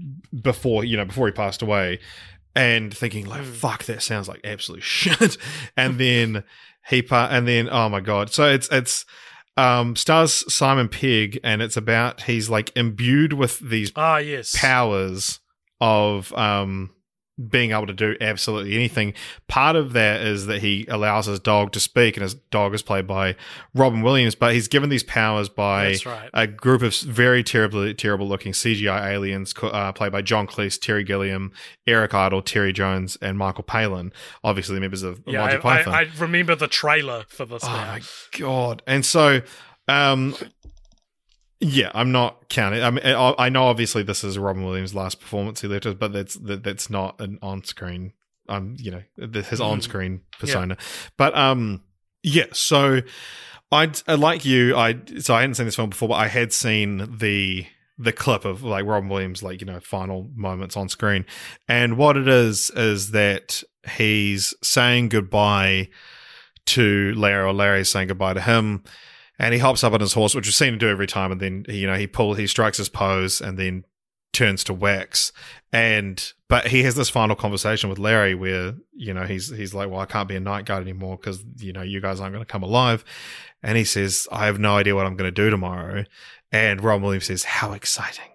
[0.41, 2.00] before you know before he passed away,
[2.56, 3.54] and thinking like, Mm.
[3.54, 5.38] "Fuck, that sounds like absolute shit."
[5.78, 6.44] and then
[6.90, 9.06] he pa- and then oh my god, so it's it's
[9.58, 14.56] um stars Simon Pegg, and it's about he's like imbued with these Ah, yes.
[14.58, 15.40] powers
[15.80, 16.90] of um
[17.50, 19.14] being able to do absolutely anything.
[19.48, 22.82] Part of that is that he allows his dog to speak, and his dog is
[22.84, 23.36] played by
[23.74, 26.30] Robin Williams, but he's given these powers by right.
[26.34, 31.04] a group of very terribly terrible looking CGI aliens uh, played by John Cleese, Terry
[31.04, 31.52] Gilliam,
[31.88, 35.94] Eric Idle, Terry Jones, and Michael Palin, obviously members of Yeah, Monty I, Python.
[35.94, 37.64] I, I remember the trailer for this.
[37.64, 37.94] Oh now.
[37.94, 38.02] my
[38.38, 38.84] god!
[38.86, 39.42] And so,
[39.88, 40.36] um,
[41.64, 42.84] yeah, I'm not counting.
[42.84, 45.95] I mean, I I know obviously this is Robin Williams' last performance he left us,
[45.95, 48.14] but that's that, that's not an on-screen.
[48.49, 49.65] Um, you know, his Mhm.
[49.65, 50.77] on-screen persona.
[51.18, 51.81] But um,
[52.23, 52.48] yeah.
[52.52, 53.02] So,
[53.72, 54.76] I like you.
[54.76, 57.65] I so I hadn't seen this film before, but I had seen the
[57.98, 61.26] the clip of like Robin Williams, like you know, final moments on screen,
[61.68, 63.64] and what it is is that
[63.98, 65.90] he's saying goodbye
[66.65, 68.84] to Larry, or Larry's saying goodbye to him,
[69.40, 71.42] and he hops up on his horse, which we've seen him do every time, and
[71.42, 73.84] then you know he pull he strikes his pose and then
[74.32, 75.32] turns to wax,
[75.72, 79.90] and but he has this final conversation with Larry where you know he's he's like,
[79.90, 82.46] well, I can't be a night guard anymore because you know you guys aren't going
[82.46, 83.04] to come alive,
[83.62, 86.04] and he says, I have no idea what I'm going to do tomorrow,
[86.52, 88.26] and Ron Williams says, how exciting.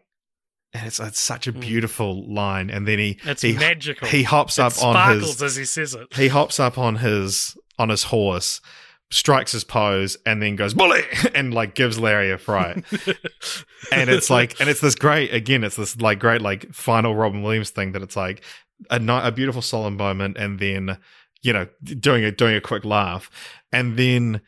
[0.74, 1.60] And it's, it's such a Mm.
[1.62, 4.06] beautiful line, and then he It's he, magical.
[4.06, 6.14] he hops up on sparkles his as he says it.
[6.14, 8.60] he hops up on his on his horse,
[9.10, 11.02] strikes his pose, and then goes bully
[11.34, 12.84] and like gives Larry a fright.
[13.92, 15.64] and it's like, and it's this great again.
[15.64, 18.42] It's this like great like final Robin Williams thing that it's like
[18.90, 20.98] a night a beautiful solemn moment, and then
[21.42, 23.30] you know doing a doing a quick laugh,
[23.72, 24.40] and then.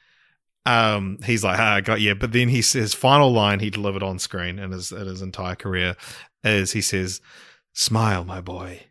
[0.66, 2.15] Um, he's like, ah, I got you.
[2.15, 5.57] But then he says, final line he delivered on screen in his in his entire
[5.57, 5.97] career
[6.45, 7.23] is he says,
[7.73, 8.87] "Smile, my boy,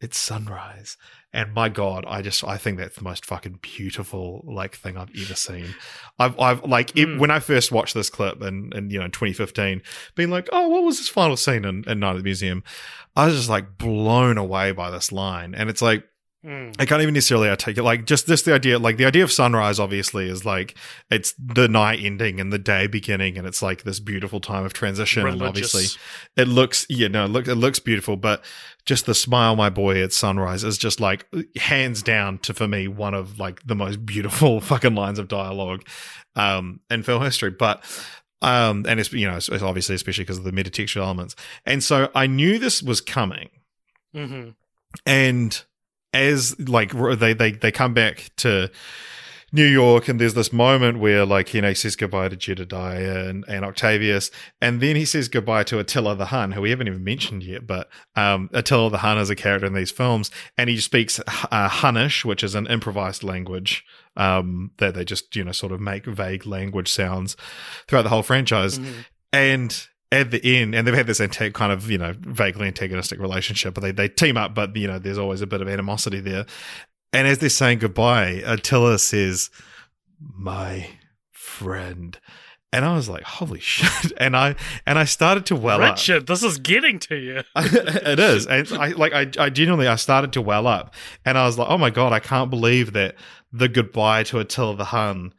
[0.00, 0.98] it's sunrise."
[1.32, 5.10] And my God, I just I think that's the most fucking beautiful like thing I've
[5.16, 5.74] ever seen.
[6.18, 7.18] I've I've like it- Mm.
[7.20, 9.80] when I first watched this clip in, in you know 2015,
[10.16, 12.64] being like, oh, what was this final scene in, in Night at the Museum?
[13.14, 16.04] I was just like blown away by this line, and it's like
[16.44, 16.74] Mm.
[16.78, 19.78] I can't even necessarily articulate like just this the idea like the idea of sunrise
[19.78, 20.74] obviously is like
[21.10, 24.72] it's the night ending and the day beginning and it's like this beautiful time of
[24.72, 25.84] transition and obviously
[26.38, 28.42] it looks yeah no it, look, it looks beautiful but
[28.86, 31.26] just the smile my boy at sunrise is just like
[31.58, 35.82] hands down to for me one of like the most beautiful fucking lines of dialogue
[36.36, 37.84] um in film history but
[38.40, 41.36] um and it's you know it's, it's obviously especially because of the metatextual elements
[41.66, 43.50] and so i knew this was coming
[44.16, 44.54] Mhm.
[45.04, 45.62] and
[46.12, 48.70] as like they they they come back to
[49.52, 53.28] New York, and there's this moment where like you know he says goodbye to Jedediah
[53.28, 54.30] and, and Octavius,
[54.60, 57.66] and then he says goodbye to Attila the Hun, who we haven't even mentioned yet,
[57.66, 61.20] but um, Attila the Hun is a character in these films, and he speaks
[61.50, 63.84] uh, Hunnish, which is an improvised language
[64.16, 67.36] um, that they just you know sort of make vague language sounds
[67.88, 69.04] throughout the whole franchise, Mhm.
[69.32, 71.20] and at the end, and they've had this
[71.52, 74.98] kind of you know vaguely antagonistic relationship, but they they team up, but you know
[74.98, 76.46] there's always a bit of animosity there.
[77.12, 79.50] And as they're saying goodbye, Attila says,
[80.20, 80.88] "My
[81.30, 82.18] friend,"
[82.72, 84.56] and I was like, "Holy shit!" And I
[84.86, 85.96] and I started to well up.
[85.96, 87.42] Richard, this is getting to you.
[87.56, 91.46] it is, and I like I, I genuinely I started to well up, and I
[91.46, 93.14] was like, "Oh my god, I can't believe that
[93.52, 95.34] the goodbye to Attila the Hun."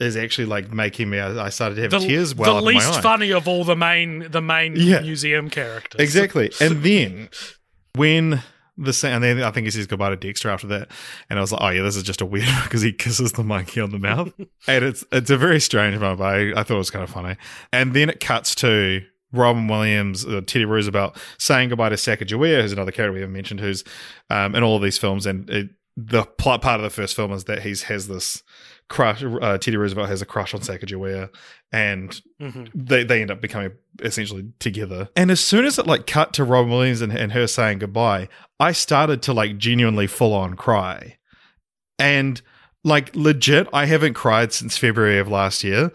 [0.00, 1.20] Is actually like making me.
[1.20, 3.00] I started to have The, tears well the my least eye.
[3.00, 5.00] funny of all the main the main Yeah.
[5.00, 6.00] museum characters.
[6.00, 6.50] Exactly.
[6.60, 7.28] And then
[7.94, 8.42] when
[8.76, 10.90] the and then I think he says goodbye to Dexter after that,
[11.30, 13.44] and I was like, oh yeah, this is just a weird because he kisses the
[13.44, 14.32] monkey on the mouth,
[14.66, 16.18] and it's it's a very strange moment.
[16.18, 17.36] But I, I thought it was kind of funny.
[17.72, 19.00] And then it cuts to
[19.32, 23.60] Robin Williams, uh, Teddy Roosevelt saying goodbye to Sacagawea, who's another character we haven't mentioned,
[23.60, 23.84] who's
[24.28, 27.30] um, in all of these films, and it, the plot part of the first film
[27.30, 28.42] is that he's has this
[28.88, 29.22] crush.
[29.24, 31.30] Uh, Teddy Roosevelt has a crush on Sacagawea,
[31.72, 32.70] and Mhm.
[32.74, 35.08] they they end up becoming essentially together.
[35.16, 38.28] And as soon as it like cut to Robin Williams and, and her saying goodbye,
[38.60, 41.16] I started to like genuinely full on cry.
[41.98, 42.40] And
[42.82, 45.90] like legit, I haven't cried since February of last year.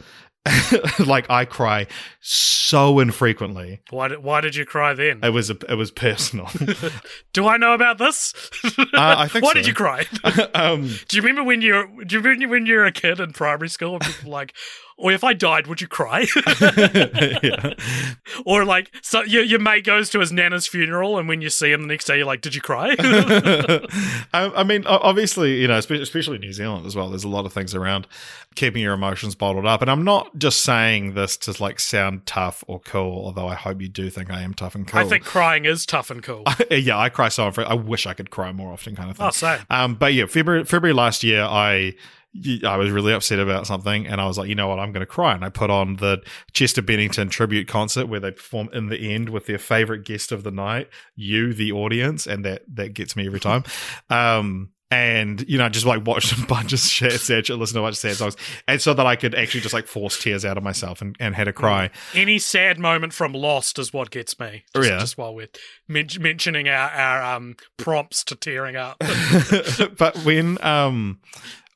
[1.05, 1.87] like I cry
[2.21, 3.81] so infrequently.
[3.89, 5.19] Why did why did you cry then?
[5.23, 6.49] It was a, it was personal.
[7.33, 8.33] Do I know about this?
[8.77, 9.53] Uh, I think Why so.
[9.55, 10.05] did you cry?
[10.53, 13.69] um, Do you remember when you're do you remember when you're a kid in primary
[13.69, 14.53] school and people like,
[14.99, 16.27] or if I died, would you cry?
[16.61, 17.73] yeah.
[18.45, 21.71] or like so your your mate goes to his nana's funeral and when you see
[21.71, 22.95] him the next day you're like, Did you cry?
[22.99, 27.09] I, I mean, obviously, you know, especially in New Zealand as well.
[27.09, 28.07] There's a lot of things around
[28.55, 32.63] keeping your emotions bottled up, and I'm not just saying this to like sound tough
[32.67, 33.25] or cool.
[33.25, 34.99] Although I hope you do think I am tough and cool.
[34.99, 36.43] I think crying is tough and cool.
[36.71, 37.65] yeah, I cry so often.
[37.65, 39.25] I wish I could cry more often, kind of thing.
[39.27, 39.59] Oh, same.
[39.69, 41.95] Um, but yeah, February February last year, I
[42.63, 45.01] I was really upset about something, and I was like, you know what, I'm going
[45.01, 46.21] to cry, and I put on the
[46.53, 50.43] Chester Bennington tribute concert where they perform in the end with their favorite guest of
[50.43, 53.63] the night, you, the audience, and that that gets me every time.
[54.09, 54.69] um.
[54.91, 57.83] And you know, just like watched a bunch of shit, sad shit, listen to a
[57.83, 58.35] bunch of sad songs,
[58.67, 61.35] and so that I could actually just like force tears out of myself and, and
[61.35, 61.91] had a cry.
[62.15, 64.63] Any sad moment from Lost is what gets me.
[64.75, 64.97] Just, Yeah.
[64.97, 65.49] just while we're
[65.87, 68.97] men- mentioning our, our um, prompts to tearing up.
[69.95, 71.19] but when um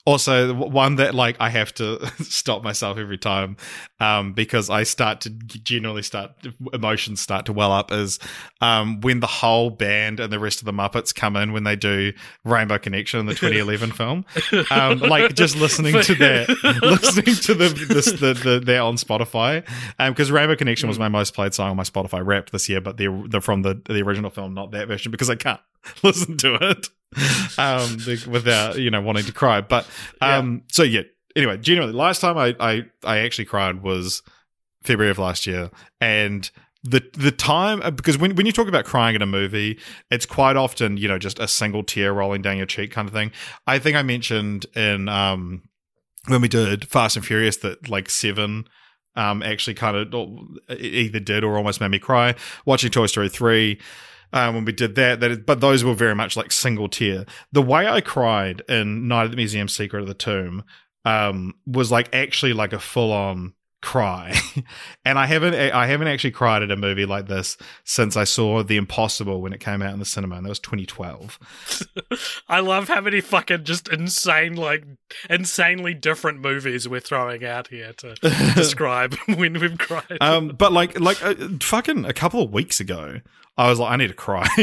[0.06, 3.58] also one that like I have to stop myself every time
[4.04, 6.32] um because I start to generally start
[6.74, 8.20] emotions start to well up is
[8.62, 11.76] um when the whole band and the rest of the Muppets come in when they
[11.76, 12.14] do
[12.44, 14.26] Rainbow Connection in the 2011 film.
[14.70, 16.50] Um like just listening to that
[16.82, 19.68] listening to the this the, the they're on Spotify.
[20.00, 22.82] Um because Rainbow Connection was my most played song on my Spotify Wrapped this year
[22.82, 25.62] but they're from the the original film not that version because I can't
[26.04, 26.90] listen to it.
[27.58, 27.98] Um
[28.32, 29.62] without you know wanting to cry.
[29.62, 29.88] But
[30.22, 31.04] um so yeah
[31.36, 34.22] anyway genuinely last time I, I i actually cried was
[34.84, 35.70] february of last year
[36.02, 36.50] and
[36.84, 39.80] the the time uh, because when, when you talk about crying in a movie
[40.12, 43.14] it's quite often you know just a single tear rolling down your cheek kind of
[43.14, 43.32] thing
[43.68, 45.64] i think i mentioned in um
[46.28, 48.66] when we did fast and furious that like seven
[49.16, 52.36] um actually kind of either did or almost made me cry
[52.66, 53.80] watching toy story 3
[54.34, 55.20] um, when we did that.
[55.20, 57.26] That, is, but those were very much like single tear.
[57.52, 60.64] The way I cried in Night at the Museum, Secret of the Tomb,
[61.06, 64.34] um, was like actually like a full on cry,
[65.06, 68.64] and I haven't I haven't actually cried at a movie like this since I saw
[68.64, 71.38] The Impossible when it came out in the cinema, and that was 2012.
[72.48, 74.86] I love how many fucking just insane, like
[75.30, 78.16] insanely different movies we're throwing out here to
[78.56, 80.18] describe when we've cried.
[80.22, 83.20] um, but like like uh, fucking a couple of weeks ago,
[83.58, 84.48] I was like, I need to cry.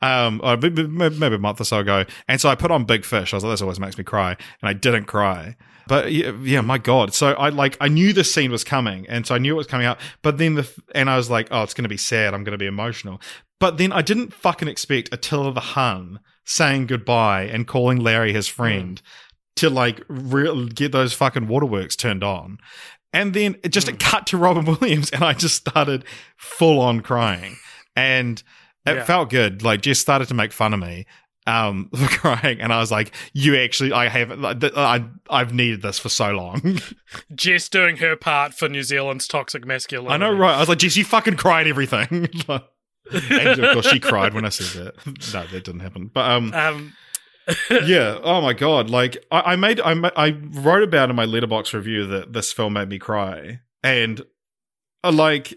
[0.00, 0.40] Hmm.
[0.40, 3.32] um, maybe a month or so ago, and so I put on Big Fish.
[3.32, 5.56] I was like, this always makes me cry, and I didn't cry.
[5.88, 7.14] But yeah, yeah, my god.
[7.14, 9.66] So I like I knew this scene was coming, and so I knew it was
[9.66, 9.98] coming up.
[10.22, 12.34] But then the and I was like, oh, it's going to be sad.
[12.34, 13.20] I'm going to be emotional.
[13.58, 18.48] But then I didn't fucking expect Attila the Hun saying goodbye and calling Larry his
[18.48, 18.54] hmm.
[18.54, 19.02] friend
[19.56, 22.58] to like re- get those fucking waterworks turned on.
[23.12, 26.04] And then it just it cut to Robin Williams, and I just started
[26.36, 27.56] full on crying,
[27.98, 28.42] and
[28.86, 29.04] it Yeah.
[29.04, 29.62] felt good.
[29.62, 31.06] Like Jess started to make fun of me
[31.46, 35.98] um, for crying, and I was like, "You actually, I have, I, I've needed this
[35.98, 36.78] for so long."
[37.34, 40.14] Jess doing her part for New Zealand's toxic masculinity.
[40.14, 40.54] I know, right?
[40.54, 44.50] I was like, "Jess, you fucking cried everything." and of course, she cried when I
[44.50, 45.06] said that.
[45.34, 46.10] No, that didn't happen.
[46.12, 46.92] But um, Um,
[47.70, 48.18] yeah.
[48.22, 48.90] Oh my god.
[48.90, 52.74] Like I, I made I I wrote about in my Letterboxd review that this film
[52.74, 54.20] made me cry, and
[55.02, 55.54] uh, like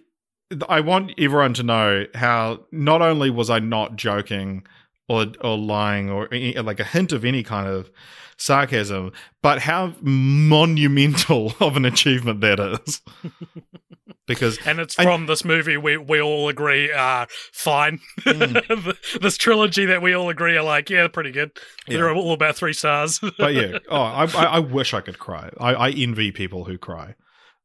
[0.69, 4.65] I want everyone to know how not only was I not joking
[5.07, 7.89] or or lying or any, like a hint of any kind of
[8.37, 9.11] sarcasm,
[9.43, 13.01] but how monumental of an achievement that is.
[14.27, 17.99] because and it's I- from this movie we we all agree are fine.
[18.23, 18.91] Hmm.
[19.21, 21.51] this trilogy that we all agree are like, yeah, pretty good.
[21.87, 23.19] They're all about three stars.
[23.37, 25.49] but yeah, oh, I, I, I wish I could cry.
[25.59, 27.15] I, I envy people who cry.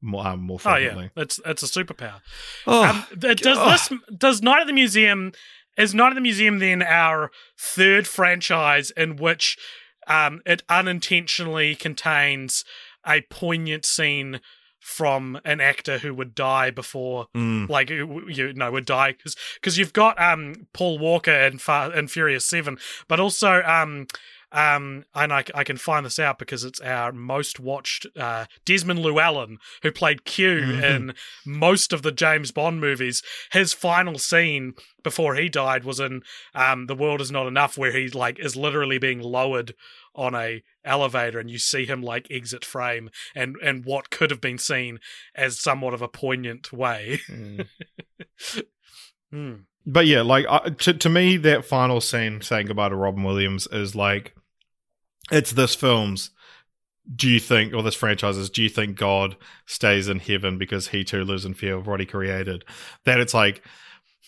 [0.01, 2.21] More um, more Oh yeah, it's it's a superpower.
[2.67, 5.33] Oh, um, does this does Night at the Museum
[5.77, 9.57] is Night at the Museum then our third franchise in which
[10.07, 12.65] um, it unintentionally contains
[13.07, 14.41] a poignant scene
[14.81, 17.69] from an actor who would die before Mm.
[17.69, 21.59] like you know would die because because you've got um Paul Walker in
[21.95, 22.79] in Furious Seven,
[23.09, 24.07] but also um
[24.53, 29.01] um and I, I can find this out because it's our most watched uh, Desmond
[29.01, 30.83] Llewellyn who played Q Mhm.
[30.85, 31.15] in
[31.45, 33.23] most of the James Bond movies.
[33.53, 36.23] His final scene before he died was in
[36.55, 39.75] um The World Is Not Enough, where he like is literally being lowered
[40.15, 44.41] on a elevator and you see him like exit frame and and what could have
[44.41, 44.99] been seen
[45.35, 47.21] as somewhat of a poignant way.
[47.29, 47.67] Mm.
[49.33, 49.55] Hmm.
[49.87, 53.69] But yeah, like uh, to to me, that final scene saying goodbye to Robin Williams
[53.71, 54.35] is like,
[55.31, 56.31] it's this film's.
[57.15, 61.05] Do you think, or this franchise's, do you think God stays in heaven because he
[61.05, 62.65] too lives in fear of what he created?
[63.05, 63.63] That it's like,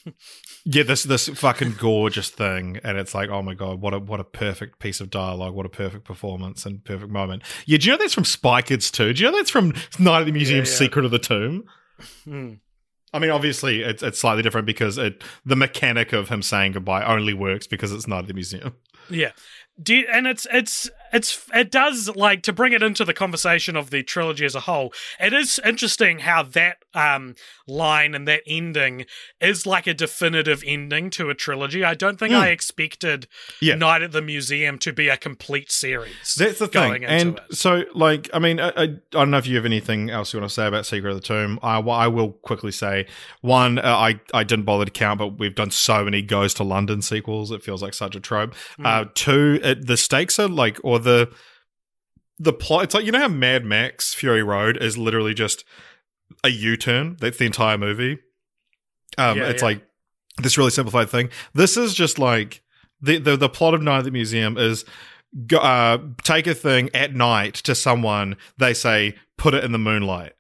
[0.65, 4.21] yeah, this this fucking gorgeous thing, and it's like, oh my god, what a what
[4.21, 7.43] a perfect piece of dialogue, what a perfect performance and perfect moment.
[7.67, 9.13] Yeah, do you know that's from Spy Kids too?
[9.13, 10.71] Do you know that's from Night at the Museum, yeah.
[10.71, 11.65] Secret of the Tomb?
[12.25, 12.55] Hmm.
[13.13, 17.05] I mean, obviously, it's, it's slightly different because it the mechanic of him saying goodbye
[17.05, 18.75] only works because it's not at the museum.
[19.11, 19.33] Yeah.
[19.87, 23.91] You- and it's it's it's it does like to bring it into the conversation of
[23.91, 24.93] the trilogy as a whole.
[25.21, 27.35] It is interesting how that um
[27.67, 29.05] line and that ending
[29.41, 31.85] is like a definitive ending to a trilogy.
[31.85, 32.41] I don't think Hmm.
[32.41, 33.27] I expected
[33.61, 33.75] Yeah.
[33.75, 36.35] Night at the Museum to be a complete series.
[36.37, 37.05] That's the thing.
[37.05, 37.57] And it.
[37.57, 40.41] so, like, I mean, I, I, I don't know if you have anything else you
[40.41, 41.59] want to say about Secret of the Tomb.
[41.63, 43.07] I, I will quickly say
[43.43, 46.65] one, uh, I, I didn't bother to count, but we've done so many Goes to
[46.65, 47.51] London sequels.
[47.51, 48.55] It feels like such a trope.
[48.83, 51.33] Uh, two, it, the stakes are like, or the
[52.39, 52.85] the plot.
[52.85, 55.65] It's like you know how Mad Max Fury Road is literally just
[56.45, 57.17] a U turn.
[57.21, 58.19] That's the entire movie.
[59.17, 59.69] Um, Yeah, it's yeah.
[59.69, 59.83] like
[60.37, 61.31] this really simplified thing.
[61.55, 62.63] This is just like
[63.01, 64.85] the the, the plot of Night at the Museum is
[65.47, 68.37] go, uh, take a thing at night to someone.
[68.59, 70.33] They say put it in the moonlight,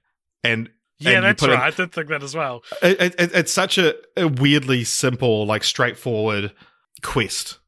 [0.44, 1.59] and yeah, and that's it- right.
[1.59, 2.62] I did think that as well.
[2.82, 6.52] it, it, it- it's such a, a weirdly simple, like straightforward
[7.02, 7.59] quest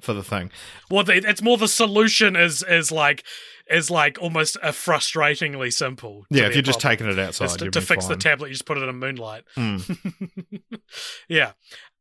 [0.00, 0.50] for the thing.
[0.90, 3.24] Well, the, it's more the solution is is like
[3.70, 6.26] is like almost a frustratingly simple.
[6.30, 8.78] Yeah, if you're just taking it outside, to, to fix the tablet, you just put
[8.78, 9.44] it in moonlight.
[9.56, 10.60] Mm.
[11.28, 11.52] yeah.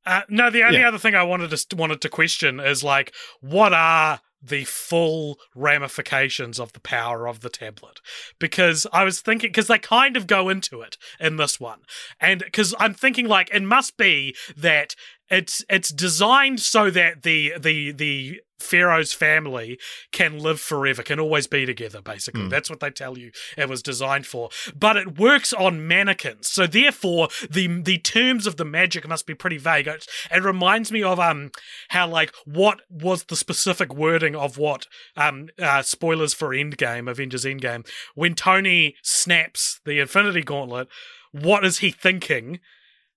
[0.05, 0.87] Uh, no, the only Yeah.
[0.87, 6.59] other thing I wanted to wanted to question is like, what are the full ramifications
[6.59, 7.99] of the power of the tablet?
[8.39, 11.81] Because I was thinking, because they kind of go into it in this one,
[12.19, 14.95] and because I'm thinking like it must be that
[15.31, 19.79] it's it's designed so that the the the Pharaoh's family
[20.11, 22.43] can live forever, can always be together, basically.
[22.43, 22.49] Mm.
[22.49, 24.49] That's what they tell you it was designed for.
[24.75, 26.49] But it works on mannequins.
[26.49, 29.87] So therefore the the terms of the magic must be pretty vague.
[29.87, 31.51] It, it reminds me of um
[31.89, 34.85] how like what was the specific wording of what
[35.15, 40.89] um uh spoilers for Endgame, Avengers Endgame, when Tony snaps the Infinity Gauntlet,
[41.31, 42.59] what is he thinking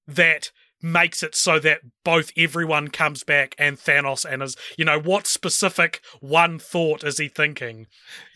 [0.06, 0.52] that
[0.84, 5.26] makes it so that both everyone comes back and Thanos and is you know what
[5.26, 7.86] specific one thought is he thinking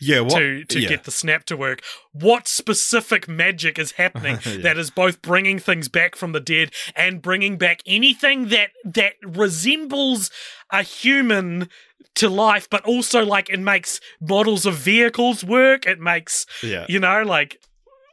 [0.01, 0.89] Yeah, what, to to yeah.
[0.89, 4.63] get the snap to work what specific magic is happening Yeah.
[4.63, 9.13] that is both bringing things back from the dead and bringing back anything that that
[9.23, 10.31] resembles
[10.71, 11.69] a human
[12.15, 16.87] to life but also like it makes models of vehicles work it makes yeah.
[16.89, 17.61] you know like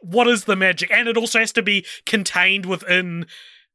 [0.03, 3.25] what is the magic and it also has to be contained within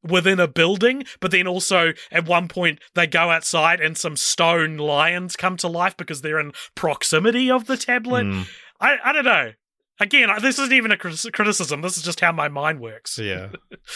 [0.03, 4.78] within a building but then also at one point they go outside and some stone
[4.78, 8.26] lions come to life because they're in proximity of the tablet.
[8.26, 8.48] Mm,
[8.80, 9.52] I, I don't know
[10.02, 13.49] again this isn't even a criticism this is just how my mind works yeah.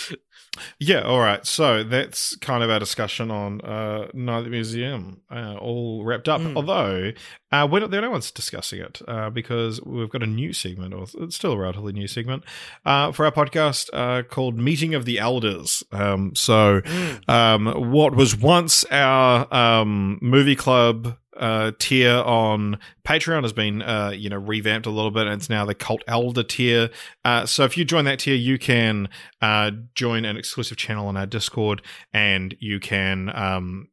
[0.80, 1.46] Yeah, all right.
[1.46, 6.30] So that's kind of our discussion on uh, Night at the Museum, uh, all wrapped
[6.30, 6.42] up.
[6.42, 6.56] Mm.
[6.56, 7.12] Although
[7.52, 10.94] uh, we're not the only ones discussing it uh, because we've got a new segment,
[10.94, 12.44] or it's still a relatively new segment,
[12.86, 15.84] uh, for our podcast uh, called Meeting of the Elders.
[15.92, 16.82] Um, so,
[17.28, 24.12] um, what was once our um, movie club uh, tier on Patreon has been, uh,
[24.16, 26.90] you know, revamped a little bit, and it's now the Cult Elder tier.
[27.24, 29.10] Uh, so if you join that tier, you can
[29.42, 31.82] uh, join an exclusive channel on our Discord,
[32.14, 33.90] and you can um,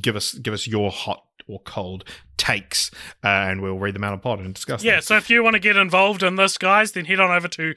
[0.00, 2.04] give us give us your hot or cold
[2.36, 2.90] takes,
[3.24, 4.84] uh, and we'll read them out on pod and discuss.
[4.84, 5.02] yeah them.
[5.02, 7.74] so if you want to get involved in this guys then head on over to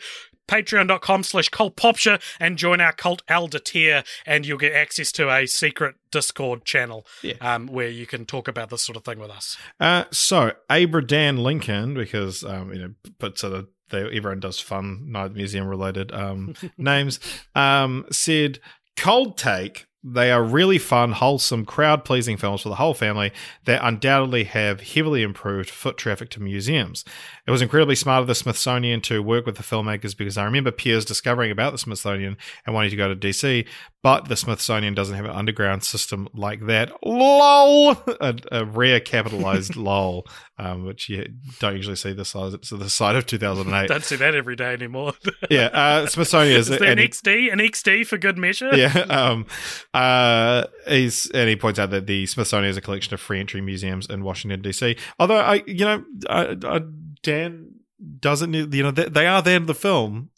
[0.51, 5.45] patreon.com slash cultpopture and join our cult elder tier and you'll get access to a
[5.45, 7.35] secret discord channel Yeah.
[7.39, 11.05] um, where you can talk about this sort of thing with us Uh, so Abra
[11.05, 16.13] Dan Lincoln, because um, you know, puts a they, everyone does fun night museum related
[16.13, 17.19] um, names.
[17.55, 18.59] Um, said
[18.97, 19.85] cold take.
[20.03, 23.31] They are really fun, wholesome, crowd pleasing films for the whole family
[23.65, 27.05] that undoubtedly have heavily improved foot traffic to museums.
[27.45, 30.71] It was incredibly smart of the Smithsonian to work with the filmmakers because I remember
[30.71, 33.67] peers discovering about the Smithsonian and wanting to go to DC,
[34.01, 36.91] but the Smithsonian doesn't have an underground system like that.
[37.03, 37.91] LOL!
[38.21, 41.25] A, a rare capitalized LOL, um, which you
[41.59, 43.87] don't usually see the size, so the side of 2008.
[43.87, 45.13] Don't see that every day anymore.
[45.49, 47.51] yeah, uh, Smithsonian is, Is there an XD?
[47.51, 48.69] An XD for good measure?
[48.75, 48.91] yeah.
[49.09, 49.45] Um,
[49.93, 53.61] uh, he's and he points out that the Smithsonian is a collection of free entry
[53.61, 54.97] museums in Washington D.C.
[55.19, 56.81] Although I, you know, I, I,
[57.23, 57.75] Dan
[58.19, 60.29] doesn't, you know, they, are there in the film.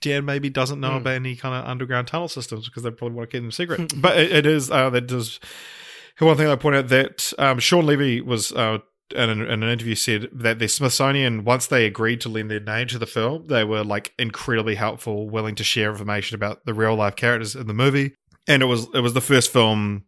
[0.00, 0.96] Dan maybe doesn't know Hmm.
[0.98, 3.92] about any kind of underground tunnel systems because they probably want to keep them secret.
[4.00, 5.40] but it, it is uh, that does.
[6.18, 8.50] One thing I point out that um, Shawn Levy was.
[8.52, 8.78] Uh,
[9.14, 12.60] in an, in an interview said that the Smithsonian, once they agreed to lend their
[12.60, 16.74] name to the film, they were like incredibly helpful, willing to share information about the
[16.74, 18.14] real life characters in the movie.
[18.46, 20.04] And it was it was the first film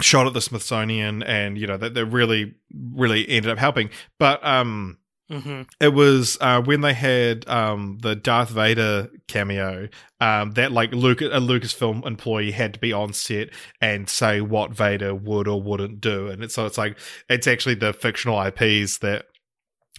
[0.00, 3.90] shot at the Smithsonian, and you know that they really really ended up helping.
[4.18, 4.98] But um,
[5.40, 9.88] hmm it was uh, when they had um, the Darth Vader cameo
[10.20, 13.48] um, that like Luke, a Lucasfilm employee had to be on set
[13.80, 16.98] and say what Vader would or wouldn't do, and it's so it's like
[17.28, 19.26] it's actually the fictional IPs that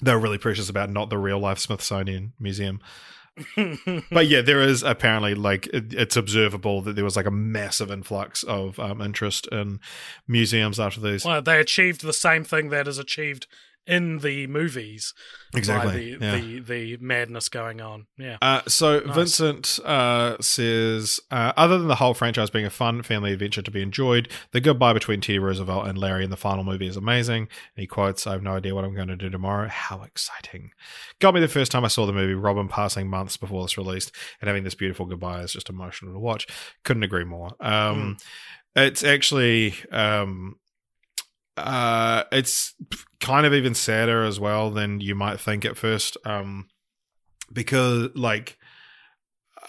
[0.02, 2.80] they're really precious about, not the real life Smithsonian Museum.
[4.12, 7.90] But yeah, there is apparently like it, it's observable that there was like a massive
[7.90, 9.80] influx of um, interest in
[10.28, 11.26] museums after these.
[11.26, 13.48] well, they achieved the same thing that is achieved
[13.86, 15.14] in the movies.
[15.54, 16.16] Exactly.
[16.16, 16.36] the, yeah.
[16.38, 18.08] the the madness going on.
[18.18, 18.38] Yeah.
[18.42, 19.16] Uh, so Nice.
[19.16, 23.72] Vincent uh, says, uh, other than the whole franchise being a fun family adventure to
[23.72, 27.44] be enjoyed, the goodbye between Teddy Roosevelt and Larry in the final movie is amazing.
[27.44, 29.68] And he quotes, "I have no idea what I'm going to do tomorrow.
[29.68, 30.72] How exciting!"
[31.20, 32.34] Got me the first time I saw the movie.
[32.34, 34.12] Robin passing months before it's released
[34.42, 36.48] and having this beautiful goodbye is just emotional to watch.
[36.84, 37.52] Couldn't agree more.
[37.60, 38.18] Um,
[38.76, 39.76] It's actually.
[39.92, 40.56] Um,
[41.58, 42.74] uh, it's
[43.20, 46.18] kind of even sadder as well than you might think at first.
[46.26, 46.68] Um,
[47.52, 48.58] because like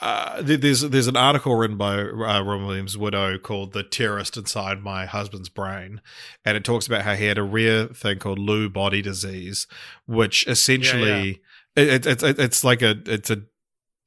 [0.00, 2.04] uh, there's there's an article written by uh,
[2.42, 6.00] Robin Williams' widow called "The Terrorist Inside My Husband's Brain,"
[6.44, 9.66] and it talks about how he had a rare thing called Lewy body disease,
[10.06, 11.42] which essentially
[11.76, 13.42] It, it, it, it's like a it's a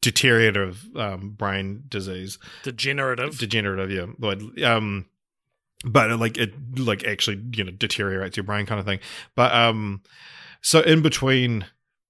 [0.02, 3.38] deteriorative um, brain disease, Degenerative.
[3.38, 4.16] degenerative,
[4.56, 5.06] yeah, um,
[5.86, 9.00] but it, like it like actually you know deteriorates your brain kind of thing.
[9.36, 10.02] But um,
[10.62, 11.66] so in between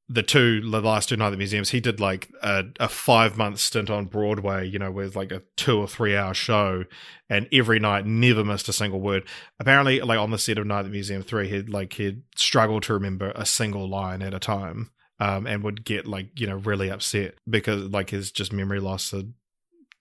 [0.09, 3.37] the two the last two night at the museums he did like a, a five
[3.37, 6.85] month stint on broadway you know with like a two or three hour show
[7.29, 9.27] and every night never missed a single word
[9.59, 12.79] apparently like on the set of night at the museum 3 he'd like he'd struggle
[12.79, 16.57] to remember a single line at a time um and would get like you know
[16.57, 19.33] really upset because like his just memory loss had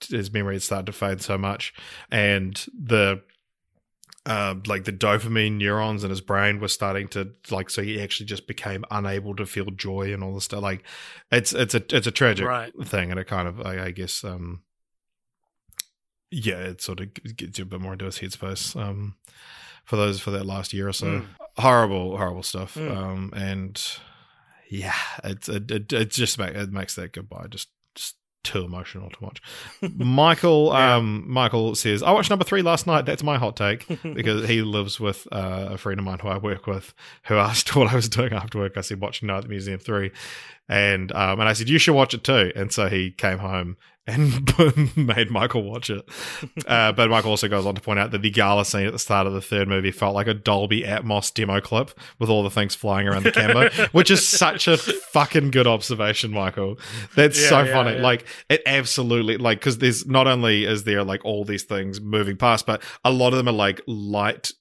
[0.08, 1.74] his memory had started to fade so much
[2.12, 3.20] and the
[4.26, 8.26] uh, like the dopamine neurons in his brain were starting to like so he actually
[8.26, 10.82] just became unable to feel joy and all this stuff like
[11.30, 12.72] it's it's a it's a tragic Right.
[12.84, 14.62] thing and it kind of I, I guess um
[16.30, 19.14] yeah it sort of gets you a bit more into his headspace um
[19.84, 21.26] for those for that last year or so Mm.
[21.56, 22.96] horrible horrible stuff Mm.
[22.96, 23.80] um and
[24.68, 27.68] yeah it's it, it, it just make, it makes that goodbye just just
[28.46, 29.42] too emotional to watch
[29.96, 30.96] Michael Yeah.
[30.96, 34.62] um Michael says I watched number 3 last night that's my hot take because he
[34.62, 36.94] lives with uh, a friend of mine who I work with
[37.24, 38.76] who asked what I was doing after work.
[38.76, 40.10] I said, watching Night at the Museum 3.
[40.68, 42.52] And, um, and I said, you should watch it too.
[42.56, 43.76] And so he came home
[44.08, 46.08] and made Michael watch it.
[46.66, 48.98] Uh, but Michael also goes on to point out that the gala scene at the
[49.00, 51.90] start of the third movie felt like a Dolby Atmos demo clip
[52.20, 56.30] with all the things flying around the camera, which is such a fucking good observation,
[56.30, 56.78] Michael.
[57.16, 57.96] That's Yeah, so yeah, funny.
[57.96, 58.02] yeah.
[58.02, 62.36] Like, it absolutely, like, because there's not only is there like all these things moving
[62.36, 64.52] past, but a lot of them are like light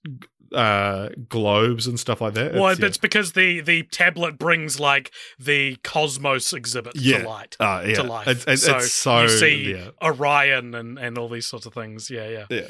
[0.56, 2.54] uh globes and stuff like that.
[2.54, 3.00] well, It's- yeah.
[3.02, 7.20] because the the tablet brings like the cosmos exhibit Yeah.
[7.24, 7.58] to light.
[7.60, 7.94] Uh, yeah.
[7.96, 8.28] To life.
[8.28, 9.92] It's, it's, so, so you see.
[10.02, 12.10] Orion and, and all these sorts of things.
[12.10, 12.46] Yeah, yeah.
[12.50, 12.68] Yeah.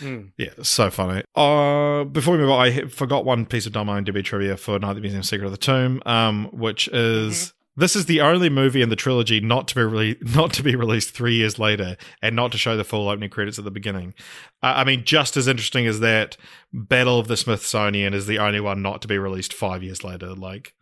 [0.00, 0.30] Mm.
[0.38, 1.22] Yeah, so funny.
[1.34, 4.90] Uh, before we move on, I forgot one piece of dumb IMDb trivia for Night
[4.90, 8.82] at the Museum: Secret of the Tomb, um, which is this is the only movie
[8.82, 12.34] in the trilogy not to be re- not to be released three years later, and
[12.36, 14.14] not to show the full opening credits at the beginning.
[14.62, 16.36] Uh, I mean, just as interesting as that,
[16.72, 20.34] Battle of the Smithsonian is the only one not to be released five years later.
[20.34, 20.74] Like,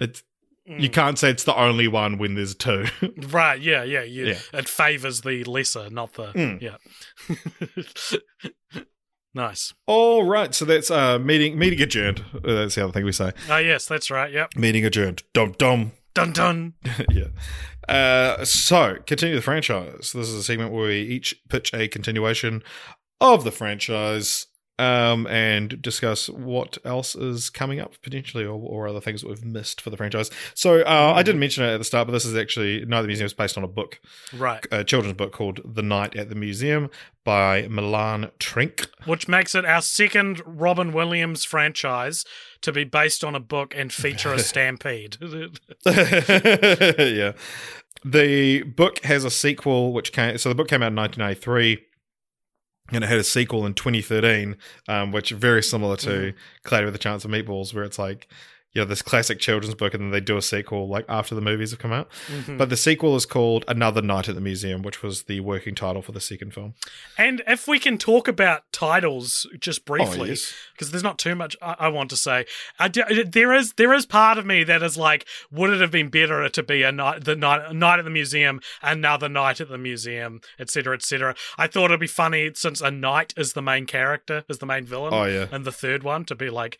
[0.00, 0.22] it's
[0.66, 0.92] you Mm.
[0.92, 2.84] can't say it's the only one when there's two.
[3.30, 4.38] Right, yeah, yeah, you, Yeah.
[4.52, 6.60] It favors the lesser, not the Mm.
[6.62, 6.76] yeah.
[9.34, 9.72] nice.
[9.86, 12.24] All right, so that's uh meeting meeting adjourned.
[12.34, 13.32] Uh, That's the other thing we say.
[13.48, 14.32] Oh yes, that's right.
[14.32, 14.56] Yep.
[14.56, 15.22] Meeting adjourned.
[15.32, 15.92] Dum dum.
[16.14, 16.74] Dun dun.
[17.10, 17.28] yeah.
[17.88, 20.12] Uh, so, continue the franchise.
[20.12, 22.62] This is a segment where we each pitch a continuation
[23.20, 24.46] of the franchise
[24.80, 29.44] um, and discuss what else is coming up potentially or, or other things that we've
[29.44, 30.30] missed for the franchise.
[30.54, 33.02] So, uh, I didn't mention it at the start, but this is actually Night at
[33.02, 34.00] the Museum is based on a book,
[34.32, 34.66] Right.
[34.72, 36.90] a children's book called The Night at the Museum
[37.24, 38.88] by Milan Trenc.
[39.04, 42.24] Which makes it our second Robin Williams franchise
[42.62, 45.18] to be based on a book and feature a stampede.
[45.86, 47.32] yeah.
[48.04, 50.38] The book has a sequel, which came.
[50.38, 51.84] So the book came out in 1993,
[52.92, 54.56] and it had a sequel in 2013,
[54.88, 56.32] um, which very similar to
[56.64, 58.28] Cloudy with a Chance of Meatballs, where it's like,
[58.72, 61.40] you know, this classic children's book, and then they do a sequel like after the
[61.40, 62.08] movies have come out.
[62.28, 62.56] Mhm.
[62.58, 66.02] But the sequel is called Another Night at the Museum, which was the working title
[66.02, 66.74] for the second film.
[67.18, 70.52] And if we can talk about titles just briefly, Oh, yes.
[70.72, 72.46] because there's not too much I, I want to say.
[72.78, 75.90] I do, there is there is part of me that is like, would it have
[75.90, 79.68] been better to be a night the night night at the museum, another night at
[79.68, 80.94] the museum, etc.
[80.94, 81.34] etc.
[81.58, 84.84] I thought it'd be funny since a knight is the main character, is the main
[84.84, 85.12] villain.
[85.12, 85.46] Oh, yeah.
[85.50, 86.78] and the third one to be like.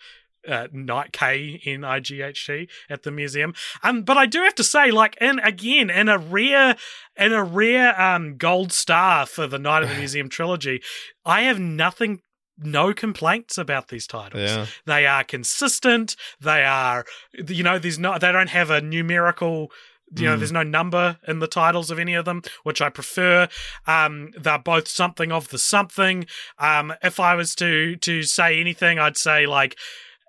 [0.48, 3.52] Uh, Night K N I G H T at the museum,
[3.82, 6.76] um, but I do have to say, like, in again, in a rare,
[7.16, 10.80] in a rare um gold star for the Night of the Museum trilogy,
[11.26, 12.20] I have nothing
[12.62, 14.42] no complaints about these titles.
[14.42, 14.66] Yeah.
[14.86, 16.16] They are consistent.
[16.40, 17.04] They are,
[17.48, 19.70] you know, there's no, they don't have a numerical.
[20.16, 20.38] You know, Mm.
[20.40, 23.46] there's no number in the titles of any of them, which I prefer.
[23.86, 26.26] Um, they're both something of the something.
[26.58, 29.78] Um, if I was to to say anything, I'd say like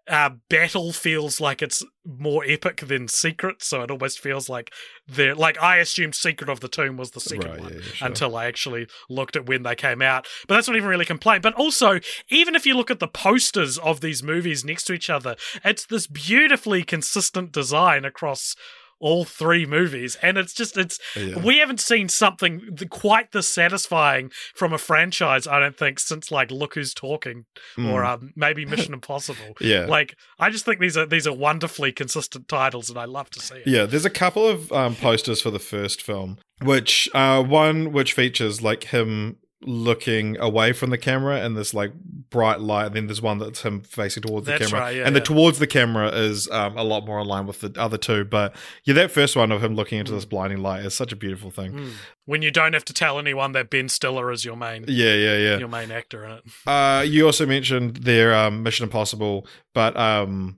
[0.08, 4.74] uh, battle feels like it's more epic than secret, so it almost feels like
[5.08, 7.92] they're like I assumed Secret of the Tomb was the second Right, one yeah, yeah,
[7.94, 8.08] sure.
[8.08, 10.28] until I actually looked at when they came out.
[10.48, 11.44] But that's not even really a complaint.
[11.44, 12.00] But also,
[12.30, 15.86] even if you look at the posters of these movies next to each other, it's
[15.86, 18.56] this beautifully consistent design across
[19.02, 21.40] all three movies and it's just it's Yeah.
[21.40, 26.52] we haven't seen something quite this satisfying from a franchise i don't think since like
[26.52, 27.46] look who's talking
[27.78, 29.66] or um, maybe mission impossible Hmm.
[29.66, 29.86] Yeah.
[29.88, 33.40] like i just think these are these are wonderfully consistent titles and i love to
[33.40, 37.42] see it Yeah, there's a couple of um, posters for the first film, which uh,
[37.44, 41.94] one which features like him looking away from the camera and this like
[42.30, 45.16] bright light, and then there's one that's him facing towards the camera, right, yeah, and
[45.16, 48.26] the towards the camera is um, a lot more in line with the other two.
[48.26, 48.56] But
[48.86, 50.16] yeah, that first one of him looking into Mm.
[50.16, 51.72] this blinding light is such a beautiful thing.
[51.74, 51.90] Hmm.
[52.26, 55.38] when you don't have to tell anyone that ben stiller is your main Yeah, yeah,
[55.38, 55.58] yeah.
[55.58, 60.58] your main actor in it Uh, you also mentioned their um, Mission Impossible, but um,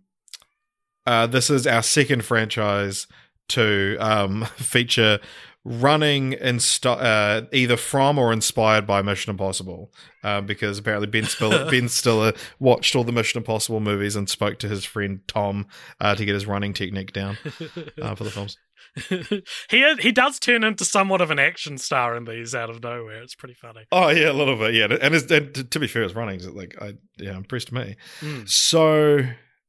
[1.06, 3.08] uh, this is our second franchise
[3.50, 5.20] to um, feature
[5.66, 9.92] running in st- uh, either from or inspired by Mission Impossible,
[10.24, 14.60] uh, because apparently Ben Stiller, ben Stiller watched all the Mission Impossible movies and spoke
[14.60, 15.68] to his friend Tom
[16.02, 17.38] uh, to get his running technique down
[18.02, 18.58] uh, for the films.
[19.70, 23.24] he he does turn into somewhat of an action star in these out of nowhere.
[23.24, 23.86] It's pretty funny.
[23.92, 24.86] Oh yeah, a little bit, yeah.
[24.86, 27.96] And, and to- to be fair, his running's like, I yeah, impressed me.
[28.20, 28.48] Mm.
[28.48, 29.22] So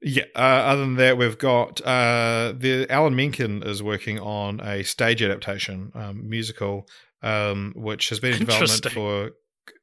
[0.04, 4.82] yeah, uh, other than that, we've got uh, the Alan Menken is working on a
[4.82, 6.86] stage adaptation um, musical,
[7.22, 9.30] um, which has been in development for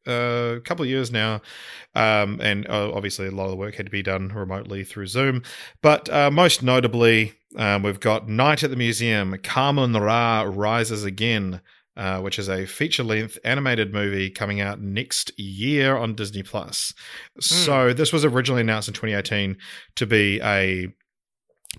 [0.08, 1.42] uh, a couple of years now,
[1.96, 5.08] um, and uh, obviously a lot of the work had to be done remotely through
[5.08, 5.42] Zoom.
[5.82, 11.62] But uh, most notably, um, we've got Night at the Museum, Kahmunrah rises again.
[11.98, 16.94] Uh, which is a feature-length animated movie coming out next year on Disney Plus.
[17.42, 19.58] So this was originally announced in 2018
[19.98, 20.88] to be a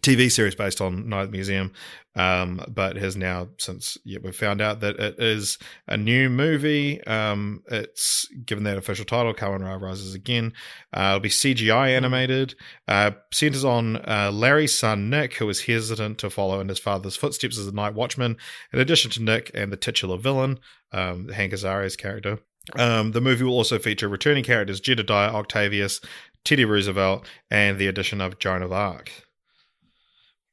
[0.03, 1.73] TV series based on Night at the Museum,
[2.16, 7.03] um, but has now since yeah, we've found out that it is a new movie.
[7.05, 10.55] Um, it's given that official title, Kahmunrah Rises Again.
[10.93, 12.57] Uh, it'll be CGI animated.
[12.89, 17.16] Uh, centers on uh, Larry's son Nick, who is hesitant to follow in his father's
[17.16, 18.37] footsteps as a night watchman.
[18.73, 20.59] In addition to Nick and the titular villain,
[20.93, 22.41] um, Hank Azaria's character.
[22.77, 26.01] Um, the movie will also feature returning characters Jedediah Octavius,
[26.45, 29.12] Teddy Roosevelt, and the addition of Joan of Arc.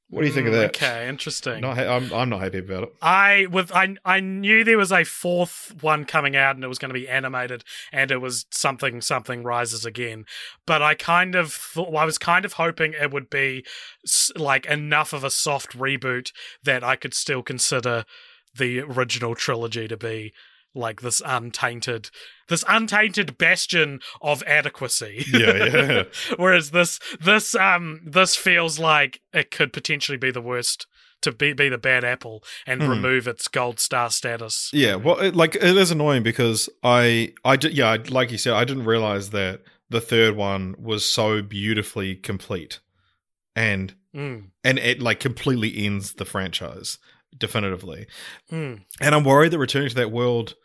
[0.10, 0.70] What do you think of Mm, that?
[0.76, 1.62] Okay, interesting.
[1.62, 2.94] Not ha- I'm, I'm not happy about it.
[3.00, 6.80] I with I I knew there was a fourth one coming out and it was
[6.80, 10.26] going to be animated and it was something something rises again.
[10.66, 13.64] But I kind of thought I was kind of hoping it would be
[14.36, 16.32] like enough of a soft reboot
[16.64, 18.04] that I could still consider
[18.58, 20.34] the original trilogy to be
[20.76, 22.10] like this untainted
[22.48, 25.26] this untainted bastion of adequacy.
[25.32, 26.04] Yeah, yeah.
[26.38, 30.88] Whereas this this um this feels like it could potentially be the worst
[31.22, 32.90] to be be the bad apple and Hmm.
[32.90, 34.70] remove its gold star status.
[34.74, 38.54] Yeah, well, it, like it is annoying because I, I, did, yeah, like you said,
[38.54, 42.80] I didn't realize that the third one was so beautifully complete,
[43.56, 46.98] and Mm, and it like completely ends the franchise
[47.38, 48.08] definitively.
[48.52, 48.82] mm.
[49.02, 50.56] And I'm worried that returning to that world.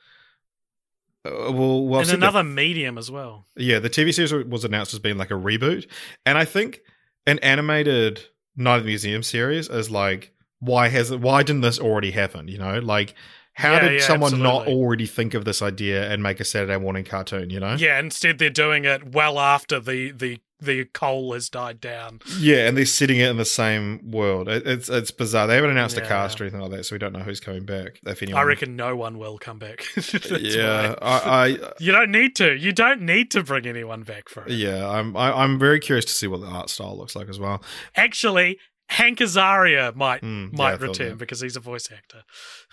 [1.26, 3.46] Uh, well, well, and that- another medium as well.
[3.56, 5.88] yeah, the TV series was announced as being like a reboot,
[6.26, 6.80] and I think
[7.26, 8.24] an animated
[8.56, 11.20] Night at the Museum series is like, why has it?
[11.20, 12.46] Why didn't this already happen?
[12.48, 13.14] You know, like
[13.54, 16.76] how Yeah, did yeah, someone not already think of this idea and make a Saturday
[16.78, 17.50] morning cartoon?
[17.50, 21.80] You know, Yeah, instead they're doing it well after the the the coal has died
[21.80, 22.20] down.
[22.38, 24.48] Yeah, and they're setting it in the same world.
[24.48, 25.46] It, it's it's bizarre.
[25.46, 27.64] They haven't announced a cast or anything like that, so we don't know who's coming
[27.64, 28.00] back.
[28.06, 29.84] If anyone, I reckon no one will come back.
[30.40, 30.94] Yeah.
[31.02, 32.54] I, I You don't need to.
[32.56, 34.52] You don't need to bring anyone back for it.
[34.52, 37.38] yeah, I'm I, I'm very curious to see what the art style looks like as
[37.38, 37.62] well.
[37.96, 38.58] Actually,
[38.88, 42.22] Hank Azaria might Mm, might return because he's a voice actor.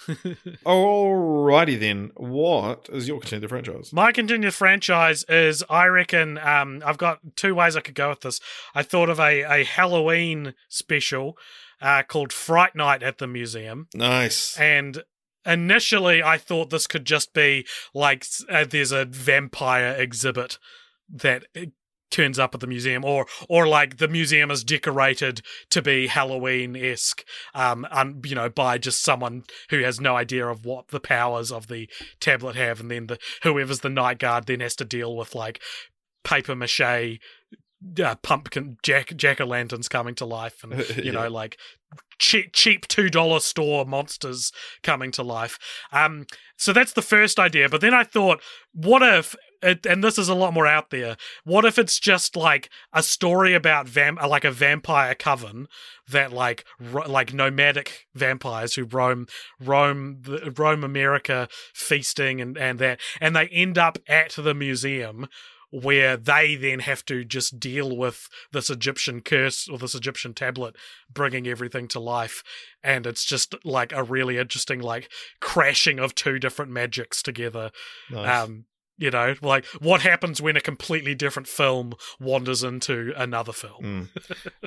[0.66, 3.92] Alrighty then, what is your continued franchise?
[3.94, 8.22] My continued franchise is, I reckon, um, I've got two ways I could go with
[8.22, 8.40] this.
[8.76, 11.38] I thought of a, a Halloween special
[11.82, 13.88] uh, called Fright Night at the Museum.
[13.94, 14.58] Nice.
[14.60, 15.04] And
[15.46, 20.60] initially, I thought this could just be like uh, there's a vampire exhibit
[21.10, 21.46] that
[22.12, 26.76] turns up at the museum, or or like the museum is decorated to be Halloween
[26.76, 27.24] esque,
[27.56, 31.52] um, un, you know, by just someone who has no idea of what the powers
[31.52, 31.90] of the
[32.20, 35.62] tablet have, and then the whoever's the night guard then has to deal with like
[36.24, 37.20] paper mache.
[38.00, 41.12] Uh, pumpkin jack jack o' lanterns coming to life, and you Yeah.
[41.14, 41.58] know, like
[42.20, 44.52] cheap cheap two dollar store monsters
[44.84, 45.58] coming to life.
[45.92, 46.28] Um,
[46.58, 47.70] so that's the first idea.
[47.70, 48.40] But then I thought,
[48.72, 49.36] what if?
[49.62, 51.18] It, and this is a lot more out there.
[51.44, 55.68] What if it's just like a story about vam- like a vampire coven
[56.10, 59.28] that like ro- like nomadic vampires who roam
[59.60, 65.28] roam the, roam America feasting and and that and they end up at the museum
[65.72, 70.76] where they then have to just deal with this Egyptian curse or this Egyptian tablet
[71.12, 72.44] bringing everything to life.
[72.84, 75.10] And it's just like a really interesting, like,
[75.40, 77.72] crashing of two different magics together.
[78.10, 78.44] nice.
[78.44, 78.66] Um,
[79.02, 83.84] you know, like what happens when a completely different film wanders into another film.
[83.84, 84.08] Mm.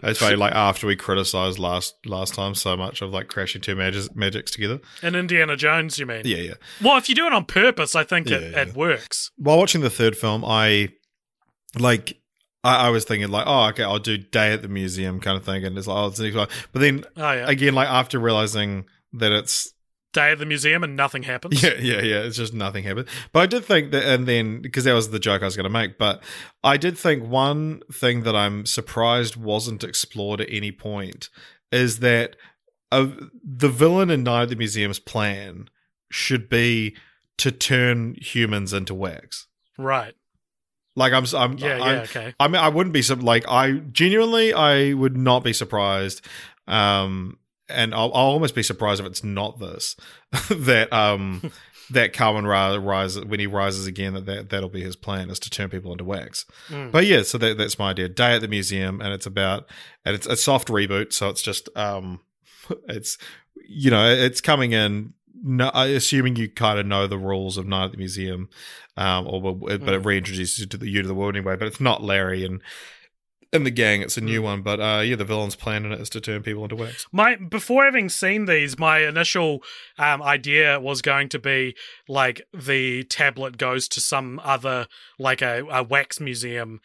[0.02, 3.76] It's funny, like after we criticized last last time so much of like crashing two
[3.76, 4.80] magics, magics together.
[5.02, 6.22] In Indiana Jones, you mean?
[6.24, 6.54] Yeah, yeah.
[6.82, 9.30] Well, if you do it on purpose, I think it, Yeah, it works.
[9.36, 10.90] While watching the third film, I
[11.78, 12.18] like
[12.62, 15.44] I, I was thinking like, oh, okay, I'll do day at the museum kind of
[15.44, 16.48] thing, and it's like, oh, it's the next one.
[16.72, 17.48] But then Oh, yeah.
[17.48, 19.72] again, like after realizing that it's
[20.14, 21.62] Day at the museum and nothing happens.
[21.62, 22.20] Yeah, yeah, yeah.
[22.20, 23.08] It's just nothing happened.
[23.32, 25.64] But I did think that, and then because that was the joke I was going
[25.64, 26.22] to make, but
[26.62, 31.28] I did think one thing that I'm surprised wasn't explored at any point
[31.70, 32.36] is that
[32.90, 33.08] uh,
[33.42, 35.68] the villain in Night at the Museum's plan
[36.10, 36.96] should be
[37.38, 39.48] to turn humans into wax.
[39.76, 40.14] Right.
[40.96, 42.34] Like I'm, I'm, Yeah, I'm, yeah, okay.
[42.38, 46.24] I mean, I wouldn't be some like I genuinely, I would not be surprised.
[46.68, 47.38] Um,
[47.68, 49.96] and I'll, I'll almost be surprised if it's not this
[50.50, 51.50] that um
[51.90, 55.50] that Kahmunrah- rises when he rises again that, that that'll be his plan is to
[55.50, 56.46] turn people into wax.
[56.68, 56.90] Mm.
[56.92, 58.08] But yeah, so that, that's my idea.
[58.08, 59.68] Day at the museum, and it's about
[60.04, 62.20] and it's a soft reboot, so it's just um
[62.88, 63.18] it's
[63.68, 65.12] you know it's coming in.
[65.46, 68.48] No, assuming you kind of know the rules of Night at the Museum,
[68.96, 70.02] um, or but it Mm.
[70.02, 71.54] reintroduces you to the you to the world anyway.
[71.56, 72.62] But it's not Larry and
[73.54, 74.44] and the gang; it's a new Mm.
[74.44, 74.62] one.
[74.62, 77.06] But uh, yeah, the villain's plan in it is to turn people into wax.
[77.12, 79.62] My before having seen these, my initial
[79.98, 81.74] um, idea was going to be
[82.08, 84.86] like the tablet goes to some other
[85.18, 86.80] like a, a wax museum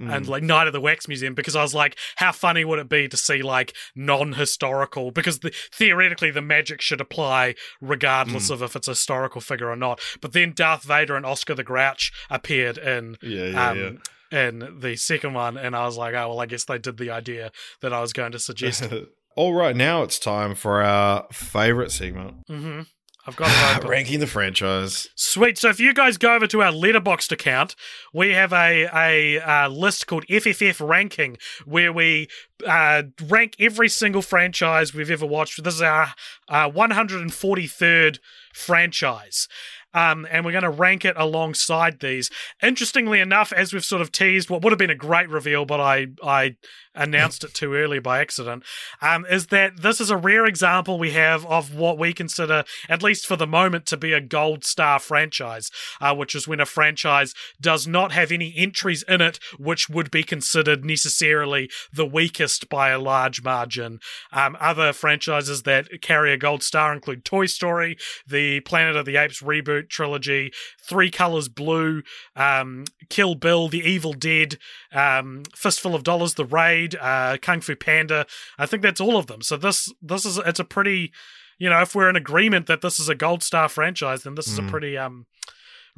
[0.00, 0.14] Mm.
[0.14, 2.88] and like Night of the Wax Museum because I was like, how funny would it
[2.88, 8.76] be to see like non-historical because the, theoretically the magic should apply regardless of if
[8.76, 10.00] it's a historical figure or not.
[10.20, 13.90] But then Darth Vader and Oscar the Grouch appeared in yeah, yeah, yeah.
[14.30, 17.10] In the second one, and I was like, oh well, I guess they did the
[17.10, 17.50] idea
[17.80, 18.88] that I was going to suggest.
[19.36, 22.80] All right, now it's time for our favorite segment, hmm
[23.28, 25.08] I've got ranking the franchise.
[25.14, 25.58] Sweet.
[25.58, 27.76] So if you guys go over to our Letterboxd account,
[28.14, 31.36] we have a a uh, list called FFF Ranking,
[31.66, 32.28] where we
[32.66, 35.62] uh, rank every single franchise we've ever watched.
[35.62, 36.14] This is our
[36.48, 38.18] uh, 143rd
[38.54, 39.46] franchise.
[39.94, 42.30] Um, and we're going to rank it alongside these.
[42.62, 45.80] Interestingly enough, as we've sort of teased, what would have been a great reveal, but
[45.80, 46.56] I I
[46.98, 48.62] announced it too early by accident,
[49.00, 53.02] um, is that this is a rare example we have of what we consider, at
[53.02, 55.70] least for the moment, to be a gold star franchise,
[56.00, 60.10] uh, which is when a franchise does not have any entries in it which would
[60.10, 64.00] be considered necessarily the weakest by a large margin.
[64.32, 67.96] Um, other franchises that carry a gold star include Toy Story,
[68.26, 72.02] the Planet of the Apes reboot, trilogy, Three Colors Blue,
[72.34, 74.58] um, Kill Bill, The Evil Dead,
[74.92, 78.26] um, Fistful of Dollars, The Raid, uh, Kung Fu Panda.
[78.58, 79.42] I think that's all of them.
[79.42, 81.12] So this this is it's a pretty,
[81.58, 84.46] you know, if we're in agreement that this is a gold star franchise, then this
[84.48, 85.26] is a pretty um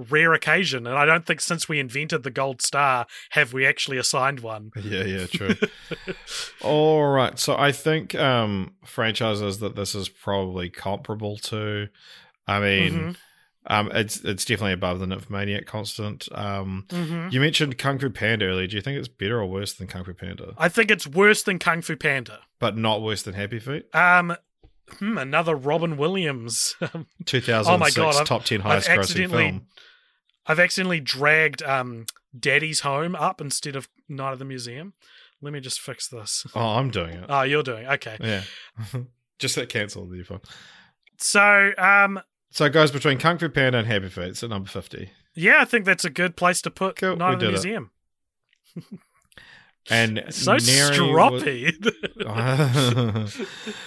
[0.09, 0.87] rare occasion.
[0.87, 4.71] And I don't think since we invented the gold star have we actually assigned one.
[4.83, 5.57] Yeah, yeah, true.
[6.62, 7.39] All right.
[7.39, 11.89] So I think um franchises that this is probably comparable to.
[12.47, 13.17] I mean, Mhm.
[13.71, 16.29] Um it's it's definitely above the Nymphomaniac constant.
[16.33, 18.67] Um hmm you mentioned Kung Fu Panda earlier.
[18.67, 20.53] Do you think it's better or worse than Kung Fu Panda?
[20.59, 22.41] I think it's worse than Kung Fu Panda.
[22.59, 23.87] But not worse than Happy Feet?
[23.95, 24.37] Um,
[24.99, 26.75] hmm, another Robin Williams.
[27.25, 29.67] 2006 Oh my God, I've- top 10 I've highest grossing film.
[30.47, 32.07] I've accidentally dragged um
[32.39, 34.95] Daddy's Home up instead of Night of the Museum.
[35.43, 36.45] Let me just fix this.
[36.55, 37.25] Oh, I'm doing it.
[37.29, 38.17] Oh, you're doing okay.
[38.21, 38.43] Yeah.
[39.39, 40.41] Just that cancel the phone.
[41.17, 44.24] So, um, So it goes between Kung Fu Panda and Happy Feet.
[44.24, 45.10] It's at number 50.
[45.35, 47.48] yeah, I think that's a good place to put Cool, Night we of the.
[47.51, 47.90] Museum.
[49.89, 51.72] And So Neri was- stroppy.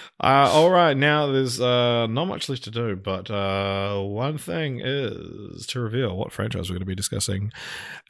[0.22, 4.80] uh, all right, now there's uh, not much left to do, but uh, one thing
[4.82, 7.52] is to reveal what franchise we're going to be discussing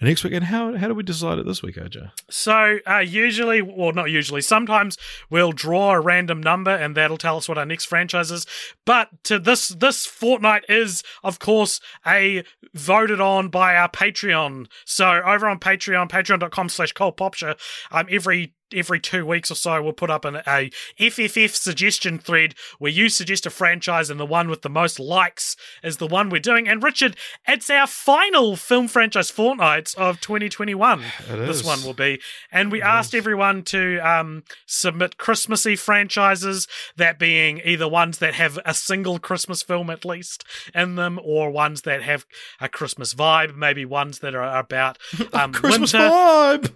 [0.03, 0.35] next week.
[0.35, 2.11] And how how do we decide it this week, AJ?
[2.29, 4.99] So, uh, usually, well, not usually, sometimes
[5.31, 8.47] we'll draw a random number and that'll tell us what our next franchise is.
[8.85, 12.45] But to this this fortnight is, of course, a
[12.75, 14.67] voted on by our Patreon.
[14.85, 17.57] So, over on Patreon, patreon.com slash Popture,
[17.91, 22.55] um, every every two weeks or so, we'll put up an, a FFF suggestion thread
[22.79, 26.29] where you suggest a franchise and the one with the most likes is the one
[26.31, 26.69] we're doing.
[26.69, 31.03] And Richard, it's our final film franchise fortnights of 2021.
[31.03, 31.65] It This is.
[31.65, 32.21] one will be.
[32.51, 38.59] And we asked everyone to um, submit Christmassy franchises, that being either ones that have
[38.65, 40.45] a single Christmas film at least
[40.75, 42.27] in them, or ones that have
[42.61, 44.99] a Christmas vibe, maybe ones that are about
[45.33, 46.09] um, Christmas winter.
[46.09, 46.73] vibe.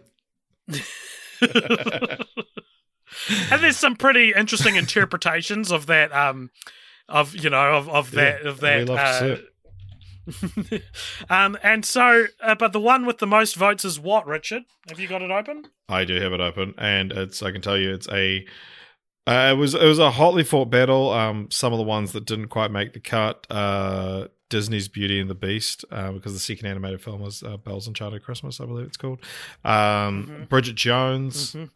[3.51, 6.51] and there's some pretty interesting interpretations of that um
[7.09, 9.43] of you know of, of that Yeah, of that we love to see
[10.71, 10.79] uh,
[11.31, 15.01] um and so uh, but the one with the most votes is what richard have
[15.01, 17.95] you got it open I do have it open, and it's I can tell you
[17.95, 18.45] it's a.
[19.27, 21.11] Uh, it was it was a hotly fought battle.
[21.11, 23.47] Um, some of the ones that didn't quite make the cut.
[23.49, 27.87] Uh, Disney's Beauty and the Beast, uh, because the second animated film was uh, Belle's
[27.89, 29.19] Enchanted Christmas, I believe it's called.
[29.65, 31.71] Um, Bridget Jones, Mhm.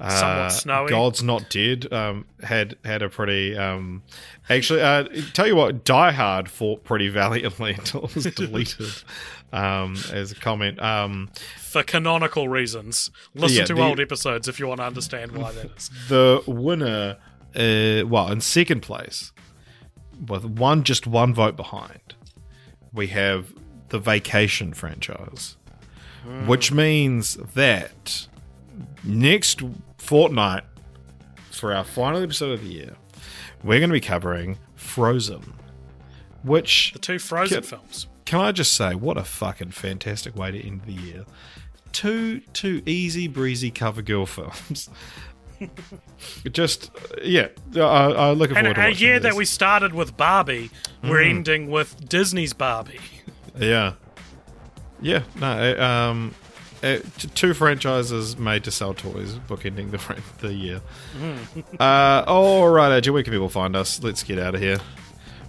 [0.00, 0.88] uh, Somewhat snowy.
[0.90, 3.56] God's Not Dead, um, had had a pretty.
[3.56, 4.02] Um,
[4.48, 8.86] actually, uh, tell you what, Die Hard fought pretty valiantly until it was deleted
[9.52, 10.80] um, as a comment.
[10.82, 15.32] Um, for canonical reasons listen Yeah, to the- old episodes if you want to understand
[15.32, 17.16] why that is the winner,
[17.54, 19.32] uh, well, in second place,
[20.28, 22.14] with one just one vote behind,
[22.92, 23.52] we have
[23.88, 25.56] the Vacation franchise,
[26.46, 26.76] which hmm.
[26.76, 28.26] means that
[29.04, 29.62] next
[29.98, 30.64] fortnight,
[31.50, 32.96] for our final episode of the year,
[33.62, 35.54] we're going to be covering Frozen,
[36.42, 40.50] which the two frozen Can- films can I just say, what a fucking fantastic way
[40.50, 41.24] to end the year.
[41.92, 44.90] Two two easy breezy cover girl films.
[46.50, 46.90] Just
[47.22, 50.70] yeah, I, looking and forward to a year that we started with barbie
[51.02, 51.30] we're Mm.
[51.30, 53.00] ending with disney's barbie
[53.58, 53.92] yeah
[55.00, 55.46] yeah no
[55.78, 56.34] uh, um
[56.82, 60.82] uh, t- two franchises made to sell toys, bookending the the year.
[61.80, 64.02] uh, all right, AJ, where can people find us?
[64.02, 64.78] Let's get out of here.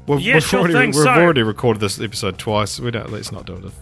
[0.08, 0.86] We've, Yeah, we've sure already, thing.
[0.92, 2.80] We've So- already recorded this episode twice.
[2.80, 3.12] We don't.
[3.12, 3.74] Let's not do it.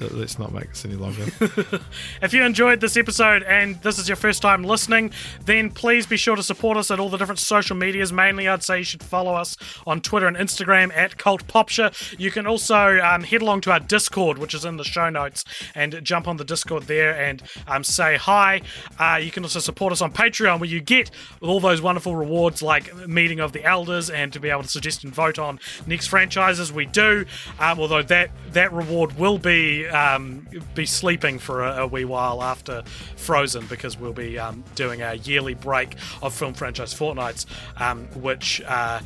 [0.00, 1.26] Let's not make this any longer.
[2.22, 5.10] If you enjoyed this episode and this is your first time listening,
[5.44, 8.12] then please be sure to support us at all the different social medias.
[8.12, 9.56] Mainly, I'd say you should follow us
[9.86, 11.90] on Twitter and Instagram at Cult Popture.
[12.18, 15.44] You can also um, head along to our Discord, which is in the show notes,
[15.74, 18.62] and jump on the Discord there and um, say hi.
[18.98, 21.10] Uh, you can also support us on Patreon, where you get
[21.40, 25.04] all those wonderful rewards like meeting of the elders and to be able to suggest
[25.04, 27.24] and vote on next franchises we do.
[27.58, 32.42] Um, although that that reward will be um, be sleeping for a, a wee while
[32.42, 32.82] after
[33.16, 37.46] Frozen because we'll be um, doing our yearly break of film franchise fortnights,
[37.76, 38.60] um, which.
[38.66, 39.00] Uh,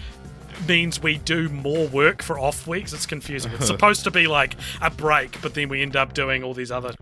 [0.69, 2.93] means we do more work for off weeks.
[2.93, 3.53] It's confusing.
[3.53, 6.71] It's supposed to be like a break, but then we end up doing all these
[6.71, 6.93] other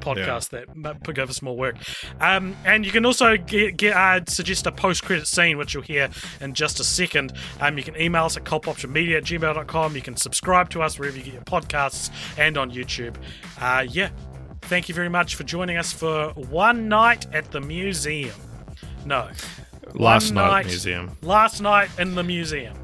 [0.00, 1.76] podcasts that m- give us more work.
[2.20, 5.82] Um, and you can also get, get uh, suggest a post credit scene, which you'll
[5.82, 6.08] hear
[6.40, 7.32] in just a second.
[7.60, 9.94] Um, you can email us at culpoptionmedia at gmail.com.
[9.94, 13.16] You can subscribe to us wherever you get your podcasts and on YouTube.
[13.60, 14.10] Uh, yeah.
[14.62, 18.34] Thank you very much for joining us for one night at the museum.
[19.04, 19.28] No.
[19.94, 21.16] Last night, night- museum.
[21.22, 22.74] Last night in the museum.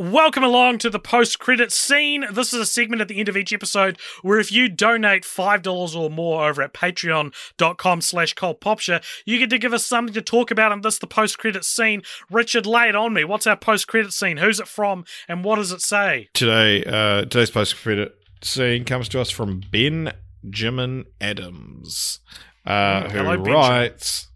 [0.00, 2.24] Welcome along to the post credit scene.
[2.32, 5.96] This is a segment at the end of each episode where if you donate $5
[5.96, 10.52] or more over at patreon.com slash Popture, you get to give us something to talk
[10.52, 12.02] about in this, the post credit scene.
[12.30, 13.24] Richard, lay it on me.
[13.24, 14.36] What's our post credit scene?
[14.36, 15.04] Who's it from?
[15.26, 16.28] And what does it say?
[16.32, 22.20] Today, uh, today's post credit scene comes to us from Benjamin Adams,
[22.64, 22.70] uh,
[23.02, 23.52] Mm, who hello, Benjamin.
[23.52, 24.28] writes,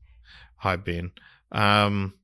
[0.57, 1.13] "Hi Ben."
[1.53, 2.15] Um,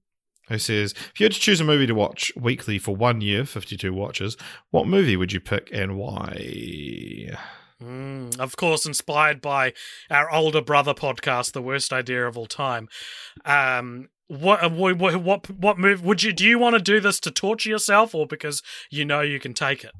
[0.48, 3.44] who says, if you had to choose a movie to watch weekly for one year,
[3.44, 4.36] 52 watches,
[4.70, 7.36] what movie would you pick and why?
[7.82, 9.72] Mm, of course, inspired by
[10.10, 12.88] our older brother podcast, The Worst Idea of All Time.
[13.44, 16.44] Um, what what what what, what move would you do?
[16.46, 19.84] You want to do this to torture yourself, or because you know you can take
[19.84, 19.92] it?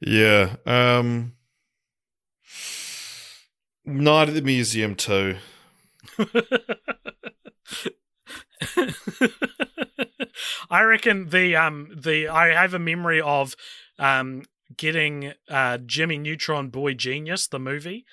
[0.00, 0.56] Yeah.
[0.66, 1.34] Um,
[3.84, 5.36] Night at the Museum too.
[10.70, 13.54] I reckon the um the I have a memory of
[13.98, 14.42] um
[14.76, 18.04] getting uh Jimmy Neutron Boy Genius the movie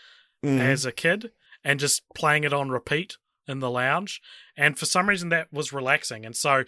[0.41, 0.61] Mm.
[0.61, 1.31] as a kid
[1.65, 4.21] and just playing it on repeat in the lounge
[4.55, 6.63] and for some reason that was relaxing and so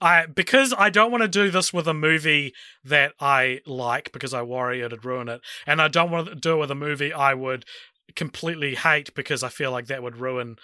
[0.00, 4.32] I because I don't want to do this with a movie that I like because
[4.32, 7.12] I worry it'd ruin it and I don't want to do it with a movie
[7.12, 7.64] I would
[8.14, 10.54] completely hate because I feel like that would ruin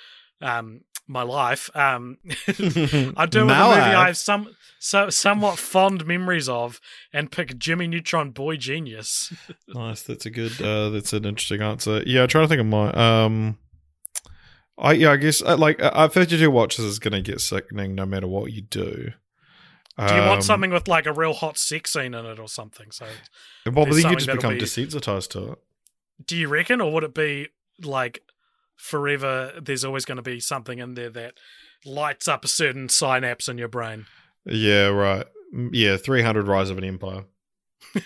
[0.42, 2.18] um my life um
[3.16, 3.94] I do Now a I movie have.
[3.98, 6.80] I have some so somewhat fond memories of
[7.12, 9.32] and pick Jimmy Neutron Boy Genius
[9.68, 10.02] Nice.
[10.02, 10.60] That's a good.
[10.60, 12.02] Uh, that's an interesting answer.
[12.06, 12.90] Yeah, I'm trying to think of my.
[12.92, 13.58] Um,
[14.78, 18.04] I yeah, I guess uh, like uh, 52 watches is going to get sickening no
[18.04, 19.12] matter what you do.
[19.98, 22.48] Do you Um, want something with like a real hot sex scene in it or
[22.48, 22.90] something?
[22.90, 23.06] So,
[23.64, 25.58] Well, but then you just become be- desensitized to it.
[26.26, 27.48] do you reckon, or would it be
[27.82, 28.20] like
[28.77, 29.53] forever?
[29.61, 31.35] There's always going to be something in there that
[31.85, 34.07] lights up a certain synapse in your brain.
[34.44, 35.27] Yeah, right.
[35.73, 37.24] Yeah, 300 Rise of an Empire.